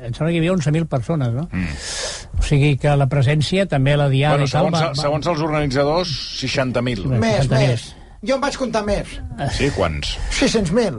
em 0.08 0.16
sembla 0.16 0.32
que 0.32 0.38
hi 0.38 0.44
havia 0.46 0.56
11.000 0.56 0.88
persones, 0.88 1.36
no? 1.36 1.48
Mm. 1.52 2.40
O 2.40 2.48
sigui 2.48 2.78
que 2.80 2.96
la 2.96 3.10
presència, 3.12 3.68
també 3.68 3.98
la 4.00 4.08
diada 4.12 4.40
Bueno, 4.40 4.48
i 4.48 4.54
tal... 4.54 4.72
segons, 4.72 5.04
segons 5.04 5.32
els 5.34 5.44
organitzadors, 5.50 6.14
60.000. 6.40 7.10
més, 7.20 7.50
60.000. 7.50 7.60
més. 7.60 7.90
Jo 8.22 8.36
em 8.36 8.42
vaig 8.44 8.56
comptar 8.60 8.82
més. 8.84 9.08
Sí, 9.56 9.70
quants? 9.72 10.18
600.000. 10.36 10.98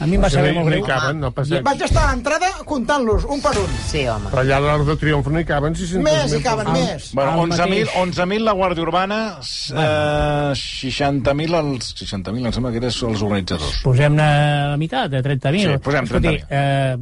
A 0.00 0.06
mi 0.08 0.16
em 0.16 0.22
va 0.22 0.28
saber 0.32 0.52
molt 0.56 0.68
greu. 0.68 0.82
caben, 0.84 1.20
no. 1.20 1.30
Vaig 1.32 1.82
estar 1.84 2.02
a 2.06 2.12
l'entrada 2.14 2.48
comptant-los, 2.68 3.24
un 3.32 3.40
per 3.44 3.52
un. 3.60 3.68
Sí, 3.88 4.02
home. 4.08 4.28
Però 4.32 4.40
allà 4.42 4.56
a 4.56 4.60
l'Arc 4.64 4.86
de 4.88 4.96
Triomf 5.00 5.26
no 5.32 5.40
hi 5.40 5.44
caben 5.48 5.76
600.000 5.76 6.02
Més, 6.04 6.32
hi 6.32 6.40
caben 6.44 6.66
persones. 6.66 6.88
més. 6.92 7.10
Bueno, 7.16 7.32
El 7.44 7.50
11.000 7.50 7.68
mateix. 7.68 7.96
11 8.02 8.40
la 8.44 8.52
Guàrdia 8.56 8.82
Urbana, 8.86 9.18
eh, 9.40 10.52
60.000 10.56 11.54
els 11.60 11.94
60.000 12.00 12.46
em 12.46 12.52
sembla 12.56 12.72
que 12.72 12.80
eren 12.82 12.90
els 12.92 13.22
organitzadors. 13.22 13.80
Posem-ne 13.84 14.28
la 14.72 14.76
meitat, 14.80 15.10
de 15.12 15.22
30.000. 15.22 15.72
Sí, 15.76 15.82
posem 15.84 16.08
30.000. 16.08 16.44
eh, 16.50 16.96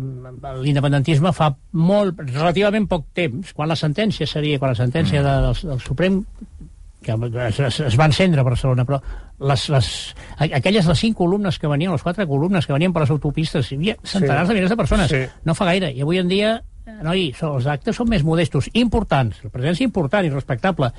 l'independentisme 0.63 1.33
fa 1.33 1.53
molt, 1.73 2.19
relativament 2.35 2.87
poc 2.91 3.07
temps, 3.15 3.53
quan 3.55 3.69
la 3.69 3.77
sentència 3.77 4.27
seria, 4.27 4.59
quan 4.59 4.71
la 4.75 4.79
sentència 4.83 5.21
Mm. 5.21 5.25
de, 5.25 5.35
del, 5.47 5.71
del 5.71 5.81
Suprem 5.81 6.25
que 7.05 7.15
es, 7.47 7.61
es, 7.61 7.81
es 7.87 7.97
va 8.01 8.09
encendre 8.11 8.43
a 8.43 8.47
Barcelona, 8.47 8.87
però 8.89 9.01
les, 9.51 9.67
les, 9.71 9.89
aquelles 10.49 10.87
les 10.91 11.03
cinc 11.07 11.17
columnes 11.19 11.59
que 11.61 11.71
venien, 11.71 11.93
les 11.93 12.03
quatre 12.03 12.27
columnes 12.31 12.67
que 12.67 12.75
venien 12.75 12.95
per 12.95 13.05
les 13.05 13.13
autopistes, 13.15 13.71
hi 13.71 13.79
havia 13.79 13.97
centenars 14.03 14.49
de 14.49 14.57
milers 14.57 14.73
de 14.73 14.79
persones. 14.81 15.11
Sí. 15.13 15.25
No 15.45 15.57
fa 15.59 15.69
gaire. 15.71 15.93
I 15.93 16.05
avui 16.07 16.23
en 16.23 16.31
dia, 16.31 16.55
eh, 16.87 16.97
noi, 17.05 17.29
els 17.35 17.69
actes 17.71 18.01
són 18.01 18.11
més 18.11 18.25
modestos, 18.27 18.71
importants, 18.73 19.43
la 19.45 19.53
presència 19.53 19.87
important 19.87 20.27
i 20.27 20.33
respectable, 20.33 20.91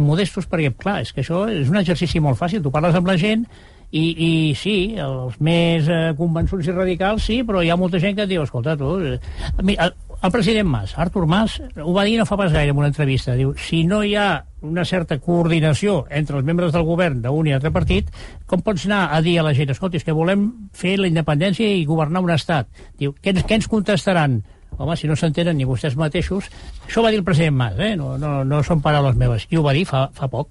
modestos 0.00 0.46
perquè, 0.48 0.72
clar, 0.78 1.00
és 1.04 1.12
que 1.12 1.24
això 1.24 1.44
és 1.52 1.68
un 1.68 1.80
exercici 1.80 2.22
molt 2.22 2.38
fàcil. 2.40 2.62
Tu 2.64 2.72
parles 2.72 2.96
amb 2.96 3.10
la 3.10 3.18
gent 3.20 3.44
i, 3.90 4.04
i 4.14 4.30
sí, 4.54 4.94
els 5.02 5.40
més 5.42 5.88
eh, 5.90 6.12
convençuts 6.18 6.68
i 6.70 6.74
radicals 6.76 7.26
sí, 7.26 7.40
però 7.46 7.62
hi 7.62 7.72
ha 7.72 7.78
molta 7.80 7.98
gent 8.02 8.16
que 8.16 8.26
et 8.26 8.30
diu, 8.30 8.44
escolta, 8.46 8.76
tu... 8.78 8.94
Eh, 9.02 9.18
mira, 9.66 9.90
el, 9.90 10.09
el 10.22 10.32
president 10.32 10.68
Mas, 10.68 10.98
Artur 10.98 11.26
Mas, 11.26 11.60
ho 11.80 11.92
va 11.96 12.04
dir 12.04 12.18
no 12.18 12.26
fa 12.28 12.36
pas 12.36 12.52
gaire 12.52 12.74
en 12.74 12.78
una 12.78 12.90
entrevista. 12.90 13.34
Diu, 13.38 13.54
si 13.56 13.84
no 13.88 14.02
hi 14.04 14.14
ha 14.20 14.44
una 14.60 14.84
certa 14.84 15.16
coordinació 15.18 16.04
entre 16.10 16.36
els 16.36 16.44
membres 16.44 16.74
del 16.74 16.84
govern 16.84 17.22
d'un 17.24 17.48
i 17.48 17.54
altre 17.56 17.72
partit, 17.72 18.10
com 18.46 18.60
pots 18.60 18.84
anar 18.88 19.06
a 19.16 19.22
dir 19.24 19.38
a 19.40 19.46
la 19.46 19.54
gent, 19.56 19.72
escolta, 19.72 19.96
és 19.96 20.04
que 20.04 20.16
volem 20.16 20.50
fer 20.76 20.98
la 21.00 21.08
independència 21.08 21.72
i 21.72 21.86
governar 21.88 22.20
un 22.26 22.34
estat? 22.36 22.68
Diu, 23.00 23.14
què 23.16 23.32
ens, 23.32 23.46
què 23.48 23.56
ens 23.60 23.70
contestaran? 23.70 24.42
Home, 24.80 24.96
si 24.96 25.08
no 25.08 25.16
s'entenen 25.16 25.56
ni 25.58 25.66
vostès 25.68 25.96
mateixos... 25.98 26.46
Això 26.86 27.02
va 27.04 27.10
dir 27.12 27.20
el 27.20 27.24
president 27.26 27.56
Mas, 27.56 27.80
eh? 27.80 27.94
no, 27.96 28.14
no, 28.18 28.40
no 28.44 28.62
són 28.64 28.80
paraules 28.84 29.16
meves. 29.16 29.48
I 29.50 29.58
ho 29.58 29.64
va 29.64 29.74
dir 29.76 29.84
fa, 29.88 30.06
fa 30.16 30.28
poc. 30.32 30.48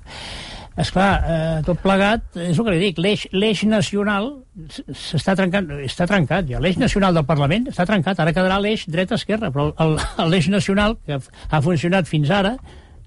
Esclar, 0.80 1.10
eh, 1.28 1.62
tot 1.68 1.82
plegat, 1.84 2.24
és 2.40 2.58
el 2.58 2.66
que 2.66 2.74
li 2.76 2.82
dic, 2.82 3.00
l'eix 3.04 3.64
nacional 3.68 4.30
s'està 4.96 5.36
trencant, 5.36 5.68
està 5.84 6.08
trencat 6.08 6.48
ja. 6.48 6.62
L'eix 6.64 6.80
nacional 6.80 7.16
del 7.16 7.26
Parlament 7.28 7.68
està 7.72 7.86
trencat, 7.90 8.20
ara 8.20 8.34
quedarà 8.36 8.60
l'eix 8.64 8.86
dreta-esquerra, 8.88 9.52
però 9.52 9.70
l'eix 10.32 10.48
nacional, 10.52 10.96
que 11.06 11.20
ha 11.20 11.62
funcionat 11.66 12.08
fins 12.08 12.32
ara, 12.32 12.56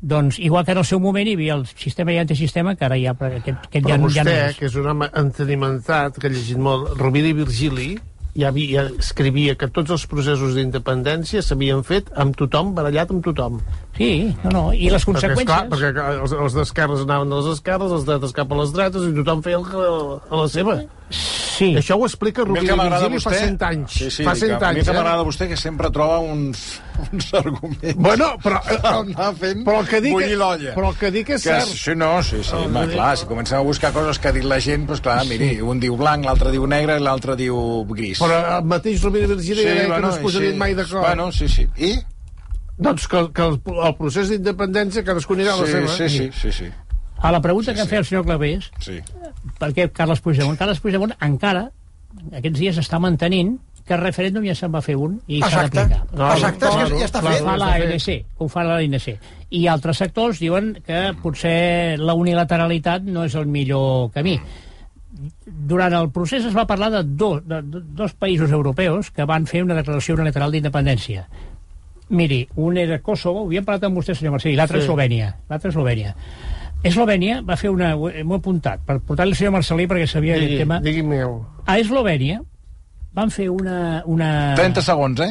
doncs, 0.02 0.40
igual 0.42 0.64
que 0.66 0.72
en 0.72 0.82
el 0.82 0.84
seu 0.84 1.00
moment 1.00 1.28
hi 1.28 1.36
havia 1.38 1.54
el 1.54 1.66
sistema 1.70 2.12
i 2.12 2.18
antisistema, 2.18 2.74
que 2.76 2.84
ara 2.84 2.98
ja, 2.98 3.14
aquest, 3.14 3.68
aquest 3.68 3.84
Però 3.86 3.94
ja, 3.94 4.00
vostè, 4.02 4.16
ja 4.18 4.24
no 4.26 4.38
és. 4.50 4.56
que 4.58 4.66
és 4.66 4.78
un 4.80 4.88
home 4.92 5.08
entenimentat, 5.22 6.18
que 6.18 6.26
ha 6.28 6.32
llegit 6.32 6.58
molt, 6.58 6.96
Rovira 6.98 7.30
i 7.30 7.36
Virgili, 7.38 7.92
ja, 8.34 8.48
havia, 8.48 8.82
ja 8.82 8.84
escrivia 8.98 9.54
que 9.60 9.68
tots 9.70 9.94
els 9.94 10.06
processos 10.10 10.56
d'independència 10.56 11.42
s'havien 11.44 11.84
fet 11.86 12.10
amb 12.18 12.36
tothom, 12.36 12.74
barallat 12.76 13.12
amb 13.14 13.24
tothom. 13.24 13.60
Sí, 13.96 14.34
no, 14.44 14.50
no, 14.50 14.62
i 14.72 14.88
les 14.88 15.04
Perquè, 15.04 15.10
conseqüències... 15.12 15.42
esclar, 15.44 15.68
perquè 15.68 16.20
els, 16.22 16.32
els 16.32 16.54
d'esquerres 16.56 17.02
anaven 17.04 17.32
a 17.32 17.40
les 17.42 17.50
esquerres, 17.58 17.92
els 17.92 18.06
dretes 18.08 18.32
cap 18.32 18.50
a 18.54 18.56
les 18.62 18.72
dretes, 18.72 19.04
i 19.04 19.12
tothom 19.18 19.42
feia 19.44 19.58
el, 19.60 19.66
que- 19.68 19.82
a 20.32 20.40
la 20.40 20.48
seva. 20.48 20.78
Sí. 21.12 21.74
Això 21.76 21.98
ho 22.00 22.06
explica 22.06 22.42
que 22.48 22.62
i 22.64 22.70
m'agrada 22.72 23.10
Virgili 23.12 23.20
fa. 23.20 23.30
100 23.36 23.58
anys. 23.68 23.92
Sí, 23.92 24.06
sí, 24.10 24.24
fa 24.24 24.32
dic, 24.32 24.46
100 24.48 24.54
a 24.56 24.58
mi 24.62 24.66
anys, 24.70 24.86
que 24.86 24.90
eh? 24.94 24.96
m'agrada 24.96 25.26
vostè 25.28 25.48
que 25.50 25.58
sempre 25.60 25.90
troba 25.92 26.16
uns, 26.24 26.62
uns 27.12 27.28
arguments. 27.36 27.98
Bueno, 28.00 28.30
però, 28.42 28.62
eh, 28.64 29.28
fent 29.42 29.60
però 29.68 29.82
el 29.82 29.90
que 29.92 30.00
dic, 30.00 30.14
bullir 30.16 30.38
l'olla. 30.40 30.72
però 30.74 30.88
el 30.88 30.96
que 30.96 31.10
dic 31.12 31.34
és 31.36 31.44
Que, 31.44 31.58
cert. 31.60 31.74
sí, 31.84 31.94
no, 31.94 32.14
sí, 32.24 32.40
sí, 32.42 32.56
home, 32.56 32.86
clar, 32.94 33.10
si 33.20 33.28
comencem 33.28 33.58
a 33.60 33.62
buscar 33.68 33.92
coses 33.92 34.18
que 34.18 34.28
ha 34.28 34.32
dit 34.32 34.48
la 34.48 34.58
gent, 34.64 34.86
doncs 34.88 35.04
clar, 35.04 35.18
miri, 35.28 35.60
un 35.60 35.78
diu 35.84 36.00
blanc, 36.00 36.24
l'altre 36.24 36.50
diu 36.50 36.64
negre 36.66 36.96
i 36.96 37.04
l'altre 37.04 37.36
diu 37.36 37.84
gris. 37.92 38.24
Però 38.24 38.40
el 38.56 38.64
mateix 38.72 39.04
Rovira 39.04 39.28
i 39.28 39.34
Virgili 39.36 39.68
deia 39.68 39.84
que 39.92 40.00
no 40.00 40.14
es 40.14 40.18
i 40.18 40.24
posarien 40.24 40.56
sí. 40.56 40.58
mai 40.64 40.74
d'acord. 40.80 41.04
Bueno, 41.04 41.28
sí, 41.36 41.48
sí. 41.52 41.68
I? 41.76 41.92
Doncs 42.78 43.06
que, 43.08 43.20
que 43.34 43.42
el, 43.42 43.58
el 43.86 43.94
procés 43.98 44.30
d'independència 44.32 45.04
cadascú 45.04 45.34
anirà 45.36 45.52
a 45.54 45.60
la 45.60 45.66
Sí, 45.66 45.72
seva. 45.72 45.88
sí, 45.96 46.08
sí, 46.08 46.30
sí, 46.32 46.52
sí. 46.52 46.70
A 47.22 47.30
la 47.30 47.40
pregunta 47.40 47.70
Sí, 47.70 47.74
que 47.76 47.80
em 47.82 47.86
sí. 47.86 47.90
feia 47.90 48.00
el 48.00 48.06
senyor 48.06 48.24
Clavés, 48.26 48.70
sí. 48.80 48.96
per 49.58 49.72
què 49.76 49.90
Carles 49.92 50.20
Puigdemont? 50.20 50.56
Carles 50.58 50.80
Puigdemont 50.82 51.12
encara, 51.20 51.68
aquests 52.32 52.58
dies, 52.58 52.78
està 52.78 52.98
mantenint 52.98 53.58
que 53.86 53.94
el 53.94 54.00
referèndum 54.02 54.44
ja 54.46 54.54
se'n 54.54 54.72
va 54.74 54.80
fer 54.82 54.94
un 54.96 55.20
i 55.26 55.40
s'ha 55.42 55.46
Exacte. 55.66 55.84
d'aplicar. 55.84 56.32
Exacte, 56.36 56.66
és 56.66 56.90
que 56.92 56.98
ja 56.98 57.06
està 57.06 57.20
Ho 57.22 57.28
fet. 57.28 57.44
fa 57.44 57.56
l'ANC, 57.58 58.08
ho 58.38 58.48
fa 58.48 58.64
l'ANC. 58.64 59.08
I 59.50 59.66
altres 59.68 59.98
sectors 59.98 60.38
diuen 60.38 60.72
que 60.86 61.00
potser 61.22 61.98
la 61.98 62.14
unilateralitat 62.14 63.02
no 63.02 63.24
és 63.24 63.34
el 63.34 63.46
millor 63.46 64.10
camí. 64.14 64.38
Durant 65.46 65.92
el 65.94 66.08
procés 66.10 66.44
es 66.48 66.54
va 66.56 66.64
parlar 66.66 66.90
de, 66.94 67.02
do, 67.04 67.34
de, 67.40 67.58
de 67.62 67.80
dos 67.98 68.14
països 68.18 68.50
europeus 68.50 69.10
que 69.12 69.26
van 69.28 69.46
fer 69.46 69.62
una 69.62 69.74
declaració 69.76 70.14
unilateral 70.16 70.50
d'independència. 70.54 71.26
Miri, 72.12 72.42
un 72.60 72.76
era 72.76 72.98
Kosovo, 73.00 73.42
ho 73.42 73.46
havíem 73.48 73.64
parlat 73.64 73.86
amb 73.88 73.96
vostè, 73.98 74.14
senyor 74.14 74.34
Marcelí, 74.36 74.54
l'altre 74.58 74.78
Sí. 74.78 74.84
Eslovènia. 74.84 75.30
L'altre 75.48 75.70
Eslovènia. 75.72 76.14
Eslovènia 76.84 77.40
va 77.46 77.56
fer 77.56 77.70
una... 77.70 77.92
M'ho 77.96 78.10
he 78.10 78.38
apuntat, 78.40 78.80
per 78.86 78.98
portar-li 79.00 79.32
al 79.32 79.38
senyor 79.38 79.52
Marcelí 79.54 79.86
perquè 79.90 80.06
sabia 80.10 80.34
Digui, 80.34 80.46
aquest 80.48 80.64
tema. 80.64 80.80
Digui-m'ho. 80.82 81.30
A 81.66 81.78
Eslovènia 81.80 82.40
van 83.14 83.30
fer 83.30 83.48
una... 83.52 84.02
una... 84.06 84.30
30 84.58 84.82
segons, 84.84 85.20
eh? 85.24 85.30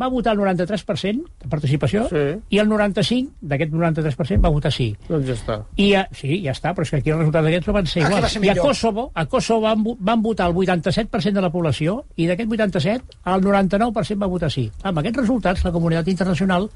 Va 0.00 0.08
votar 0.10 0.32
el 0.34 0.40
93% 0.40 1.24
de 1.42 1.48
participació 1.48 2.08
Sí. 2.10 2.22
i 2.50 2.58
el 2.58 2.68
95% 2.68 3.30
d'aquest 3.40 3.72
93% 3.72 4.42
va 4.44 4.50
votar 4.50 4.72
sí. 4.72 4.88
Doncs 5.08 5.26
ja 5.28 5.34
està. 5.36 5.58
I 5.76 5.92
a, 5.94 6.08
sí, 6.12 6.40
ja 6.44 6.52
està, 6.52 6.72
però 6.74 6.82
és 6.82 6.90
que 6.90 6.96
aquí 7.02 7.10
els 7.10 7.18
resultats 7.20 7.44
d'aquests 7.46 7.66
no 7.70 7.72
van 7.76 7.86
ser 7.86 8.02
Aquí 8.02 8.10
iguals. 8.10 8.24
va 8.24 8.28
ser 8.34 8.44
I 8.44 8.48
a. 8.50 8.56
Kosovo, 8.62 9.10
a 9.14 9.26
Kosovo 9.26 9.60
van, 9.62 9.84
van 10.00 10.22
votar 10.22 10.48
el 10.50 10.54
87% 10.56 11.32
de 11.32 11.40
la 11.46 11.52
població 11.52 12.04
i 12.16 12.26
d'aquest 12.26 12.50
87, 12.50 13.04
el 13.26 13.42
99% 13.46 14.22
va 14.22 14.26
votar 14.26 14.50
sí. 14.50 14.70
Amb 14.82 14.98
aquests 14.98 15.18
resultats, 15.22 15.64
la 15.64 15.72
comunitat 15.72 16.08
internacional 16.08 16.68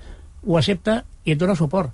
ho 0.47 0.57
accepta 0.57 1.01
i 1.25 1.33
et 1.35 1.39
dona 1.39 1.57
suport. 1.59 1.91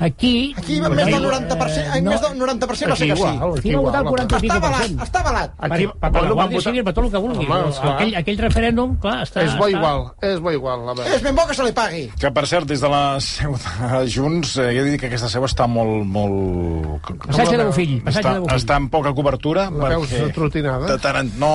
Aquí... 0.00 0.54
Aquí 0.56 0.78
més 0.80 1.06
del 1.10 1.24
90%, 1.26 1.96
eh, 1.96 2.00
més 2.02 2.22
del 2.24 2.38
90% 2.40 2.66
va 2.66 2.76
ser 2.76 2.88
que 2.88 2.96
sí. 2.96 3.04
igual, 3.20 3.58
Aquí 3.58 3.74
va 3.74 3.80
votar 3.84 4.00
el 4.00 4.08
40 4.08 4.22
i 4.22 4.36
Està 4.36 4.40
pico 4.40 4.54
per 4.54 4.60
avalat, 4.70 4.86
cent. 4.86 5.00
està 5.04 5.20
avalat. 5.20 5.50
Per, 5.60 5.70
Aquí, 5.76 5.86
per, 6.00 6.10
la 6.14 6.20
van 6.22 6.30
Guàrdia 6.40 6.62
Civil, 6.64 6.84
per 6.88 6.94
tot 6.96 7.04
el 7.04 7.10
que 7.12 7.22
vulgui. 7.26 7.46
Home, 7.46 7.90
aquell, 7.92 8.14
aquell 8.22 8.38
referèndum, 8.46 8.94
clar, 9.02 9.18
està... 9.28 9.44
És 9.44 9.54
bo 9.60 9.68
està... 9.68 9.76
igual, 9.76 10.06
és 10.30 10.40
bo 10.40 10.54
igual. 10.56 10.88
A 10.88 10.94
veure. 10.96 11.14
És 11.18 11.22
ben 11.28 11.36
bo 11.36 11.46
que 11.50 11.58
se 11.60 11.68
li 11.68 11.76
pagui. 11.76 12.02
Que, 12.18 12.32
per 12.40 12.46
cert, 12.48 12.66
des 12.72 12.80
de 12.80 12.88
la 12.88 13.02
seu 13.20 13.54
de 13.60 14.02
Junts, 14.08 14.56
eh, 14.56 14.70
jo 14.78 14.86
he 14.86 14.90
dir 14.94 14.98
que 15.04 15.12
aquesta 15.12 15.28
seu 15.28 15.44
està 15.44 15.68
molt... 15.68 16.02
molt... 16.08 17.12
Passatge 17.28 17.56
de 17.60 17.64
Bofill, 17.68 17.96
passatge 18.04 18.24
està, 18.24 18.34
de 18.38 18.44
Bofill. 18.46 18.56
està 18.64 18.80
en 18.80 18.88
poca 18.92 19.12
cobertura. 19.14 19.68
La 19.70 19.92
veus 19.96 20.16
trotinada? 20.34 20.86
De 20.94 20.98
tant 21.02 21.20
en, 21.20 21.30
no, 21.40 21.54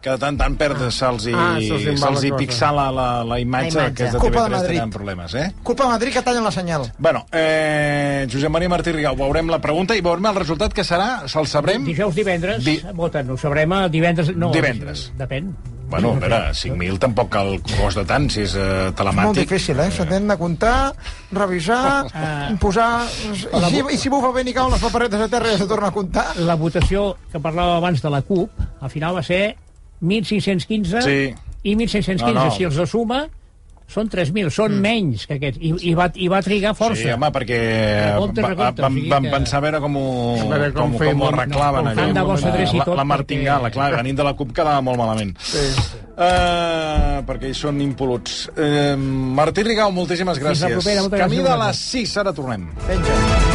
que 0.00 0.14
de 0.14 0.16
tant 0.22 0.32
en 0.34 0.38
tant 0.40 0.54
perd, 0.60 0.86
se'ls 0.94 1.26
hi, 1.28 1.34
Ah, 1.36 1.56
se'ls 1.60 1.84
hi 1.84 1.90
en 1.92 1.98
va 2.00 2.06
se'ls 2.08 2.22
hi 2.24 2.30
la 2.30 2.36
cosa. 2.36 2.40
pixa 2.44 2.70
la, 2.72 2.86
la, 2.94 3.08
la 3.26 3.38
imatge, 3.42 3.74
La 3.76 3.88
imatge. 3.88 3.94
que 3.98 4.06
és 4.08 4.14
de 4.14 4.20
Culpa 4.22 4.44
de 4.44 4.48
TV3 4.48 4.56
Madrid. 4.60 4.76
tenen 4.78 4.94
problemes, 4.94 5.34
eh? 5.34 5.46
Culpa 5.62 5.84
de 5.84 5.90
Madrid 5.96 6.12
que 6.14 6.22
tallen 6.22 6.44
la 6.46 6.52
senyal. 6.54 6.86
Bueno, 6.98 7.26
eh, 7.32 7.79
Josep 8.30 8.50
Maria 8.52 8.68
Martí 8.72 8.92
Rigau, 8.92 9.16
veurem 9.18 9.48
la 9.50 9.58
pregunta 9.60 9.96
i 9.96 10.00
veurem 10.04 10.26
el 10.30 10.36
resultat 10.38 10.72
que 10.76 10.84
serà, 10.86 11.26
se'l 11.30 11.46
sabrem... 11.50 11.84
Dijous, 11.86 12.14
divendres, 12.14 12.62
Di- 12.64 12.80
voten, 12.94 13.30
ho 13.30 13.36
sabrem 13.40 13.72
a 13.72 13.84
divendres... 13.88 14.32
No, 14.36 14.50
Divendres. 14.54 15.10
Depèn. 15.18 15.52
Bueno, 15.90 16.12
a 16.14 16.20
veure, 16.22 16.36
5.000 16.54 17.00
tampoc 17.02 17.32
cal 17.34 17.48
cost 17.66 17.98
de 17.98 18.04
tant, 18.06 18.28
si 18.30 18.44
és 18.44 18.52
eh, 18.54 18.60
És 18.62 18.84
molt 18.84 18.96
telemàtic. 19.00 19.40
difícil, 19.48 19.80
eh? 19.82 19.88
Se 19.90 20.04
t'han 20.06 20.28
de 20.30 20.36
comptar, 20.38 20.92
revisar, 21.34 22.06
Ah. 22.14 22.52
posar... 22.62 22.90
I 23.26 23.64
si, 23.72 23.82
I 23.82 23.98
si 23.98 24.08
bufa 24.12 24.30
ben 24.36 24.46
i 24.46 24.54
cauen 24.54 24.70
les 24.70 24.84
paperetes 24.84 25.20
a 25.26 25.28
terra 25.32 25.50
i 25.50 25.56
has 25.56 25.64
de 25.64 25.66
tornar 25.66 25.90
a 25.90 25.96
comptar? 25.96 26.28
La 26.46 26.54
votació 26.54 27.16
que 27.32 27.42
parlava 27.42 27.80
abans 27.80 28.00
de 28.04 28.10
la 28.14 28.22
CUP, 28.22 28.50
al 28.80 28.90
final 28.94 29.18
va 29.18 29.22
ser 29.26 29.56
1.515 30.00 31.02
Sí. 31.02 31.34
i 31.62 31.74
1.615. 31.74 32.22
No, 32.34 32.44
no. 32.44 32.50
Si 32.54 32.64
els 32.70 32.76
de 32.78 32.86
suma, 32.86 33.24
són 33.90 34.08
3.000, 34.08 34.50
són 34.54 34.76
mm. 34.76 34.80
menys 34.84 35.26
que 35.26 35.34
aquests. 35.40 35.58
I, 35.60 35.72
i, 35.90 35.94
va, 35.98 36.06
I 36.14 36.28
va 36.30 36.40
trigar 36.46 36.74
força. 36.78 37.02
Sí, 37.02 37.10
home, 37.10 37.30
perquè 37.34 37.58
Recompte, 38.14 38.44
va- 38.44 38.52
recompte, 38.54 38.82
vam, 38.86 38.92
o 38.92 39.00
sigui 39.00 39.10
vam 39.10 39.26
que- 39.26 39.32
pensar 39.34 39.58
a 39.58 39.64
veure 39.66 39.80
com 39.82 39.96
ho, 39.96 40.06
A 40.40 40.48
veure 40.54 40.72
com 40.72 40.82
com, 40.82 40.92
com, 40.96 40.98
fem 41.04 41.20
ho 41.20 41.28
arreglaven. 41.28 41.84
no, 41.84 41.90
allò. 41.90 41.96
tant 42.04 42.14
de 42.14 42.22
bo 42.30 42.36
s'adreci 42.38 42.78
la, 42.78 42.84
tot, 42.84 42.96
la 42.96 43.04
martingala, 43.04 43.68
perquè- 43.68 43.72
clar, 43.80 43.90
venint 43.96 44.16
de 44.22 44.24
la 44.30 44.34
CUP 44.38 44.52
quedava 44.54 44.80
molt 44.80 44.98
malament. 45.02 45.34
Sí. 45.42 45.66
Uh, 46.20 47.22
perquè 47.26 47.48
ells 47.48 47.62
són 47.64 47.80
impoluts. 47.80 48.42
Uh, 48.54 48.94
Martí 48.96 49.64
Rigau, 49.66 49.90
moltíssimes 49.92 50.38
la 50.38 50.50
gràcies. 50.50 50.76
propera, 50.76 51.00
moltes 51.06 51.20
Camí 51.20 51.42
de 51.42 51.56
les 51.64 51.76
6, 51.76 52.16
ara 52.22 52.32
tornem. 52.36 52.68
Penja. 52.86 53.49